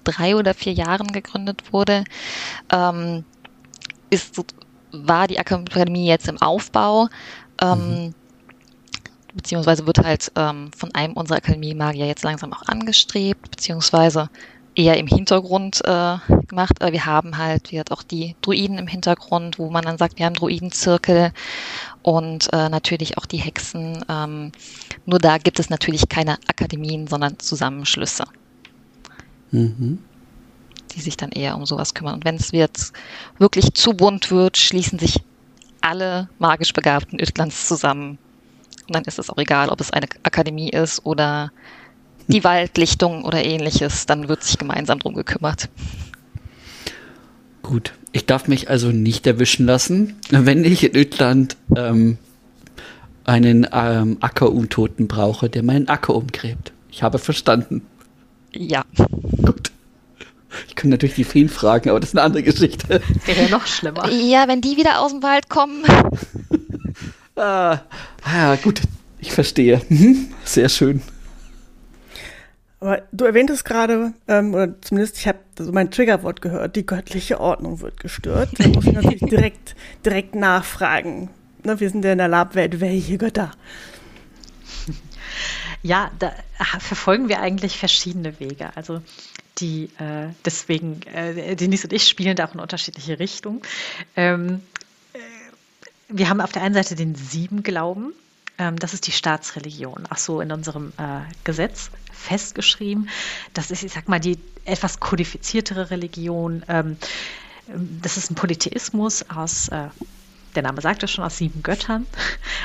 drei 0.05 0.37
oder 0.37 0.55
vier 0.55 0.73
Jahren 0.73 1.09
gegründet 1.09 1.73
wurde, 1.73 2.05
ähm, 2.73 3.25
ist, 4.11 4.41
war 4.93 5.27
die 5.29 5.39
Akademie 5.39 6.07
jetzt 6.07 6.29
im 6.29 6.41
Aufbau. 6.41 7.09
Ähm, 7.61 7.79
mhm. 7.79 8.15
Beziehungsweise 9.35 9.87
wird 9.87 9.99
halt 9.99 10.33
ähm, 10.37 10.71
von 10.77 10.95
einem 10.95 11.13
unserer 11.15 11.39
Akademie-Magier 11.39 12.07
jetzt 12.07 12.25
langsam 12.25 12.53
auch 12.53 12.63
angestrebt, 12.67 13.51
beziehungsweise 13.51 14.31
eher 14.79 14.97
im 14.97 15.09
Hintergrund 15.09 15.81
äh, 15.85 16.17
gemacht. 16.47 16.81
Aber 16.81 16.93
wir 16.93 17.05
haben 17.05 17.37
halt, 17.37 17.73
wir 17.73 17.81
hat 17.81 17.91
auch 17.91 18.05
die 18.05 18.37
Druiden 18.41 18.79
im 18.79 18.87
Hintergrund, 18.87 19.59
wo 19.59 19.71
man 19.71 19.85
dann 19.85 19.99
sagt, 19.99 20.19
wir 20.19 20.27
haben 20.27 20.35
Druidenzirkel 20.35 21.33
und 22.03 22.51
äh, 22.53 22.69
natürlich 22.69 23.19
auch 23.19 23.27
die 23.27 23.39
Hexen. 23.39 24.05
Ähm, 24.09 24.53
nur 25.05 25.19
da 25.19 25.39
gibt 25.39 25.59
es 25.59 25.69
natürlich 25.69 26.09
keine 26.09 26.39
Akademien, 26.47 27.09
sondern 27.09 27.41
Zusammenschlüsse, 27.41 28.25
mhm. 29.51 29.99
die 30.95 31.01
sich 31.01 31.17
dann 31.17 31.33
eher 31.33 31.57
um 31.57 31.67
sowas 31.67 31.93
kümmern. 31.93 32.15
Und 32.15 32.25
wenn 32.25 32.37
es 32.37 32.53
jetzt 32.53 32.95
wirklich 33.39 33.75
zu 33.75 33.95
bunt 33.95 34.31
wird, 34.31 34.57
schließen 34.57 35.01
sich 35.01 35.21
alle 35.81 36.29
magisch 36.39 36.73
begabten 36.73 37.21
Ödlands 37.21 37.67
zusammen. 37.67 38.19
Und 38.87 38.95
dann 38.95 39.05
ist 39.05 39.19
es 39.19 39.29
auch 39.29 39.39
egal, 39.39 39.71
ob 39.71 39.81
es 39.81 39.91
eine 39.91 40.07
Akademie 40.23 40.71
ist 40.71 41.05
oder 41.05 41.51
die 42.29 42.45
Waldlichtung 42.45 43.25
oder 43.25 43.45
ähnliches, 43.45 44.07
dann 44.07 44.29
wird 44.29 44.45
sich 44.45 44.59
gemeinsam 44.59 44.99
drum 45.01 45.15
gekümmert. 45.15 45.69
Gut, 47.63 47.93
ich 48.13 48.27
darf 48.27 48.49
mich 48.49 48.71
also 48.71 48.89
nicht 48.91 49.27
erwischen 49.27 49.67
lassen, 49.67 50.17
wenn 50.31 50.65
ich 50.65 50.85
in 50.85 50.97
Ödland 50.97 51.57
ähm, 51.77 52.19
einen 53.25 53.67
ähm, 53.73 54.19
Ackeruntoten 54.21 55.09
brauche, 55.09 55.51
der 55.51 55.63
meinen 55.63 55.89
Acker 55.89 56.15
umgräbt. 56.15 56.73
Ich 56.91 57.03
habe 57.03 57.19
verstanden. 57.19 57.83
Ja. 58.53 58.85
Gut. 59.43 59.71
Ich 60.67 60.75
könnte 60.75 60.93
natürlich 60.93 61.17
die 61.17 61.25
Feen 61.25 61.49
fragen, 61.49 61.91
aber 61.91 62.01
das 62.01 62.11
ist 62.11 62.17
eine 62.17 62.25
andere 62.25 62.43
Geschichte. 62.43 63.03
Wäre 63.27 63.43
ja 63.43 63.49
noch 63.49 63.67
schlimmer. 63.67 64.09
Ja, 64.11 64.49
wenn 64.49 64.63
die 64.63 64.77
wieder 64.77 65.01
aus 65.01 65.13
dem 65.13 65.23
Wald 65.23 65.51
kommen. 65.51 65.83
ah, 67.37 67.81
ja, 68.27 68.57
gut. 68.57 68.81
Ich 69.21 69.33
verstehe. 69.33 69.83
Mhm. 69.89 70.29
Sehr 70.45 70.69
schön. 70.69 71.03
Aber 72.81 73.03
du 73.11 73.25
erwähntest 73.25 73.65
gerade, 73.65 74.13
ähm, 74.29 74.55
oder 74.55 74.81
zumindest 74.81 75.19
ich 75.19 75.27
habe 75.27 75.39
so 75.59 75.73
mein 75.73 75.91
Triggerwort 75.91 76.41
gehört, 76.41 76.77
die 76.77 76.87
göttliche 76.87 77.41
Ordnung 77.41 77.81
wird 77.81 77.99
gestört. 77.99 78.51
Da 78.59 78.69
muss 78.69 78.87
ich 78.87 78.93
natürlich 78.93 79.21
direkt, 79.31 79.75
direkt 80.05 80.35
nachfragen. 80.37 81.31
Ne, 81.65 81.81
wir 81.81 81.91
sind 81.91 82.05
ja 82.05 82.13
in 82.13 82.19
der 82.19 82.29
Labwelt, 82.29 82.81
welche 82.81 83.19
Götter? 83.19 83.51
Ja, 85.83 86.11
da 86.19 86.33
verfolgen 86.81 87.29
wir 87.29 87.41
eigentlich 87.41 87.79
verschiedene 87.79 88.39
Wege. 88.41 88.71
Also 88.77 89.01
die 89.59 89.91
äh, 89.99 90.29
deswegen, 90.45 91.03
äh, 91.03 91.57
Denise 91.57 91.85
und 91.85 91.93
ich 91.93 92.07
spielen 92.09 92.37
da 92.37 92.47
auch 92.47 92.55
in 92.55 92.61
unterschiedliche 92.61 93.19
Richtungen. 93.19 93.63
Ähm, 94.17 94.61
äh, 95.13 95.19
wir 96.09 96.29
haben 96.29 96.41
auf 96.41 96.53
der 96.53 96.63
einen 96.63 96.75
Seite 96.75 96.95
den 96.95 97.15
Sieben-Glauben. 97.15 98.13
Ähm, 98.59 98.77
das 98.79 98.95
ist 98.95 99.07
die 99.07 99.13
Staatsreligion, 99.13 100.07
auch 100.11 100.17
so 100.17 100.41
in 100.41 100.53
unserem 100.53 100.93
äh, 100.99 101.21
Gesetz 101.45 101.91
festgeschrieben. 102.19 103.09
Das 103.55 103.71
ist, 103.71 103.83
ich 103.83 103.93
sag 103.93 104.09
mal, 104.09 104.21
die 104.21 104.39
etwas 104.65 105.01
kodifiziertere 105.01 105.91
Religion. 105.91 106.63
Ähm, 106.69 106.97
das 108.03 108.17
ist 108.17 108.31
ein 108.31 108.35
Polytheismus 108.35 109.25
aus 109.31 109.69
äh, 109.69 109.89
der 110.55 110.63
Name 110.63 110.81
sagt 110.81 111.03
es 111.03 111.11
schon, 111.11 111.25
aus 111.25 111.39
sieben 111.39 111.63
Göttern. 111.63 112.07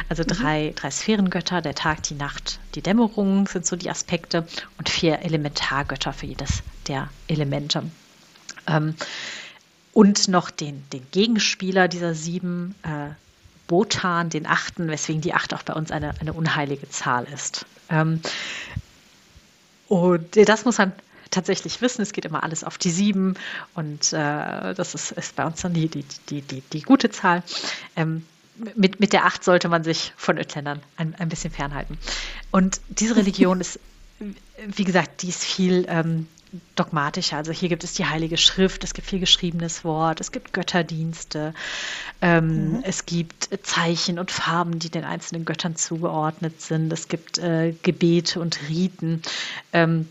Also 0.09 0.23
mhm. 0.23 0.27
drei, 0.27 0.69
mhm. 0.69 0.75
drei 0.75 0.91
Sphärengötter, 0.91 1.61
der 1.61 1.75
Tag, 1.75 2.03
die 2.03 2.15
Nacht, 2.15 2.59
die 2.75 2.81
Dämmerung 2.81 3.47
sind 3.47 3.65
so 3.65 3.75
die 3.75 3.89
Aspekte 3.89 4.47
und 4.77 4.89
vier 4.89 5.19
Elementargötter 5.19 6.13
für 6.13 6.25
jedes 6.25 6.63
der 6.87 7.09
Elemente. 7.27 7.83
Ähm, 8.67 8.95
und 9.93 10.27
noch 10.27 10.49
den, 10.49 10.83
den 10.91 11.05
Gegenspieler 11.11 11.87
dieser 11.87 12.15
sieben, 12.15 12.73
äh, 12.83 13.13
Botan, 13.67 14.29
den 14.29 14.45
achten, 14.45 14.87
weswegen 14.89 15.21
die 15.21 15.33
acht 15.33 15.53
auch 15.53 15.63
bei 15.63 15.73
uns 15.73 15.91
eine, 15.91 16.19
eine 16.19 16.33
unheilige 16.33 16.89
Zahl 16.89 17.25
ist. 17.33 17.65
Ähm, 17.89 18.21
und 19.93 20.35
das 20.49 20.65
muss 20.65 20.79
man 20.79 20.91
tatsächlich 21.29 21.79
wissen, 21.79 22.01
es 22.01 22.13
geht 22.13 22.25
immer 22.25 22.41
alles 22.41 22.63
auf 22.63 22.79
die 22.79 22.89
sieben 22.89 23.35
und 23.75 24.11
äh, 24.11 24.73
das 24.73 24.95
ist, 24.95 25.11
ist, 25.11 25.35
bei 25.35 25.45
uns 25.45 25.61
dann 25.61 25.73
die, 25.73 25.87
die, 25.87 26.03
die, 26.29 26.41
die, 26.41 26.61
die 26.61 26.81
gute 26.81 27.11
Zahl. 27.11 27.43
Ähm, 27.95 28.25
mit, 28.75 28.99
mit 28.99 29.13
der 29.13 29.25
acht 29.25 29.43
sollte 29.43 29.69
man 29.69 29.83
sich 29.83 30.13
von 30.17 30.39
Ötländern 30.39 30.81
ein, 30.97 31.13
ein 31.19 31.29
bisschen 31.29 31.51
fernhalten. 31.51 31.99
Und 32.49 32.81
diese 32.89 33.15
Religion 33.15 33.61
ist, 33.61 33.79
wie 34.65 34.83
gesagt, 34.83 35.21
die 35.21 35.29
ist 35.29 35.43
viel 35.43 35.85
ähm, 35.89 36.25
dogmatischer. 36.75 37.37
Also 37.37 37.51
hier 37.51 37.69
gibt 37.69 37.83
es 37.83 37.93
die 37.93 38.05
Heilige 38.05 38.37
Schrift, 38.37 38.83
es 38.83 38.93
gibt 38.93 39.07
viel 39.07 39.19
geschriebenes 39.19 39.83
Wort, 39.83 40.19
es 40.19 40.31
gibt 40.31 40.53
Götterdienste, 40.53 41.53
ähm, 42.21 42.73
mhm. 42.73 42.83
es 42.83 43.05
gibt 43.05 43.49
Zeichen 43.63 44.19
und 44.19 44.31
Farben, 44.31 44.79
die 44.79 44.89
den 44.89 45.03
einzelnen 45.03 45.45
Göttern 45.45 45.75
zugeordnet 45.75 46.61
sind, 46.61 46.91
es 46.93 47.07
gibt 47.07 47.37
äh, 47.37 47.73
Gebete 47.83 48.39
und 48.39 48.59
Riten. 48.69 49.21
Ähm, 49.71 50.07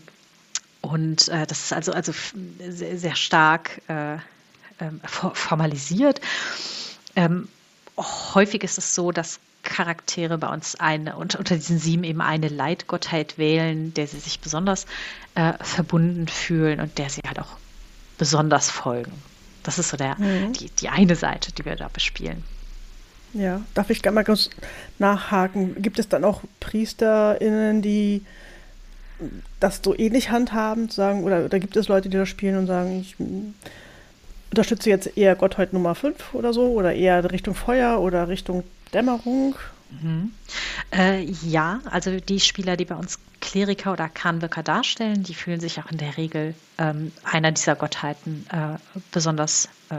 und 0.81 1.29
äh, 1.29 1.47
das 1.47 1.63
ist 1.63 1.73
also, 1.73 1.93
also 1.93 2.11
sehr, 2.59 2.97
sehr 2.97 3.15
stark 3.15 3.81
äh, 3.87 4.17
ähm, 4.79 4.99
formalisiert. 5.05 6.19
Ähm, 7.15 7.47
häufig 7.97 8.63
ist 8.63 8.77
es 8.77 8.93
so, 8.93 9.11
dass 9.11 9.39
Charaktere 9.63 10.37
bei 10.37 10.47
uns 10.47 10.75
eine, 10.75 11.15
unter, 11.15 11.39
unter 11.39 11.55
diesen 11.55 11.79
sieben 11.79 12.03
eben 12.03 12.21
eine 12.21 12.49
Leitgottheit 12.49 13.37
wählen, 13.37 13.93
der 13.93 14.07
sie 14.07 14.19
sich 14.19 14.39
besonders 14.39 14.85
äh, 15.35 15.53
verbunden 15.61 16.27
fühlen 16.27 16.79
und 16.79 16.97
der 16.97 17.09
sie 17.09 17.21
halt 17.25 17.39
auch 17.39 17.57
besonders 18.17 18.69
folgen. 18.69 19.13
Das 19.63 19.79
ist 19.79 19.89
so 19.89 19.97
der, 19.97 20.19
mhm. 20.19 20.53
die, 20.53 20.69
die 20.69 20.89
eine 20.89 21.15
Seite, 21.15 21.51
die 21.53 21.65
wir 21.65 21.75
da 21.75 21.87
bespielen. 21.87 22.43
Ja, 23.33 23.61
darf 23.73 23.89
ich 23.89 24.03
gerne 24.03 24.15
mal 24.15 24.23
kurz 24.23 24.49
nachhaken? 24.99 25.81
Gibt 25.81 25.97
es 25.97 26.07
dann 26.07 26.23
auch 26.23 26.41
PriesterInnen, 26.59 27.81
die 27.81 28.23
das 29.59 29.79
so 29.83 29.97
ähnlich 29.97 30.29
handhaben, 30.29 30.89
sagen, 30.89 31.23
oder, 31.23 31.45
oder 31.45 31.59
gibt 31.59 31.75
es 31.77 31.87
Leute, 31.87 32.09
die 32.09 32.17
das 32.17 32.29
spielen 32.29 32.57
und 32.57 32.67
sagen, 32.67 32.99
ich 32.99 33.15
unterstütze 34.53 34.89
jetzt 34.89 35.17
eher 35.17 35.35
Gottheit 35.35 35.73
Nummer 35.73 35.95
5 35.95 36.35
oder 36.35 36.53
so, 36.53 36.67
oder 36.67 36.93
eher 36.93 37.31
Richtung 37.31 37.55
Feuer 37.55 37.99
oder 37.99 38.27
Richtung 38.27 38.63
Dämmerung? 38.93 39.55
Mhm. 39.89 40.31
Äh, 40.91 41.23
ja, 41.23 41.81
also 41.89 42.19
die 42.19 42.39
Spieler, 42.39 42.77
die 42.77 42.85
bei 42.85 42.95
uns 42.95 43.19
Kleriker 43.41 43.93
oder 43.93 44.09
Kranwirker 44.09 44.61
darstellen, 44.61 45.23
die 45.23 45.33
fühlen 45.33 45.59
sich 45.59 45.79
auch 45.79 45.91
in 45.91 45.97
der 45.97 46.17
Regel 46.17 46.53
ähm, 46.77 47.11
einer 47.23 47.51
dieser 47.51 47.75
Gottheiten 47.75 48.45
äh, 48.51 48.77
besonders 49.11 49.69
äh, 49.89 49.95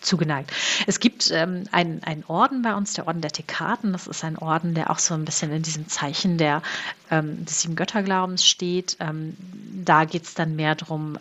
zugeneigt. 0.00 0.52
Es 0.86 0.98
gibt 0.98 1.30
ähm, 1.30 1.64
einen, 1.70 2.02
einen 2.02 2.24
Orden 2.24 2.62
bei 2.62 2.74
uns, 2.74 2.94
der 2.94 3.06
Orden 3.06 3.20
der 3.20 3.30
Tekaten. 3.30 3.92
Das 3.92 4.06
ist 4.06 4.24
ein 4.24 4.36
Orden, 4.36 4.74
der 4.74 4.90
auch 4.90 4.98
so 4.98 5.14
ein 5.14 5.24
bisschen 5.24 5.52
in 5.52 5.62
diesem 5.62 5.88
Zeichen 5.88 6.38
der, 6.38 6.62
ähm, 7.10 7.44
des 7.44 7.62
sieben 7.62 7.76
Götterglaubens 7.76 8.46
steht. 8.46 8.96
Ähm, 8.98 9.36
da 9.84 10.04
geht 10.04 10.24
es 10.24 10.34
dann 10.34 10.56
mehr 10.56 10.74
darum, 10.74 11.18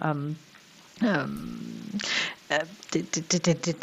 ähm, 1.01 1.59
äh, 2.49 2.63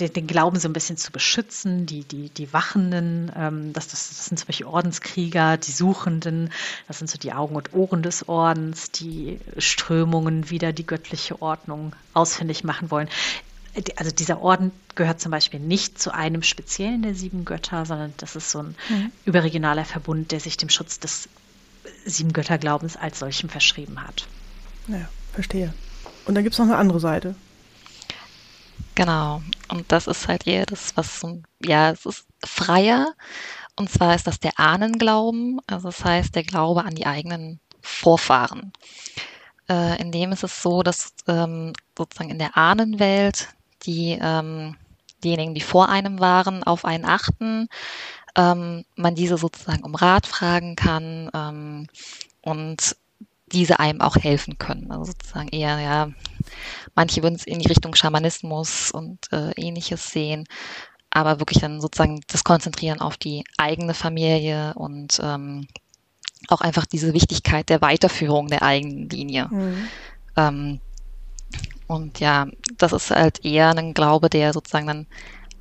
den 0.08 0.26
Glauben 0.26 0.58
so 0.58 0.68
ein 0.68 0.72
bisschen 0.72 0.96
zu 0.96 1.12
beschützen, 1.12 1.86
die, 1.86 2.04
die, 2.04 2.30
die 2.30 2.52
Wachenden, 2.52 3.30
ähm, 3.36 3.72
das, 3.72 3.88
das, 3.88 4.08
das, 4.08 4.26
sind 4.26 4.38
zum 4.38 4.46
Beispiel 4.46 4.66
Ordenskrieger, 4.66 5.56
die 5.56 5.72
Suchenden, 5.72 6.50
das 6.88 6.98
sind 6.98 7.08
so 7.08 7.18
die 7.18 7.32
Augen 7.32 7.56
und 7.56 7.72
Ohren 7.74 8.02
des 8.02 8.28
Ordens, 8.28 8.90
die 8.90 9.38
Strömungen 9.58 10.50
wieder 10.50 10.72
die 10.72 10.86
göttliche 10.86 11.40
Ordnung 11.40 11.94
ausfindig 12.14 12.64
machen 12.64 12.90
wollen 12.90 13.08
also 13.96 14.10
dieser 14.10 14.40
Orden 14.40 14.72
gehört 14.94 15.20
zum 15.20 15.30
Beispiel 15.30 15.60
nicht 15.60 16.00
zu 16.00 16.14
einem 16.14 16.42
speziellen 16.42 17.02
der 17.02 17.14
sieben 17.14 17.44
Götter, 17.44 17.84
sondern 17.84 18.14
das 18.16 18.36
ist 18.36 18.50
so 18.50 18.60
ein 18.60 18.74
mhm. 18.88 19.12
überregionaler 19.24 19.84
Verbund, 19.84 20.32
der 20.32 20.40
sich 20.40 20.56
dem 20.56 20.68
Schutz 20.68 20.98
des 20.98 21.28
sieben 22.04 22.32
Götterglaubens 22.32 22.96
als 22.96 23.18
solchem 23.18 23.48
verschrieben 23.48 24.02
hat. 24.02 24.26
Ja, 24.88 25.08
verstehe. 25.32 25.74
Und 26.26 26.34
dann 26.34 26.42
gibt 26.42 26.54
es 26.54 26.58
noch 26.58 26.66
eine 26.66 26.76
andere 26.76 27.00
Seite. 27.00 27.34
Genau. 28.94 29.42
Und 29.68 29.90
das 29.92 30.06
ist 30.06 30.26
halt 30.26 30.46
eher 30.46 30.66
das, 30.66 30.96
was 30.96 31.22
ja, 31.64 31.90
es 31.90 32.06
ist 32.06 32.26
freier. 32.44 33.14
Und 33.76 33.90
zwar 33.90 34.14
ist 34.14 34.26
das 34.26 34.40
der 34.40 34.58
Ahnenglauben. 34.58 35.60
Also 35.66 35.88
das 35.88 36.04
heißt, 36.04 36.34
der 36.34 36.44
Glaube 36.44 36.84
an 36.84 36.94
die 36.94 37.06
eigenen 37.06 37.60
Vorfahren. 37.80 38.72
Äh, 39.68 40.00
in 40.00 40.12
dem 40.12 40.32
ist 40.32 40.44
es 40.44 40.62
so, 40.62 40.82
dass 40.82 41.12
ähm, 41.28 41.72
sozusagen 41.96 42.30
in 42.30 42.38
der 42.38 42.56
Ahnenwelt 42.56 43.48
die 43.82 44.18
ähm, 44.20 44.76
diejenigen, 45.22 45.54
die 45.54 45.60
vor 45.60 45.88
einem 45.88 46.18
waren, 46.18 46.62
auf 46.64 46.84
einen 46.84 47.04
achten, 47.04 47.68
ähm, 48.36 48.84
man 48.96 49.14
diese 49.14 49.38
sozusagen 49.38 49.82
um 49.82 49.94
Rat 49.94 50.26
fragen 50.26 50.76
kann 50.76 51.30
ähm, 51.34 51.86
und 52.42 52.96
diese 53.52 53.78
einem 53.78 54.00
auch 54.00 54.16
helfen 54.16 54.58
können. 54.58 54.90
Also 54.90 55.12
sozusagen 55.12 55.48
eher, 55.48 55.78
ja, 55.78 56.08
manche 56.94 57.22
würden 57.22 57.36
es 57.36 57.46
in 57.46 57.58
die 57.58 57.68
Richtung 57.68 57.94
Schamanismus 57.94 58.90
und 58.90 59.32
äh, 59.32 59.52
ähnliches 59.52 60.10
sehen, 60.10 60.44
aber 61.10 61.38
wirklich 61.38 61.60
dann 61.60 61.80
sozusagen 61.80 62.20
das 62.26 62.44
Konzentrieren 62.44 63.00
auf 63.00 63.16
die 63.16 63.44
eigene 63.56 63.94
Familie 63.94 64.74
und 64.74 65.20
ähm, 65.22 65.68
auch 66.48 66.60
einfach 66.60 66.86
diese 66.86 67.14
Wichtigkeit 67.14 67.68
der 67.68 67.80
Weiterführung 67.80 68.48
der 68.48 68.62
eigenen 68.62 69.08
Linie. 69.08 69.48
Mhm. 69.50 69.88
Ähm, 70.36 70.80
und 71.86 72.20
ja, 72.20 72.48
das 72.78 72.92
ist 72.92 73.10
halt 73.10 73.44
eher 73.44 73.70
ein 73.70 73.94
Glaube, 73.94 74.28
der 74.28 74.52
sozusagen 74.52 74.86
dann 74.86 75.06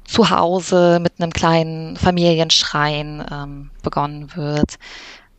zu 0.05 0.29
Hause 0.29 0.99
mit 1.01 1.13
einem 1.19 1.31
kleinen 1.31 1.97
Familienschrein 1.97 3.25
ähm, 3.31 3.71
begonnen 3.81 4.35
wird. 4.35 4.77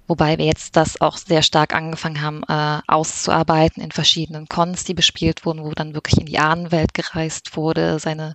Wobei 0.08 0.38
wir 0.38 0.44
jetzt 0.44 0.76
das 0.76 1.00
auch 1.00 1.16
sehr 1.16 1.42
stark 1.42 1.74
angefangen 1.74 2.20
haben 2.22 2.42
äh, 2.48 2.80
auszuarbeiten 2.86 3.82
in 3.82 3.90
verschiedenen 3.90 4.46
Cons, 4.46 4.84
die 4.84 4.94
bespielt 4.94 5.44
wurden, 5.44 5.64
wo 5.64 5.72
dann 5.72 5.94
wirklich 5.94 6.20
in 6.20 6.26
die 6.26 6.38
Ahnenwelt 6.38 6.94
gereist 6.94 7.56
wurde, 7.56 7.98
seine, 7.98 8.34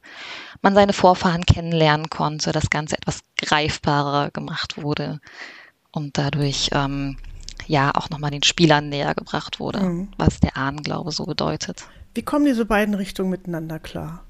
man 0.61 0.75
seine 0.75 0.93
Vorfahren 0.93 1.45
kennenlernen 1.45 2.09
konnte, 2.09 2.51
das 2.51 2.69
Ganze 2.69 2.97
etwas 2.97 3.21
greifbarer 3.37 4.31
gemacht 4.31 4.81
wurde 4.81 5.19
und 5.91 6.17
dadurch 6.17 6.69
ähm, 6.73 7.17
ja 7.67 7.91
auch 7.95 8.09
nochmal 8.09 8.31
den 8.31 8.43
Spielern 8.43 8.89
näher 8.89 9.15
gebracht 9.15 9.59
wurde, 9.59 9.79
mhm. 9.79 10.09
was 10.17 10.39
der 10.39 10.57
Ahnenglaube 10.57 11.11
so 11.11 11.25
bedeutet. 11.25 11.85
Wie 12.13 12.23
kommen 12.23 12.45
diese 12.45 12.65
beiden 12.65 12.93
Richtungen 12.95 13.29
miteinander 13.29 13.79
klar? 13.79 14.25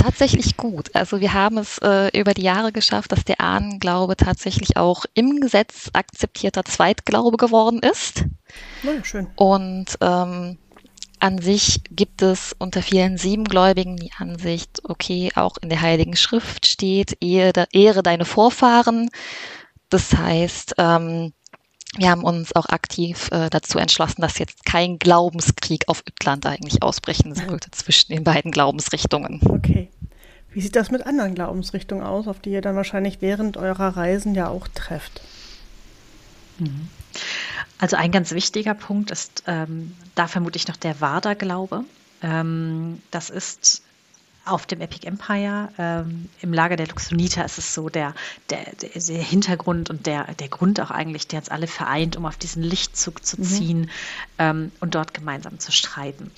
Tatsächlich 0.00 0.56
gut. 0.56 0.94
Also 0.94 1.20
wir 1.20 1.32
haben 1.32 1.58
es 1.58 1.78
äh, 1.78 2.18
über 2.18 2.34
die 2.34 2.42
Jahre 2.42 2.72
geschafft, 2.72 3.12
dass 3.12 3.24
der 3.24 3.40
Ahnenglaube 3.40 4.16
tatsächlich 4.16 4.76
auch 4.76 5.04
im 5.14 5.40
Gesetz 5.40 5.90
akzeptierter 5.92 6.64
Zweitglaube 6.64 7.36
geworden 7.36 7.80
ist. 7.80 8.24
Ja, 8.82 9.04
schön. 9.04 9.28
Und 9.36 9.98
ähm, 10.00 10.58
an 11.18 11.38
sich 11.38 11.82
gibt 11.90 12.22
es 12.22 12.56
unter 12.58 12.82
vielen 12.82 13.18
Siebengläubigen 13.18 13.96
die 13.96 14.12
Ansicht, 14.16 14.80
okay, 14.84 15.30
auch 15.34 15.58
in 15.60 15.68
der 15.68 15.82
Heiligen 15.82 16.16
Schrift 16.16 16.66
steht, 16.66 17.18
ehre, 17.20 17.66
ehre 17.72 18.02
deine 18.02 18.24
Vorfahren. 18.24 19.10
Das 19.90 20.16
heißt, 20.16 20.76
ähm, 20.78 21.34
wir 21.96 22.10
haben 22.10 22.22
uns 22.22 22.54
auch 22.54 22.66
aktiv 22.66 23.28
äh, 23.32 23.50
dazu 23.50 23.78
entschlossen, 23.78 24.22
dass 24.22 24.38
jetzt 24.38 24.64
kein 24.64 24.98
Glaubenskrieg 24.98 25.88
auf 25.88 26.02
Üttland 26.08 26.46
eigentlich 26.46 26.82
ausbrechen 26.82 27.34
sollte 27.34 27.70
zwischen 27.72 28.12
den 28.12 28.24
beiden 28.24 28.52
Glaubensrichtungen. 28.52 29.40
Okay. 29.48 29.88
Wie 30.52 30.60
sieht 30.60 30.76
das 30.76 30.90
mit 30.90 31.06
anderen 31.06 31.34
Glaubensrichtungen 31.34 32.04
aus, 32.04 32.26
auf 32.26 32.40
die 32.40 32.50
ihr 32.50 32.62
dann 32.62 32.76
wahrscheinlich 32.76 33.20
während 33.20 33.56
eurer 33.56 33.96
Reisen 33.96 34.34
ja 34.34 34.48
auch 34.48 34.68
trefft? 34.68 35.20
Mhm. 36.58 36.88
Also 37.78 37.96
ein 37.96 38.12
ganz 38.12 38.32
wichtiger 38.32 38.74
Punkt 38.74 39.10
ist 39.10 39.44
ähm, 39.46 39.94
da 40.14 40.26
vermutlich 40.26 40.68
noch 40.68 40.76
der 40.76 41.00
Vardar-Glaube. 41.00 41.84
Ähm, 42.22 43.00
das 43.10 43.30
ist 43.30 43.82
auf 44.44 44.66
dem 44.66 44.80
Epic 44.80 45.06
Empire. 45.06 45.68
Ähm, 45.78 46.28
Im 46.40 46.52
Lager 46.52 46.76
der 46.76 46.88
Luxonita 46.88 47.42
ist 47.42 47.58
es 47.58 47.74
so 47.74 47.88
der, 47.88 48.14
der, 48.48 48.64
der, 48.74 49.22
Hintergrund 49.22 49.90
und 49.90 50.06
der, 50.06 50.34
der 50.34 50.48
Grund 50.48 50.80
auch 50.80 50.90
eigentlich, 50.90 51.26
der 51.26 51.40
uns 51.40 51.48
alle 51.48 51.66
vereint, 51.66 52.16
um 52.16 52.26
auf 52.26 52.36
diesen 52.36 52.62
Lichtzug 52.62 53.24
zu 53.24 53.38
mhm. 53.38 53.44
ziehen 53.44 53.80
mhm. 53.80 53.88
ähm, 54.38 54.72
und 54.80 54.94
dort 54.94 55.14
gemeinsam 55.14 55.58
zu 55.58 55.72
streiten. 55.72 56.30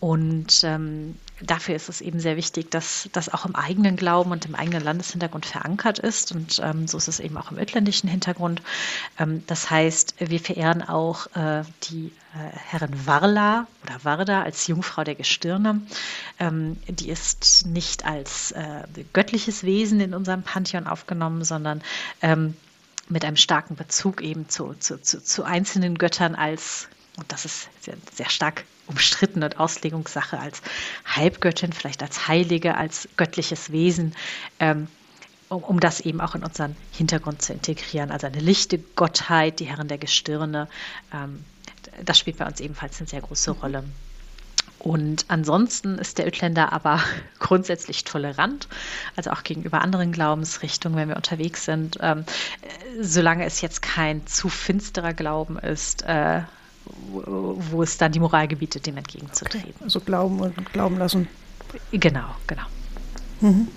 Und 0.00 0.62
ähm, 0.64 1.16
dafür 1.42 1.74
ist 1.74 1.88
es 1.88 2.00
eben 2.00 2.20
sehr 2.20 2.36
wichtig, 2.36 2.70
dass 2.70 3.08
das 3.12 3.32
auch 3.32 3.46
im 3.46 3.54
eigenen 3.54 3.96
Glauben 3.96 4.30
und 4.30 4.44
im 4.46 4.54
eigenen 4.54 4.82
Landeshintergrund 4.82 5.46
verankert 5.46 5.98
ist. 5.98 6.32
Und 6.32 6.60
ähm, 6.62 6.86
so 6.86 6.98
ist 6.98 7.08
es 7.08 7.20
eben 7.20 7.36
auch 7.36 7.50
im 7.50 7.58
ötländischen 7.58 8.08
Hintergrund. 8.08 8.62
Ähm, 9.18 9.42
das 9.46 9.70
heißt, 9.70 10.14
wir 10.18 10.40
verehren 10.40 10.82
auch 10.82 11.26
äh, 11.34 11.62
die 11.84 12.12
äh, 12.34 12.56
Herrin 12.56 13.06
Warla 13.06 13.66
oder 13.84 14.04
Warda 14.04 14.42
als 14.42 14.66
Jungfrau 14.66 15.04
der 15.04 15.14
Gestirne. 15.14 15.80
Ähm, 16.38 16.76
die 16.88 17.08
ist 17.08 17.66
nicht 17.66 18.04
als 18.04 18.52
äh, 18.52 18.84
göttliches 19.12 19.64
Wesen 19.64 20.00
in 20.00 20.14
unserem 20.14 20.42
Pantheon 20.42 20.86
aufgenommen, 20.86 21.44
sondern 21.44 21.82
ähm, 22.22 22.56
mit 23.08 23.24
einem 23.24 23.36
starken 23.36 23.74
Bezug 23.74 24.22
eben 24.22 24.48
zu, 24.48 24.74
zu, 24.78 25.02
zu, 25.02 25.22
zu 25.22 25.42
einzelnen 25.44 25.98
Göttern 25.98 26.34
als 26.34 26.88
und 27.16 27.30
das 27.32 27.44
ist 27.44 27.68
sehr, 27.80 27.96
sehr 28.14 28.30
stark 28.30 28.64
umstritten 28.90 29.42
und 29.42 29.58
Auslegungssache 29.58 30.38
als 30.38 30.60
Halbgöttin, 31.06 31.72
vielleicht 31.72 32.02
als 32.02 32.28
Heilige, 32.28 32.76
als 32.76 33.08
göttliches 33.16 33.72
Wesen, 33.72 34.14
ähm, 34.58 34.88
um, 35.48 35.80
das 35.80 36.00
eben 36.00 36.20
auch 36.20 36.34
in 36.34 36.44
unseren 36.44 36.76
Hintergrund 36.92 37.42
zu 37.42 37.52
integrieren. 37.52 38.10
Also 38.10 38.26
eine 38.26 38.40
lichte 38.40 38.78
Gottheit, 38.78 39.58
die 39.58 39.64
Herren 39.64 39.88
der 39.88 39.98
Gestirne, 39.98 40.68
ähm, 41.12 41.44
das 42.04 42.18
spielt 42.18 42.38
bei 42.38 42.46
uns 42.46 42.60
ebenfalls 42.60 42.98
eine 43.00 43.08
sehr 43.08 43.20
große 43.20 43.52
Rolle. 43.52 43.84
Und 44.78 45.26
ansonsten 45.28 45.98
ist 45.98 46.18
der 46.18 46.26
Ötländer 46.26 46.72
aber 46.72 47.02
grundsätzlich 47.38 48.04
tolerant, 48.04 48.68
also 49.16 49.30
auch 49.30 49.42
gegenüber 49.42 49.82
anderen 49.82 50.10
Glaubensrichtungen, 50.10 50.96
wenn 50.96 51.08
wir 51.08 51.16
unterwegs 51.16 51.64
sind. 51.64 51.98
Ähm, 52.00 52.24
solange 53.00 53.44
es 53.44 53.60
jetzt 53.60 53.82
kein 53.82 54.26
zu 54.26 54.48
finsterer 54.48 55.12
Glauben 55.12 55.58
ist, 55.58 56.04
äh, 56.90 57.26
wo 57.26 57.82
es 57.82 57.96
dann 57.98 58.12
die 58.12 58.20
Moral 58.20 58.48
gebietet, 58.48 58.86
dem 58.86 58.96
entgegenzutreten. 58.96 59.70
Okay. 59.70 59.84
Also 59.84 60.00
glauben 60.00 60.40
und 60.40 60.72
glauben 60.72 60.98
lassen. 60.98 61.28
Genau, 61.92 62.34
genau. 62.46 62.62
Mhm. 63.40 63.68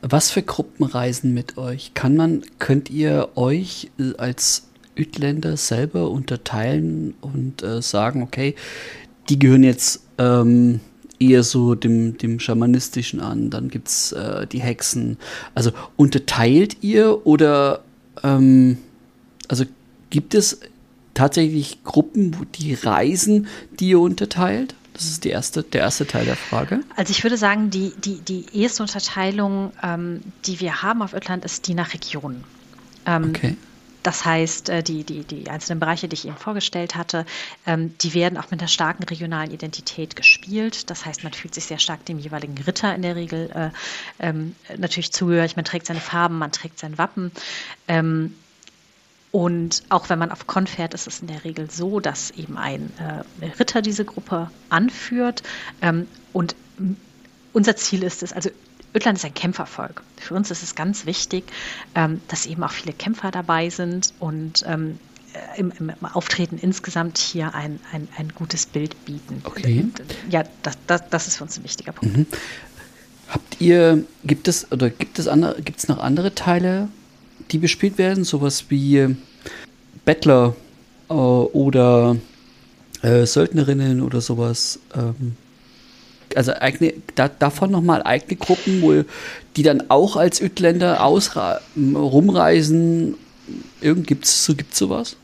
Was 0.00 0.30
für 0.30 0.42
Gruppen 0.42 0.84
reisen 0.84 1.34
mit 1.34 1.58
euch? 1.58 1.92
Kann 1.94 2.16
man, 2.16 2.42
könnt 2.58 2.88
ihr 2.88 3.30
euch 3.34 3.90
als 4.16 4.68
Ütländer 4.96 5.56
selber 5.56 6.10
unterteilen 6.10 7.14
und 7.20 7.62
äh, 7.62 7.82
sagen, 7.82 8.22
okay, 8.22 8.54
die 9.28 9.38
gehören 9.38 9.64
jetzt 9.64 10.02
ähm, 10.18 10.80
eher 11.18 11.42
so 11.42 11.74
dem, 11.74 12.16
dem 12.18 12.40
Schamanistischen 12.40 13.20
an, 13.20 13.50
dann 13.50 13.68
gibt 13.68 13.88
es 13.88 14.12
äh, 14.12 14.46
die 14.46 14.60
Hexen. 14.60 15.18
Also 15.54 15.72
unterteilt 15.96 16.82
ihr 16.82 17.26
oder 17.26 17.80
ähm, 18.22 18.78
also 19.48 19.64
Gibt 20.10 20.34
es 20.34 20.60
tatsächlich 21.14 21.84
Gruppen, 21.84 22.46
die 22.54 22.74
reisen, 22.74 23.48
die 23.78 23.90
ihr 23.90 24.00
unterteilt? 24.00 24.74
Das 24.94 25.04
ist 25.04 25.24
die 25.24 25.30
erste, 25.30 25.62
der 25.62 25.82
erste 25.82 26.06
Teil 26.06 26.24
der 26.24 26.36
Frage. 26.36 26.80
Also 26.96 27.12
ich 27.12 27.22
würde 27.22 27.36
sagen, 27.36 27.70
die, 27.70 27.92
die, 28.04 28.20
die 28.20 28.46
erste 28.52 28.82
Unterteilung, 28.82 29.72
ähm, 29.82 30.22
die 30.44 30.58
wir 30.60 30.82
haben 30.82 31.02
auf 31.02 31.12
Irland, 31.12 31.44
ist 31.44 31.68
die 31.68 31.74
nach 31.74 31.94
Regionen. 31.94 32.42
Ähm, 33.06 33.26
okay. 33.28 33.56
Das 34.02 34.24
heißt, 34.24 34.70
äh, 34.70 34.82
die, 34.82 35.04
die, 35.04 35.22
die 35.22 35.50
einzelnen 35.50 35.80
Bereiche, 35.80 36.08
die 36.08 36.14
ich 36.14 36.26
eben 36.26 36.36
vorgestellt 36.36 36.96
hatte, 36.96 37.26
ähm, 37.66 37.94
die 38.00 38.14
werden 38.14 38.38
auch 38.38 38.50
mit 38.50 38.60
einer 38.60 38.68
starken 38.68 39.04
regionalen 39.04 39.50
Identität 39.50 40.16
gespielt. 40.16 40.88
Das 40.90 41.04
heißt, 41.04 41.24
man 41.24 41.32
fühlt 41.32 41.54
sich 41.54 41.66
sehr 41.66 41.78
stark 41.78 42.04
dem 42.06 42.18
jeweiligen 42.18 42.56
Ritter 42.58 42.94
in 42.94 43.02
der 43.02 43.16
Regel 43.16 43.50
äh, 43.54 44.26
ähm, 44.26 44.56
natürlich 44.76 45.12
zugehörig. 45.12 45.56
Man 45.56 45.64
trägt 45.64 45.86
seine 45.86 46.00
Farben, 46.00 46.38
man 46.38 46.52
trägt 46.52 46.78
sein 46.78 46.96
Wappen. 46.98 47.32
Und 49.30 49.82
auch 49.90 50.08
wenn 50.08 50.18
man 50.18 50.32
auf 50.32 50.46
Con 50.46 50.66
fährt, 50.66 50.94
ist 50.94 51.06
es 51.06 51.20
in 51.20 51.26
der 51.26 51.44
Regel 51.44 51.70
so, 51.70 52.00
dass 52.00 52.30
eben 52.30 52.56
ein 52.56 52.90
äh, 52.98 53.44
Ritter 53.58 53.82
diese 53.82 54.04
Gruppe 54.04 54.50
anführt. 54.70 55.42
Ähm, 55.82 56.06
und 56.32 56.56
unser 57.52 57.76
Ziel 57.76 58.02
ist 58.02 58.22
es, 58.22 58.32
also 58.32 58.50
Ötland 58.94 59.18
ist 59.18 59.24
ein 59.24 59.34
Kämpfervolk. 59.34 60.02
Für 60.16 60.34
uns 60.34 60.50
ist 60.50 60.62
es 60.62 60.74
ganz 60.74 61.04
wichtig, 61.04 61.44
ähm, 61.94 62.20
dass 62.28 62.46
eben 62.46 62.62
auch 62.62 62.72
viele 62.72 62.94
Kämpfer 62.94 63.30
dabei 63.30 63.68
sind 63.68 64.14
und 64.18 64.64
ähm, 64.66 64.98
äh, 65.34 65.60
im, 65.60 65.72
im, 65.78 65.92
Auftreten 66.04 66.58
insgesamt 66.58 67.18
hier 67.18 67.54
ein, 67.54 67.80
ein, 67.92 68.08
ein 68.16 68.30
gutes 68.34 68.64
Bild 68.64 69.04
bieten. 69.04 69.42
Okay. 69.44 69.86
Ja, 70.30 70.44
das, 70.62 70.78
das, 70.86 71.08
das 71.10 71.28
ist 71.28 71.36
für 71.36 71.44
uns 71.44 71.58
ein 71.58 71.64
wichtiger 71.64 71.92
Punkt. 71.92 72.16
Mhm. 72.16 72.26
Habt 73.28 73.60
ihr, 73.60 74.04
gibt 74.24 74.48
es 74.48 74.72
oder 74.72 74.88
gibt 74.88 75.18
es 75.18 75.28
andere, 75.28 75.60
gibt 75.60 75.80
es 75.80 75.88
noch 75.88 75.98
andere 75.98 76.34
Teile 76.34 76.88
die 77.50 77.58
bespielt 77.58 77.98
werden, 77.98 78.24
sowas 78.24 78.66
wie 78.68 79.16
Bettler 80.04 80.54
äh, 81.08 81.12
oder 81.12 82.16
äh, 83.02 83.26
Söldnerinnen 83.26 84.02
oder 84.02 84.20
sowas. 84.20 84.78
Ähm, 84.94 85.36
also 86.34 86.52
eigene, 86.52 86.94
da, 87.14 87.28
davon 87.28 87.70
nochmal 87.70 88.02
eigene 88.02 88.36
Gruppen, 88.36 88.82
wo 88.82 89.04
die 89.56 89.62
dann 89.62 89.90
auch 89.90 90.16
als 90.16 90.40
Ütländer 90.40 90.98
rumreisen. 91.76 93.14
Irgend 93.80 94.06
gibt's 94.06 94.44
so 94.44 94.54
gibt's 94.54 94.78
sowas? 94.78 95.16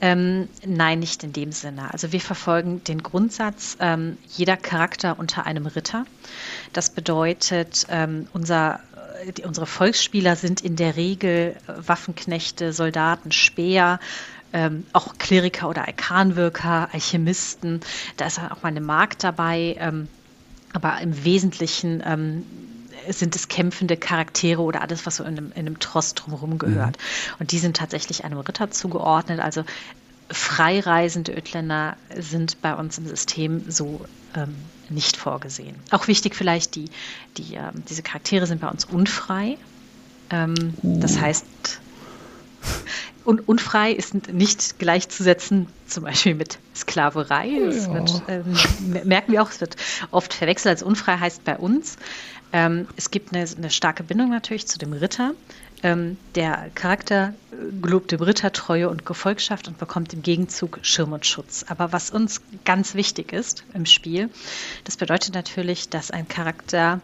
Ähm, 0.00 0.48
nein, 0.64 1.00
nicht 1.00 1.22
in 1.24 1.32
dem 1.32 1.52
Sinne. 1.52 1.92
Also 1.92 2.12
wir 2.12 2.20
verfolgen 2.20 2.82
den 2.84 3.02
Grundsatz, 3.02 3.76
ähm, 3.80 4.16
jeder 4.34 4.56
Charakter 4.56 5.18
unter 5.18 5.46
einem 5.46 5.66
Ritter. 5.66 6.04
Das 6.72 6.90
bedeutet, 6.90 7.86
ähm, 7.90 8.26
unser 8.32 8.80
die, 9.36 9.44
unsere 9.44 9.66
Volksspieler 9.66 10.36
sind 10.36 10.60
in 10.60 10.76
der 10.76 10.96
Regel 10.96 11.56
äh, 11.66 11.72
Waffenknechte, 11.88 12.72
Soldaten, 12.72 13.32
Speer, 13.32 14.00
ähm, 14.52 14.84
auch 14.92 15.14
Kleriker 15.18 15.68
oder 15.68 15.86
Arkanwirker, 15.86 16.88
Alchemisten. 16.92 17.80
Da 18.16 18.26
ist 18.26 18.38
auch 18.38 18.62
mal 18.62 18.68
eine 18.68 18.80
Magd 18.80 19.22
dabei, 19.22 19.76
ähm, 19.78 20.08
aber 20.72 21.00
im 21.00 21.24
Wesentlichen 21.24 22.02
ähm, 22.04 22.44
sind 23.08 23.34
es 23.36 23.48
kämpfende 23.48 23.96
Charaktere 23.96 24.60
oder 24.60 24.82
alles, 24.82 25.06
was 25.06 25.16
so 25.16 25.24
in 25.24 25.38
einem, 25.38 25.52
in 25.52 25.66
einem 25.66 25.78
Trost 25.78 26.20
drumherum 26.20 26.58
gehört. 26.58 26.96
Mhm. 26.96 27.34
Und 27.38 27.52
die 27.52 27.58
sind 27.58 27.76
tatsächlich 27.76 28.24
einem 28.24 28.38
Ritter 28.38 28.70
zugeordnet. 28.70 29.40
Also 29.40 29.64
freireisende 30.30 31.32
Ötländer 31.32 31.96
sind 32.16 32.60
bei 32.62 32.74
uns 32.74 32.98
im 32.98 33.06
System 33.06 33.64
so 33.68 34.04
ähm, 34.36 34.54
nicht 34.88 35.16
vorgesehen. 35.16 35.76
Auch 35.90 36.08
wichtig 36.08 36.34
vielleicht, 36.34 36.74
die, 36.74 36.90
die, 37.36 37.54
äh, 37.54 37.72
diese 37.88 38.02
Charaktere 38.02 38.46
sind 38.46 38.60
bei 38.60 38.68
uns 38.68 38.84
unfrei. 38.84 39.56
Ähm, 40.30 40.74
uh. 40.82 41.00
Das 41.00 41.20
heißt, 41.20 41.44
un, 43.24 43.40
unfrei 43.40 43.92
ist 43.92 44.14
nicht 44.32 44.78
gleichzusetzen, 44.78 45.66
zum 45.86 46.04
Beispiel 46.04 46.34
mit 46.34 46.58
Sklaverei. 46.74 47.50
Das 47.66 47.86
ja. 47.86 47.94
wird, 47.94 48.22
ähm, 48.28 49.04
merken 49.04 49.32
wir 49.32 49.42
auch, 49.42 49.50
es 49.50 49.60
wird 49.60 49.76
oft 50.10 50.32
verwechselt. 50.32 50.70
Als 50.70 50.82
unfrei 50.82 51.18
heißt 51.18 51.44
bei 51.44 51.56
uns, 51.56 51.96
ähm, 52.52 52.88
es 52.96 53.10
gibt 53.10 53.34
eine, 53.34 53.46
eine 53.56 53.70
starke 53.70 54.02
Bindung 54.02 54.30
natürlich 54.30 54.66
zu 54.66 54.78
dem 54.78 54.92
Ritter. 54.92 55.32
Ähm, 55.82 56.18
der 56.34 56.70
Charakter 56.74 57.32
gelobt 57.80 58.12
dem 58.12 58.20
Ritter 58.20 58.52
Treue 58.52 58.90
und 58.90 59.06
Gefolgschaft 59.06 59.66
und 59.66 59.78
bekommt 59.78 60.12
im 60.12 60.22
Gegenzug 60.22 60.78
Schirm 60.82 61.12
und 61.12 61.24
Schutz. 61.24 61.64
Aber 61.68 61.92
was 61.92 62.10
uns 62.10 62.42
ganz 62.64 62.94
wichtig 62.94 63.32
ist 63.32 63.64
im 63.72 63.86
Spiel, 63.86 64.28
das 64.84 64.96
bedeutet 64.96 65.34
natürlich, 65.34 65.88
dass 65.88 66.10
ein 66.10 66.28
Charakter 66.28 67.00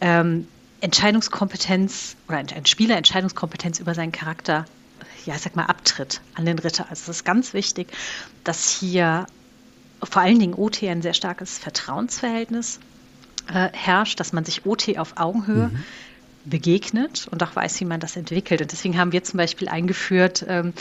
ähm, 0.00 0.46
Entscheidungskompetenz 0.82 2.16
oder 2.28 2.38
ein, 2.38 2.66
Spieler 2.66 2.96
Entscheidungskompetenz 2.96 3.80
über 3.80 3.94
seinen 3.94 4.12
Charakter, 4.12 4.66
ja, 5.24 5.34
ich 5.34 5.40
sag 5.40 5.56
mal, 5.56 5.64
abtritt 5.64 6.20
an 6.34 6.44
den 6.44 6.58
Ritter. 6.58 6.86
Also 6.90 7.10
es 7.10 7.20
ist 7.20 7.24
ganz 7.24 7.54
wichtig, 7.54 7.88
dass 8.44 8.68
hier 8.68 9.26
vor 10.02 10.20
allen 10.20 10.38
Dingen 10.38 10.54
OT 10.54 10.82
ein 10.82 11.00
sehr 11.00 11.14
starkes 11.14 11.56
Vertrauensverhältnis 11.56 12.80
äh, 13.48 13.70
herrscht, 13.72 14.20
dass 14.20 14.34
man 14.34 14.44
sich 14.44 14.66
OT 14.66 14.98
auf 14.98 15.16
Augenhöhe 15.16 15.68
mhm 15.68 15.84
begegnet 16.44 17.28
und 17.30 17.42
auch 17.42 17.56
weiß, 17.56 17.80
wie 17.80 17.84
man 17.84 18.00
das 18.00 18.16
entwickelt. 18.16 18.60
Und 18.60 18.72
deswegen 18.72 18.98
haben 18.98 19.12
wir 19.12 19.24
zum 19.24 19.38
Beispiel 19.38 19.68
eingeführt, 19.68 20.44
ähm, 20.48 20.72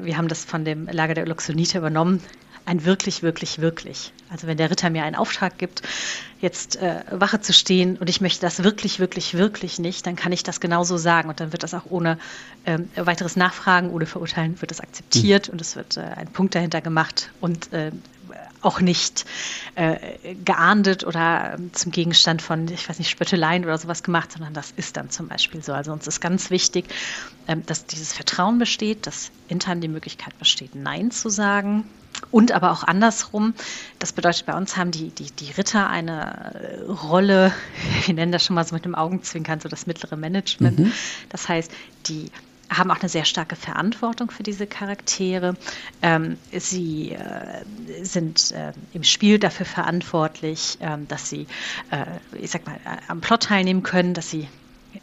wir 0.00 0.16
haben 0.16 0.28
das 0.28 0.44
von 0.44 0.64
dem 0.64 0.88
Lager 0.88 1.14
der 1.14 1.24
Oloxonite 1.24 1.78
übernommen, 1.78 2.20
ein 2.66 2.84
wirklich, 2.84 3.22
wirklich, 3.22 3.60
wirklich. 3.60 4.12
Also 4.30 4.46
wenn 4.46 4.56
der 4.56 4.70
Ritter 4.70 4.88
mir 4.88 5.04
einen 5.04 5.16
Auftrag 5.16 5.58
gibt, 5.58 5.82
jetzt 6.40 6.76
äh, 6.76 7.02
Wache 7.10 7.40
zu 7.40 7.52
stehen 7.52 7.96
und 7.98 8.08
ich 8.08 8.20
möchte 8.20 8.40
das 8.40 8.64
wirklich, 8.64 8.98
wirklich, 8.98 9.34
wirklich 9.34 9.78
nicht, 9.78 10.06
dann 10.06 10.16
kann 10.16 10.32
ich 10.32 10.42
das 10.42 10.60
genauso 10.60 10.96
sagen 10.96 11.28
und 11.28 11.40
dann 11.40 11.52
wird 11.52 11.62
das 11.62 11.74
auch 11.74 11.84
ohne 11.90 12.18
ähm, 12.64 12.88
weiteres 12.96 13.36
Nachfragen, 13.36 13.90
ohne 13.90 14.06
Verurteilen, 14.06 14.60
wird 14.60 14.70
das 14.70 14.80
akzeptiert 14.80 15.48
mhm. 15.48 15.52
und 15.52 15.60
es 15.60 15.76
wird 15.76 15.96
äh, 15.96 16.00
ein 16.00 16.28
Punkt 16.28 16.54
dahinter 16.54 16.80
gemacht 16.80 17.30
und 17.40 17.72
äh, 17.72 17.92
auch 18.64 18.80
nicht 18.80 19.24
äh, 19.74 20.34
geahndet 20.44 21.04
oder 21.04 21.56
zum 21.72 21.92
Gegenstand 21.92 22.42
von, 22.42 22.68
ich 22.68 22.88
weiß 22.88 22.98
nicht, 22.98 23.10
Spötteleien 23.10 23.64
oder 23.64 23.78
sowas 23.78 24.02
gemacht, 24.02 24.32
sondern 24.32 24.54
das 24.54 24.72
ist 24.76 24.96
dann 24.96 25.10
zum 25.10 25.28
Beispiel 25.28 25.62
so. 25.62 25.72
Also 25.72 25.92
uns 25.92 26.06
ist 26.06 26.20
ganz 26.20 26.50
wichtig, 26.50 26.86
ähm, 27.48 27.64
dass 27.66 27.86
dieses 27.86 28.12
Vertrauen 28.12 28.58
besteht, 28.58 29.06
dass 29.06 29.30
intern 29.48 29.80
die 29.80 29.88
Möglichkeit 29.88 30.38
besteht, 30.38 30.74
Nein 30.74 31.10
zu 31.10 31.28
sagen. 31.28 31.84
Und 32.30 32.52
aber 32.52 32.70
auch 32.70 32.84
andersrum. 32.84 33.54
Das 33.98 34.12
bedeutet, 34.12 34.46
bei 34.46 34.56
uns 34.56 34.76
haben 34.76 34.92
die, 34.92 35.10
die, 35.10 35.30
die 35.32 35.50
Ritter 35.50 35.90
eine 35.90 36.54
äh, 36.54 36.90
Rolle, 36.90 37.52
wir 38.06 38.14
nennen 38.14 38.32
das 38.32 38.44
schon 38.44 38.54
mal 38.54 38.64
so 38.64 38.74
mit 38.74 38.84
dem 38.84 38.94
Augenzwinkern, 38.94 39.60
so 39.60 39.68
das 39.68 39.86
mittlere 39.86 40.16
Management. 40.16 40.78
Mhm. 40.78 40.92
Das 41.28 41.48
heißt, 41.48 41.72
die 42.06 42.30
haben 42.70 42.90
auch 42.90 43.00
eine 43.00 43.08
sehr 43.08 43.24
starke 43.24 43.56
Verantwortung 43.56 44.30
für 44.30 44.42
diese 44.42 44.66
Charaktere. 44.66 45.54
Ähm, 46.02 46.38
sie 46.52 47.12
äh, 47.12 47.64
sind 48.02 48.52
äh, 48.52 48.72
im 48.92 49.04
Spiel 49.04 49.38
dafür 49.38 49.66
verantwortlich, 49.66 50.78
äh, 50.80 50.98
dass 51.08 51.28
sie, 51.28 51.46
äh, 51.90 52.04
ich 52.40 52.50
sag 52.50 52.66
mal, 52.66 52.76
äh, 52.76 52.98
am 53.08 53.20
Plot 53.20 53.44
teilnehmen 53.44 53.82
können, 53.82 54.14
dass 54.14 54.30
sie 54.30 54.48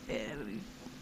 äh, 0.07 0.13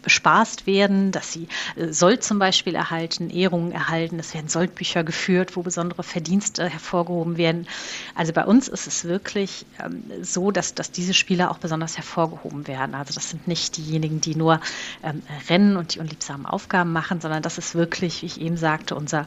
bespaßt 0.02 0.66
werden, 0.66 1.12
dass 1.12 1.32
sie 1.32 1.48
äh, 1.76 1.92
Sold 1.92 2.24
zum 2.24 2.38
Beispiel 2.38 2.74
erhalten, 2.74 3.30
Ehrungen 3.30 3.72
erhalten, 3.72 4.18
es 4.18 4.34
werden 4.34 4.48
Soldbücher 4.48 5.04
geführt, 5.04 5.56
wo 5.56 5.62
besondere 5.62 6.02
Verdienste 6.02 6.68
hervorgehoben 6.68 7.36
werden. 7.36 7.66
Also 8.14 8.32
bei 8.32 8.44
uns 8.44 8.68
ist 8.68 8.86
es 8.86 9.04
wirklich 9.04 9.66
ähm, 9.84 10.02
so, 10.22 10.50
dass, 10.50 10.74
dass 10.74 10.90
diese 10.90 11.14
Spieler 11.14 11.50
auch 11.50 11.58
besonders 11.58 11.96
hervorgehoben 11.96 12.66
werden. 12.66 12.94
Also 12.94 13.14
das 13.14 13.30
sind 13.30 13.48
nicht 13.48 13.76
diejenigen, 13.76 14.20
die 14.20 14.34
nur 14.34 14.60
ähm, 15.02 15.22
rennen 15.48 15.76
und 15.76 15.94
die 15.94 16.00
unliebsamen 16.00 16.46
Aufgaben 16.46 16.92
machen, 16.92 17.20
sondern 17.20 17.42
das 17.42 17.58
ist 17.58 17.74
wirklich, 17.74 18.22
wie 18.22 18.26
ich 18.26 18.40
eben 18.40 18.56
sagte, 18.56 18.94
unser 18.94 19.26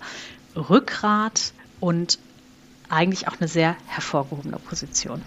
Rückgrat 0.56 1.54
und 1.80 2.20
eigentlich 2.90 3.28
auch 3.28 3.40
eine 3.40 3.48
sehr 3.48 3.76
hervorgehobene 3.88 4.58
Position. 4.58 5.22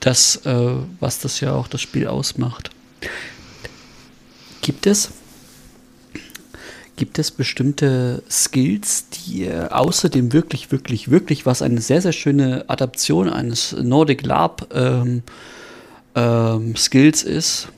Das, 0.00 0.36
äh, 0.44 0.76
was 1.00 1.20
das 1.20 1.40
ja 1.40 1.52
auch 1.52 1.68
das 1.68 1.80
Spiel 1.80 2.06
ausmacht. 2.06 2.70
Gibt 4.66 4.88
es, 4.88 5.10
gibt 6.96 7.20
es 7.20 7.30
bestimmte 7.30 8.24
Skills, 8.28 9.08
die 9.10 9.48
außerdem 9.48 10.32
wirklich, 10.32 10.72
wirklich, 10.72 11.08
wirklich, 11.08 11.46
was 11.46 11.62
eine 11.62 11.80
sehr, 11.80 12.02
sehr 12.02 12.10
schöne 12.10 12.68
Adaption 12.68 13.28
eines 13.28 13.76
Nordic 13.80 14.26
Lab 14.26 14.66
ähm, 14.74 15.22
ähm, 16.16 16.74
Skills 16.74 17.22
ist, 17.22 17.68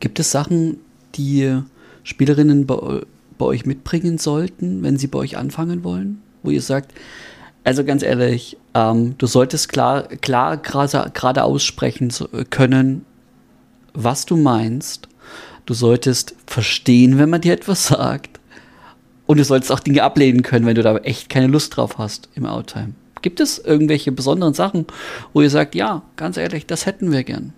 gibt 0.00 0.20
es 0.20 0.30
Sachen, 0.30 0.80
die 1.14 1.58
Spielerinnen 2.02 2.66
bei, 2.66 3.00
bei 3.38 3.46
euch 3.46 3.64
mitbringen 3.64 4.18
sollten, 4.18 4.82
wenn 4.82 4.98
sie 4.98 5.06
bei 5.06 5.20
euch 5.20 5.38
anfangen 5.38 5.82
wollen? 5.82 6.20
Wo 6.42 6.50
ihr 6.50 6.60
sagt, 6.60 6.92
also 7.64 7.84
ganz 7.84 8.02
ehrlich, 8.02 8.58
ähm, 8.74 9.16
du 9.16 9.26
solltest 9.26 9.70
klar, 9.70 10.08
klar 10.08 10.58
gerade 10.58 11.42
aussprechen 11.42 12.12
können, 12.50 13.06
was 13.94 14.26
du 14.26 14.36
meinst 14.36 15.08
Du 15.66 15.74
solltest 15.74 16.34
verstehen, 16.46 17.18
wenn 17.18 17.30
man 17.30 17.40
dir 17.40 17.52
etwas 17.52 17.86
sagt. 17.86 18.40
Und 19.26 19.38
du 19.38 19.44
solltest 19.44 19.72
auch 19.72 19.80
Dinge 19.80 20.02
ablehnen 20.02 20.42
können, 20.42 20.66
wenn 20.66 20.74
du 20.74 20.82
da 20.82 20.96
echt 20.98 21.30
keine 21.30 21.46
Lust 21.46 21.76
drauf 21.76 21.96
hast 21.98 22.28
im 22.34 22.44
Outtime. 22.44 22.92
Gibt 23.22 23.40
es 23.40 23.58
irgendwelche 23.58 24.12
besonderen 24.12 24.52
Sachen, 24.52 24.86
wo 25.32 25.40
ihr 25.40 25.48
sagt, 25.48 25.74
ja, 25.74 26.02
ganz 26.16 26.36
ehrlich, 26.36 26.66
das 26.66 26.84
hätten 26.84 27.10
wir 27.10 27.24
gern? 27.24 27.54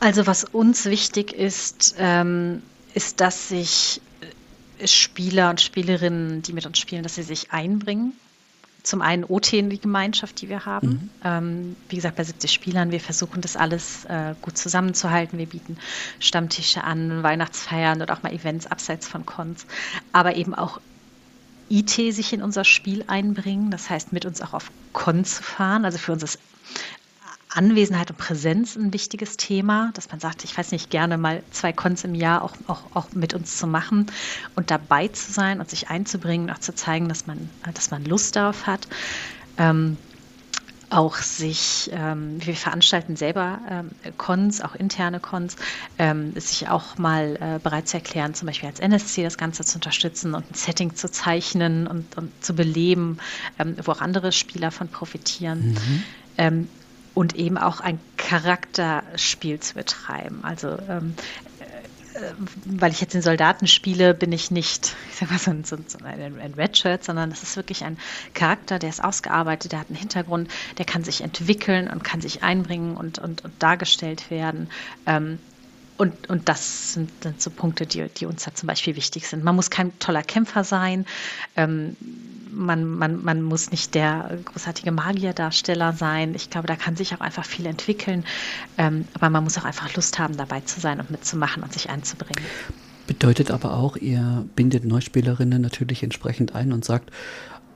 Also 0.00 0.26
was 0.26 0.42
uns 0.42 0.86
wichtig 0.86 1.32
ist, 1.32 1.94
ähm, 1.98 2.60
ist, 2.92 3.20
dass 3.20 3.48
sich 3.50 4.00
Spieler 4.84 5.50
und 5.50 5.60
Spielerinnen, 5.60 6.42
die 6.42 6.52
mit 6.52 6.66
uns 6.66 6.78
spielen, 6.78 7.04
dass 7.04 7.14
sie 7.14 7.22
sich 7.22 7.52
einbringen 7.52 8.14
zum 8.82 9.00
einen 9.00 9.24
OT 9.24 9.52
die 9.52 9.80
Gemeinschaft, 9.80 10.40
die 10.40 10.48
wir 10.48 10.66
haben. 10.66 10.88
Mhm. 10.88 11.10
Ähm, 11.24 11.76
wie 11.88 11.96
gesagt, 11.96 12.16
bei 12.16 12.24
70 12.24 12.50
Spielern, 12.50 12.90
wir 12.90 13.00
versuchen 13.00 13.40
das 13.40 13.56
alles 13.56 14.04
äh, 14.06 14.34
gut 14.42 14.58
zusammenzuhalten. 14.58 15.38
Wir 15.38 15.46
bieten 15.46 15.76
Stammtische 16.18 16.82
an, 16.82 17.22
Weihnachtsfeiern 17.22 18.00
und 18.00 18.10
auch 18.10 18.22
mal 18.22 18.32
Events 18.32 18.66
abseits 18.66 19.06
von 19.06 19.24
Cons. 19.24 19.66
Aber 20.12 20.36
eben 20.36 20.54
auch 20.54 20.80
IT 21.68 21.90
sich 21.90 22.32
in 22.32 22.42
unser 22.42 22.64
Spiel 22.64 23.04
einbringen, 23.06 23.70
das 23.70 23.88
heißt 23.88 24.12
mit 24.12 24.26
uns 24.26 24.42
auch 24.42 24.52
auf 24.52 24.70
Cons 24.92 25.36
zu 25.36 25.42
fahren. 25.42 25.84
Also 25.84 25.98
für 25.98 26.12
uns 26.12 26.22
ist 26.22 26.38
Anwesenheit 27.54 28.10
und 28.10 28.16
Präsenz 28.16 28.76
ein 28.76 28.92
wichtiges 28.92 29.36
Thema, 29.36 29.90
dass 29.94 30.10
man 30.10 30.20
sagt, 30.20 30.44
ich 30.44 30.56
weiß 30.56 30.72
nicht, 30.72 30.90
gerne 30.90 31.18
mal 31.18 31.42
zwei 31.50 31.72
Cons 31.72 32.04
im 32.04 32.14
Jahr 32.14 32.42
auch, 32.42 32.56
auch, 32.66 32.96
auch 32.96 33.10
mit 33.12 33.34
uns 33.34 33.58
zu 33.58 33.66
machen 33.66 34.06
und 34.54 34.70
dabei 34.70 35.08
zu 35.08 35.32
sein 35.32 35.60
und 35.60 35.68
sich 35.68 35.88
einzubringen, 35.88 36.50
auch 36.50 36.58
zu 36.58 36.74
zeigen, 36.74 37.08
dass 37.08 37.26
man, 37.26 37.50
dass 37.74 37.90
man 37.90 38.04
Lust 38.04 38.36
darauf 38.36 38.66
hat. 38.66 38.88
Ähm, 39.58 39.98
auch 40.92 41.16
sich, 41.16 41.90
ähm, 41.92 42.36
wir 42.44 42.54
veranstalten 42.54 43.16
selber 43.16 43.60
ähm, 43.68 43.90
Cons, 44.18 44.60
auch 44.60 44.74
interne 44.74 45.20
Cons, 45.20 45.56
ähm, 45.98 46.38
sich 46.38 46.68
auch 46.68 46.98
mal 46.98 47.36
äh, 47.40 47.58
bereit 47.58 47.88
zu 47.88 47.96
erklären, 47.96 48.34
zum 48.34 48.46
Beispiel 48.46 48.68
als 48.68 48.78
NSC 48.78 49.22
das 49.22 49.38
Ganze 49.38 49.64
zu 49.64 49.76
unterstützen 49.76 50.34
und 50.34 50.50
ein 50.50 50.54
Setting 50.54 50.94
zu 50.94 51.10
zeichnen 51.10 51.86
und, 51.86 52.16
und 52.18 52.44
zu 52.44 52.54
beleben, 52.54 53.18
ähm, 53.58 53.76
wo 53.82 53.92
auch 53.92 54.02
andere 54.02 54.32
Spieler 54.32 54.70
von 54.70 54.88
profitieren. 54.88 55.72
Mhm. 55.72 56.02
Und 57.14 57.34
eben 57.34 57.58
auch 57.58 57.80
ein 57.80 58.00
Charakterspiel 58.16 59.60
zu 59.60 59.74
betreiben. 59.74 60.40
Also 60.42 60.78
ähm, 60.88 61.14
äh, 62.14 62.32
weil 62.64 62.92
ich 62.92 63.00
jetzt 63.00 63.14
den 63.14 63.22
Soldaten 63.22 63.66
spiele, 63.66 64.14
bin 64.14 64.32
ich 64.32 64.50
nicht, 64.50 64.94
ich 65.10 65.16
sag 65.16 65.30
mal, 65.30 65.38
so 65.38 65.50
ein, 65.50 65.64
so 65.64 65.76
ein, 66.04 66.40
ein 66.40 66.54
Redshirt, 66.54 67.04
sondern 67.04 67.30
das 67.30 67.42
ist 67.42 67.56
wirklich 67.56 67.84
ein 67.84 67.98
Charakter, 68.34 68.78
der 68.78 68.90
ist 68.90 69.02
ausgearbeitet, 69.02 69.72
der 69.72 69.80
hat 69.80 69.88
einen 69.88 69.98
Hintergrund, 69.98 70.50
der 70.78 70.84
kann 70.84 71.04
sich 71.04 71.22
entwickeln 71.22 71.88
und 71.88 72.04
kann 72.04 72.20
sich 72.20 72.42
einbringen 72.42 72.96
und, 72.96 73.18
und, 73.18 73.44
und 73.44 73.62
dargestellt 73.62 74.30
werden. 74.30 74.68
Ähm, 75.06 75.38
und, 75.98 76.28
und 76.30 76.48
das 76.48 76.94
sind, 76.94 77.10
sind, 77.22 77.40
so 77.40 77.50
Punkte, 77.50 77.86
die, 77.86 78.08
die 78.08 78.26
uns 78.26 78.44
da 78.44 78.54
zum 78.54 78.66
Beispiel 78.66 78.96
wichtig 78.96 79.28
sind. 79.28 79.44
Man 79.44 79.54
muss 79.54 79.70
kein 79.70 79.96
toller 79.98 80.22
Kämpfer 80.22 80.64
sein. 80.64 81.06
Ähm, 81.56 81.96
man, 82.52 82.84
man, 82.84 83.24
man 83.24 83.42
muss 83.42 83.70
nicht 83.70 83.94
der 83.94 84.38
großartige 84.44 84.92
Magierdarsteller 84.92 85.92
sein. 85.92 86.34
Ich 86.34 86.50
glaube, 86.50 86.66
da 86.66 86.76
kann 86.76 86.96
sich 86.96 87.14
auch 87.14 87.20
einfach 87.20 87.44
viel 87.44 87.66
entwickeln. 87.66 88.24
Ähm, 88.78 89.06
aber 89.14 89.30
man 89.30 89.44
muss 89.44 89.58
auch 89.58 89.64
einfach 89.64 89.94
Lust 89.94 90.18
haben, 90.18 90.36
dabei 90.36 90.60
zu 90.60 90.80
sein 90.80 91.00
und 91.00 91.10
mitzumachen 91.10 91.62
und 91.62 91.72
sich 91.72 91.90
einzubringen. 91.90 92.44
Bedeutet 93.06 93.50
aber 93.50 93.74
auch, 93.74 93.96
ihr 93.96 94.46
bindet 94.54 94.84
Neuspielerinnen 94.84 95.60
natürlich 95.60 96.02
entsprechend 96.02 96.54
ein 96.54 96.72
und 96.72 96.84
sagt, 96.84 97.10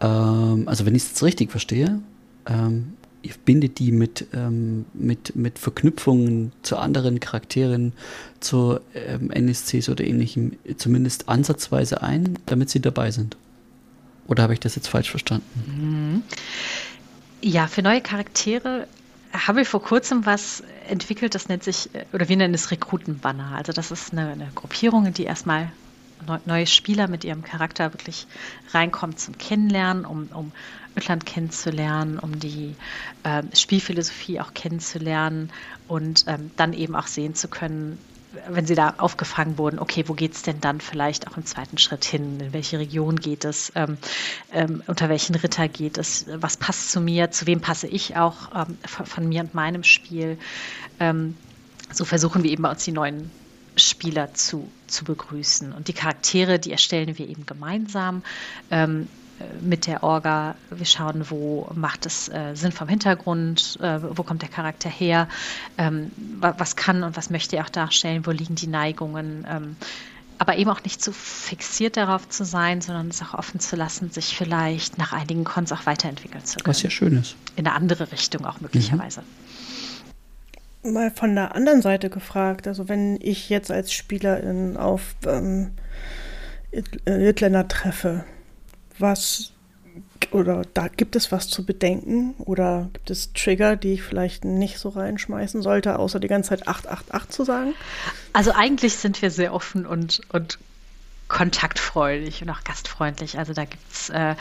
ähm, 0.00 0.64
also 0.66 0.86
wenn 0.86 0.94
ich 0.94 1.02
es 1.02 1.08
jetzt 1.10 1.22
richtig 1.22 1.50
verstehe, 1.50 2.00
ähm, 2.46 2.92
ihr 3.22 3.34
bindet 3.44 3.78
die 3.78 3.92
mit, 3.92 4.26
ähm, 4.32 4.84
mit, 4.94 5.34
mit 5.34 5.58
Verknüpfungen 5.58 6.52
zu 6.62 6.76
anderen 6.76 7.18
Charakteren, 7.18 7.92
zu 8.40 8.78
ähm, 8.94 9.30
NSCs 9.30 9.88
oder 9.88 10.04
ähnlichem, 10.04 10.52
zumindest 10.76 11.28
ansatzweise 11.28 12.02
ein, 12.02 12.38
damit 12.46 12.70
sie 12.70 12.80
dabei 12.80 13.10
sind. 13.10 13.36
Oder 14.26 14.42
habe 14.44 14.54
ich 14.54 14.60
das 14.60 14.74
jetzt 14.74 14.88
falsch 14.88 15.10
verstanden? 15.10 15.44
Mhm. 15.66 16.22
Ja, 17.42 17.66
für 17.66 17.82
neue 17.82 18.00
Charaktere 18.00 18.88
habe 19.32 19.62
ich 19.62 19.68
vor 19.68 19.82
kurzem 19.82 20.24
was 20.24 20.62
entwickelt, 20.88 21.34
das 21.34 21.48
nennt 21.48 21.62
sich, 21.62 21.90
oder 22.12 22.28
wir 22.28 22.36
nennen 22.36 22.54
es 22.54 22.70
Rekrutenbanner. 22.70 23.52
Also 23.56 23.72
das 23.72 23.90
ist 23.90 24.12
eine, 24.12 24.28
eine 24.30 24.50
Gruppierung, 24.54 25.12
die 25.12 25.24
erstmal 25.24 25.70
neue 26.46 26.66
Spieler 26.66 27.08
mit 27.08 27.24
ihrem 27.24 27.42
Charakter 27.42 27.92
wirklich 27.92 28.26
reinkommen 28.72 29.16
zum 29.16 29.36
Kennenlernen, 29.36 30.04
um, 30.06 30.28
um 30.32 30.52
Ötland 30.96 31.26
kennenzulernen, 31.26 32.18
um 32.18 32.38
die 32.40 32.74
äh, 33.22 33.42
Spielphilosophie 33.54 34.40
auch 34.40 34.54
kennenzulernen 34.54 35.50
und 35.88 36.24
ähm, 36.26 36.50
dann 36.56 36.72
eben 36.72 36.96
auch 36.96 37.06
sehen 37.06 37.34
zu 37.34 37.48
können, 37.48 37.98
wenn 38.48 38.66
Sie 38.66 38.74
da 38.74 38.94
aufgefangen 38.98 39.58
wurden, 39.58 39.78
okay, 39.78 40.04
wo 40.06 40.14
geht 40.14 40.34
es 40.34 40.42
denn 40.42 40.60
dann 40.60 40.80
vielleicht 40.80 41.28
auch 41.28 41.36
im 41.36 41.46
zweiten 41.46 41.78
Schritt 41.78 42.04
hin? 42.04 42.40
In 42.40 42.52
welche 42.52 42.78
Region 42.78 43.16
geht 43.16 43.44
es? 43.44 43.72
Ähm, 43.74 43.98
ähm, 44.52 44.82
unter 44.86 45.08
welchen 45.08 45.34
Ritter 45.34 45.68
geht 45.68 45.98
es? 45.98 46.26
Was 46.28 46.56
passt 46.56 46.90
zu 46.90 47.00
mir? 47.00 47.30
Zu 47.30 47.46
wem 47.46 47.60
passe 47.60 47.86
ich 47.86 48.16
auch 48.16 48.50
ähm, 48.54 48.78
von, 48.86 49.06
von, 49.06 49.28
mir 49.28 49.42
und 49.42 49.54
meinem 49.54 49.84
Spiel? 49.84 50.38
Ähm, 51.00 51.36
so 51.92 52.04
versuchen 52.04 52.42
wir 52.42 52.50
eben 52.50 52.62
bei 52.62 52.70
uns 52.70 52.84
die 52.84 52.92
neuen 52.92 53.30
Spieler 53.76 54.34
zu, 54.34 54.70
zu 54.86 55.04
begrüßen. 55.04 55.72
Und 55.72 55.88
die 55.88 55.92
Charaktere, 55.92 56.58
die 56.58 56.72
erstellen 56.72 57.18
wir 57.18 57.28
eben 57.28 57.46
gemeinsam. 57.46 58.22
Mit 59.60 59.86
der 59.86 60.02
Orga. 60.02 60.54
Wir 60.70 60.86
schauen, 60.86 61.26
wo 61.28 61.68
macht 61.74 62.06
es 62.06 62.28
äh, 62.28 62.54
Sinn 62.54 62.72
vom 62.72 62.88
Hintergrund, 62.88 63.78
äh, 63.82 63.98
wo 64.16 64.22
kommt 64.22 64.42
der 64.42 64.48
Charakter 64.48 64.88
her, 64.88 65.28
ähm, 65.76 66.10
was 66.40 66.76
kann 66.76 67.02
und 67.02 67.16
was 67.16 67.30
möchte 67.30 67.56
er 67.56 67.64
auch 67.64 67.70
darstellen, 67.70 68.24
wo 68.24 68.30
liegen 68.30 68.54
die 68.54 68.66
Neigungen. 68.66 69.46
Ähm, 69.48 69.76
aber 70.38 70.56
eben 70.56 70.70
auch 70.70 70.82
nicht 70.82 71.02
zu 71.02 71.12
fixiert 71.12 71.96
darauf 71.96 72.28
zu 72.28 72.44
sein, 72.44 72.80
sondern 72.80 73.08
es 73.08 73.22
auch 73.22 73.34
offen 73.34 73.60
zu 73.60 73.76
lassen, 73.76 74.10
sich 74.10 74.36
vielleicht 74.36 74.98
nach 74.98 75.12
einigen 75.12 75.44
Cons 75.44 75.72
auch 75.72 75.86
weiterentwickeln 75.86 76.44
zu 76.44 76.56
können. 76.56 76.66
Was 76.66 76.82
ja 76.82 76.90
schön 76.90 77.16
ist. 77.16 77.36
In 77.56 77.66
eine 77.66 77.74
andere 77.74 78.12
Richtung 78.12 78.44
auch 78.44 78.60
möglicherweise. 78.60 79.22
Mhm. 80.82 80.92
Mal 80.92 81.10
von 81.10 81.34
der 81.34 81.54
anderen 81.54 81.82
Seite 81.82 82.10
gefragt, 82.10 82.68
also 82.68 82.88
wenn 82.88 83.18
ich 83.20 83.48
jetzt 83.48 83.72
als 83.72 83.92
Spielerin 83.92 84.76
auf 84.76 85.16
ähm, 85.26 85.72
Irländer 87.06 87.66
treffe, 87.66 88.24
was 88.98 89.52
oder 90.30 90.62
da 90.74 90.88
gibt 90.88 91.16
es 91.16 91.32
was 91.32 91.48
zu 91.48 91.64
bedenken 91.64 92.34
oder 92.38 92.88
gibt 92.92 93.10
es 93.10 93.32
Trigger, 93.32 93.76
die 93.76 93.94
ich 93.94 94.02
vielleicht 94.02 94.44
nicht 94.44 94.78
so 94.78 94.88
reinschmeißen 94.88 95.62
sollte, 95.62 95.98
außer 95.98 96.20
die 96.20 96.28
ganze 96.28 96.50
Zeit 96.50 96.68
888 96.68 97.30
zu 97.30 97.44
sagen? 97.44 97.74
Also 98.32 98.52
eigentlich 98.52 98.94
sind 98.94 99.22
wir 99.22 99.30
sehr 99.30 99.54
offen 99.54 99.86
und, 99.86 100.20
und 100.32 100.58
kontaktfreudig 101.28 102.42
und 102.42 102.50
auch 102.50 102.64
gastfreundlich. 102.64 103.38
Also 103.38 103.52
da 103.52 103.64
gibt 103.64 103.92
es 103.92 104.10
äh, 104.10 104.34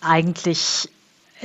eigentlich 0.00 0.88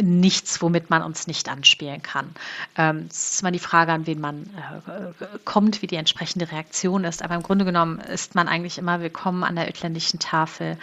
nichts, 0.02 0.62
womit 0.62 0.90
man 0.90 1.02
uns 1.02 1.28
nicht 1.28 1.50
anspielen 1.50 2.02
kann. 2.02 2.34
Ähm, 2.78 3.08
es 3.10 3.32
ist 3.32 3.42
immer 3.42 3.52
die 3.52 3.60
Frage, 3.60 3.92
an 3.92 4.08
wen 4.08 4.22
man 4.22 4.50
äh, 4.88 5.26
kommt, 5.46 5.82
wie 5.82 5.88
die 5.88 5.96
entsprechende 5.96 6.52
Reaktion 6.52 7.04
ist. 7.04 7.24
Aber 7.24 7.36
im 7.36 7.44
Grunde 7.44 7.66
genommen 7.66 8.00
ist 8.00 8.36
man 8.36 8.48
eigentlich 8.48 8.78
immer 8.78 9.02
willkommen 9.02 9.44
an 9.44 9.56
der 9.56 9.68
ötländischen 9.68 10.20
Tafel. 10.20 10.78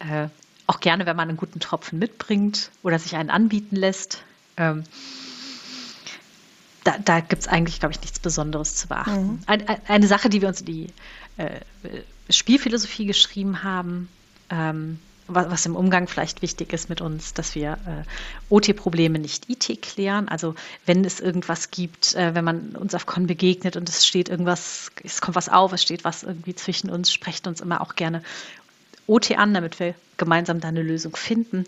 Äh, 0.00 0.28
auch 0.68 0.80
gerne, 0.80 1.06
wenn 1.06 1.16
man 1.16 1.28
einen 1.28 1.38
guten 1.38 1.60
Tropfen 1.60 1.98
mitbringt 1.98 2.70
oder 2.82 2.98
sich 2.98 3.16
einen 3.16 3.30
anbieten 3.30 3.74
lässt. 3.74 4.22
Ähm, 4.56 4.84
da, 6.84 6.96
da 7.04 7.20
gibt 7.20 7.42
es 7.42 7.48
eigentlich, 7.48 7.80
glaube 7.80 7.94
ich, 7.94 8.00
nichts 8.00 8.18
Besonderes 8.20 8.76
zu 8.76 8.86
beachten. 8.86 9.26
Mhm. 9.26 9.40
Ein, 9.46 9.64
eine 9.88 10.06
Sache, 10.06 10.28
die 10.28 10.42
wir 10.42 10.48
uns 10.48 10.60
in 10.60 10.66
die 10.66 10.86
äh, 11.38 11.60
Spielphilosophie 12.30 13.06
geschrieben 13.06 13.62
haben, 13.62 14.08
ähm, 14.50 15.00
was, 15.26 15.50
was, 15.50 15.66
im 15.66 15.74
Umgang 15.74 16.06
vielleicht 16.06 16.42
wichtig 16.42 16.72
ist 16.72 16.88
mit 16.88 17.00
uns, 17.00 17.32
dass 17.34 17.54
wir 17.54 17.72
äh, 17.72 18.04
OT-Probleme 18.50 19.18
nicht 19.18 19.48
IT 19.48 19.82
klären. 19.82 20.28
Also 20.28 20.54
wenn 20.84 21.04
es 21.04 21.20
irgendwas 21.20 21.70
gibt, 21.70 22.14
äh, 22.14 22.34
wenn 22.34 22.44
man 22.44 22.76
uns 22.76 22.94
auf 22.94 23.06
Con 23.06 23.26
begegnet 23.26 23.76
und 23.76 23.88
es 23.88 24.06
steht 24.06 24.28
irgendwas, 24.28 24.90
es 25.02 25.20
kommt 25.22 25.36
was 25.36 25.48
auf, 25.48 25.72
es 25.72 25.82
steht 25.82 26.04
was 26.04 26.22
irgendwie 26.22 26.54
zwischen 26.54 26.90
uns, 26.90 27.12
sprecht 27.12 27.46
uns 27.46 27.60
immer 27.60 27.80
auch 27.80 27.94
gerne 27.94 28.22
OT 29.08 29.36
an, 29.36 29.54
damit 29.54 29.80
wir 29.80 29.94
gemeinsam 30.16 30.60
da 30.60 30.68
eine 30.68 30.82
Lösung 30.82 31.16
finden. 31.16 31.64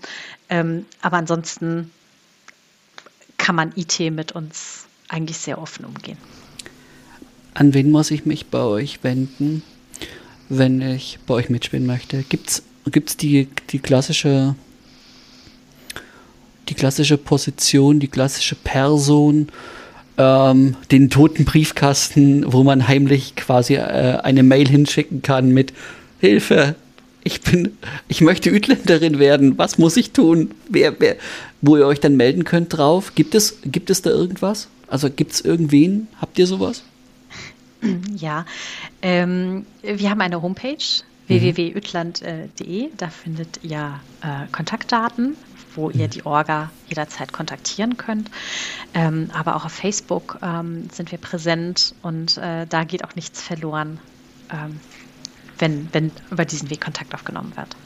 Ähm, 0.49 0.87
aber 1.03 1.17
ansonsten 1.17 1.91
kann 3.39 3.57
man 3.57 3.73
IT 3.77 3.99
mit 4.13 4.33
uns 4.33 4.87
eigentlich 5.09 5.39
sehr 5.39 5.61
offen 5.61 5.85
umgehen. 5.85 6.19
An 7.55 7.75
wen 7.75 7.91
muss 7.91 8.11
ich 8.11 8.27
mich 8.27 8.47
bei 8.47 8.61
euch 8.61 9.03
wenden, 9.03 9.63
wenn 10.49 10.81
ich 10.81 11.19
bei 11.27 11.35
euch 11.35 11.51
mitspielen 11.51 11.87
möchte? 11.87 12.23
Gibt 12.23 12.51
es 12.51 13.17
die, 13.17 13.49
die 13.71 13.79
klassische 13.81 14.55
die 16.71 16.75
klassische 16.75 17.19
Position, 17.19 17.99
die 17.99 18.09
klassische 18.09 18.55
Person, 18.55 19.49
ähm, 20.17 20.77
den 20.91 21.11
toten 21.11 21.45
Briefkasten, 21.45 22.51
wo 22.53 22.63
man 22.63 22.87
heimlich 22.87 23.35
quasi 23.35 23.75
äh, 23.75 24.19
eine 24.23 24.43
Mail 24.43 24.69
hinschicken 24.69 25.21
kann 25.21 25.51
mit 25.51 25.73
Hilfe, 26.21 26.77
ich 27.23 27.41
bin, 27.43 27.77
ich 28.09 28.21
möchte 28.21 28.51
Ütländerin 28.51 29.19
werden, 29.19 29.59
was 29.59 29.79
muss 29.79 29.97
ich 29.97 30.13
tun? 30.13 30.53
Wer, 30.69 30.99
wer, 31.01 31.17
wo 31.61 31.77
ihr 31.77 31.87
euch 31.87 32.01
dann 32.01 32.17
melden 32.17 32.45
könnt 32.45 32.77
drauf? 32.77 33.15
Gibt 33.15 33.35
es, 33.35 33.59
gibt 33.65 33.91
es 33.91 34.03
da 34.03 34.11
irgendwas? 34.11 34.69
Also 34.87 35.11
gibt 35.11 35.33
es 35.33 35.41
irgendwen? 35.41 36.09
Habt 36.21 36.39
ihr 36.39 36.47
sowas? 36.47 36.83
Ja, 38.15 38.45
ähm, 39.01 39.65
wir 39.83 40.11
haben 40.11 40.21
eine 40.21 40.43
Homepage 40.43 40.77
mhm. 41.29 41.35
www.ütland.de. 41.35 42.89
Da 42.97 43.09
findet 43.09 43.61
ihr 43.63 44.01
äh, 44.23 44.47
Kontaktdaten, 44.53 45.37
wo 45.75 45.89
mhm. 45.89 46.01
ihr 46.01 46.09
die 46.09 46.27
Orga 46.27 46.71
jederzeit 46.89 47.33
kontaktieren 47.33 47.97
könnt. 47.97 48.31
Ähm, 48.93 49.31
aber 49.33 49.57
auch 49.57 49.65
auf 49.65 49.73
Facebook 49.73 50.39
ähm, 50.43 50.89
sind 50.93 51.11
wir 51.11 51.19
präsent 51.19 51.95
und 52.03 52.37
äh, 52.37 52.67
da 52.67 52.85
geht 52.85 53.05
auch 53.05 53.15
nichts 53.15 53.43
verloren. 53.43 53.99
Wenn, 55.61 55.89
wenn 55.93 56.11
über 56.31 56.45
diesen 56.45 56.71
Weg 56.71 56.81
Kontakt 56.81 57.15
aufgenommen 57.15 57.53
wird. 57.57 57.77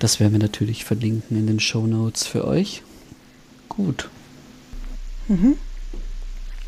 Das 0.00 0.18
werden 0.18 0.32
wir 0.32 0.40
natürlich 0.40 0.84
verlinken 0.84 1.36
in 1.36 1.46
den 1.46 1.60
Show 1.60 1.86
Notes 1.86 2.26
für 2.26 2.46
euch. 2.46 2.82
Gut. 3.68 4.08
Mhm. 5.28 5.56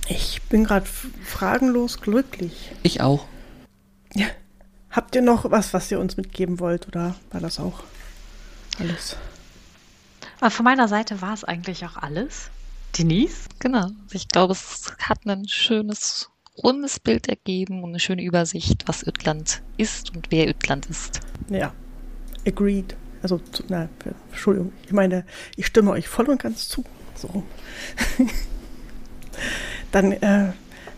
Ich 0.09 0.43
bin 0.43 0.65
gerade 0.65 0.87
fragenlos 1.25 2.01
glücklich. 2.01 2.73
Ich 2.83 3.01
auch. 3.01 3.27
Ja. 4.15 4.27
Habt 4.91 5.15
ihr 5.15 5.23
noch 5.23 5.51
was, 5.51 5.73
was 5.73 5.91
ihr 5.91 5.99
uns 5.99 6.17
mitgeben 6.17 6.61
wollt 6.61 6.87
oder 6.87 7.17
war 7.31 7.41
das 7.41 7.59
auch 7.59 7.83
alles? 8.79 9.17
von 10.49 10.65
meiner 10.65 10.89
Seite 10.89 11.23
war 11.23 11.35
es 11.35 11.45
eigentlich 11.45 11.85
auch 11.87 11.97
alles. 11.97 12.51
Denise? 12.99 13.49
Genau. 13.61 13.89
Ich 14.11 14.29
glaube, 14.29 14.53
es 14.53 14.93
hat 14.99 15.25
ein 15.25 15.49
schönes 15.49 16.29
rundes 16.63 17.01
Bild 17.01 17.29
ergeben 17.29 17.83
und 17.83 17.91
eine 17.91 18.01
schöne 18.01 18.23
Übersicht, 18.23 18.85
was 18.87 19.07
Ötland 19.07 19.63
ist 19.77 20.15
und 20.15 20.31
wer 20.31 20.49
Ötland 20.49 20.87
ist. 20.87 21.21
Ja, 21.49 21.73
agreed. 22.47 22.97
Also, 23.23 23.41
na, 23.69 23.89
Entschuldigung, 24.31 24.73
ich 24.85 24.93
meine, 24.93 25.25
ich 25.57 25.67
stimme 25.67 25.93
euch 25.93 26.09
voll 26.09 26.29
und 26.29 26.43
ganz 26.43 26.69
zu. 26.69 26.85
So. 27.15 27.45
Dann 29.93 30.13
äh, 30.13 30.53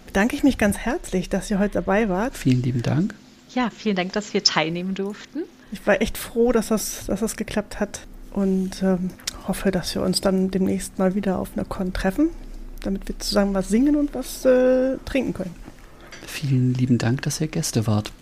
bedanke 0.06 0.34
ich 0.34 0.42
mich 0.42 0.56
ganz 0.56 0.78
herzlich, 0.78 1.28
dass 1.28 1.50
ihr 1.50 1.58
heute 1.58 1.74
dabei 1.74 2.08
wart. 2.08 2.36
Vielen 2.36 2.62
lieben 2.62 2.82
Dank. 2.82 3.14
Ja, 3.54 3.70
vielen 3.70 3.96
Dank, 3.96 4.12
dass 4.14 4.32
wir 4.32 4.42
teilnehmen 4.42 4.94
durften. 4.94 5.42
Ich 5.70 5.86
war 5.86 6.00
echt 6.00 6.16
froh, 6.16 6.52
dass 6.52 6.68
das, 6.68 7.06
dass 7.06 7.20
das 7.20 7.36
geklappt 7.36 7.78
hat 7.78 8.06
und 8.32 8.82
ähm, 8.82 9.10
hoffe, 9.46 9.70
dass 9.70 9.94
wir 9.94 10.02
uns 10.02 10.20
dann 10.20 10.50
demnächst 10.50 10.98
mal 10.98 11.14
wieder 11.14 11.38
auf 11.38 11.50
einer 11.54 11.64
Con 11.64 11.92
treffen 11.92 12.30
damit 12.84 13.08
wir 13.08 13.18
zusammen 13.18 13.54
was 13.54 13.68
singen 13.68 13.96
und 13.96 14.14
was 14.14 14.44
äh, 14.44 14.98
trinken 15.04 15.34
können. 15.34 15.54
Vielen 16.26 16.74
lieben 16.74 16.98
Dank, 16.98 17.22
dass 17.22 17.40
ihr 17.40 17.48
Gäste 17.48 17.86
wart. 17.86 18.12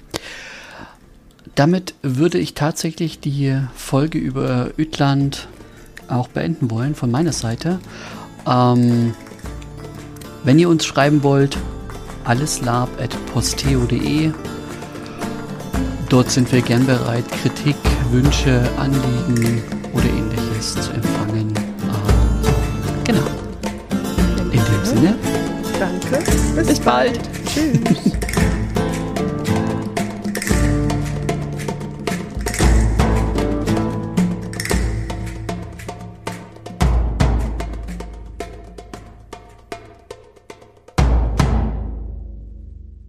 Damit 1.54 1.94
würde 2.02 2.38
ich 2.38 2.54
tatsächlich 2.54 3.20
die 3.20 3.58
Folge 3.74 4.18
über 4.18 4.70
Ütland 4.78 5.48
auch 6.08 6.28
beenden 6.28 6.70
wollen 6.70 6.94
von 6.94 7.10
meiner 7.10 7.32
Seite. 7.32 7.78
Ähm, 8.46 9.14
wenn 10.44 10.58
ihr 10.58 10.68
uns 10.68 10.84
schreiben 10.84 11.22
wollt, 11.22 11.56
alleslab.posteo.de. 12.24 14.32
Dort 16.08 16.30
sind 16.30 16.52
wir 16.52 16.62
gern 16.62 16.86
bereit, 16.86 17.24
Kritik, 17.30 17.76
Wünsche, 18.10 18.68
Anliegen 18.78 19.62
oder 19.94 20.04
ähnliches 20.04 20.74
zu 20.74 20.92
empfangen. 20.92 21.51
Sinne. 24.94 25.14
Danke. 25.78 26.24
Bis, 26.54 26.66
Bis 26.66 26.80
bald. 26.80 27.18
Tschüss. 27.46 28.12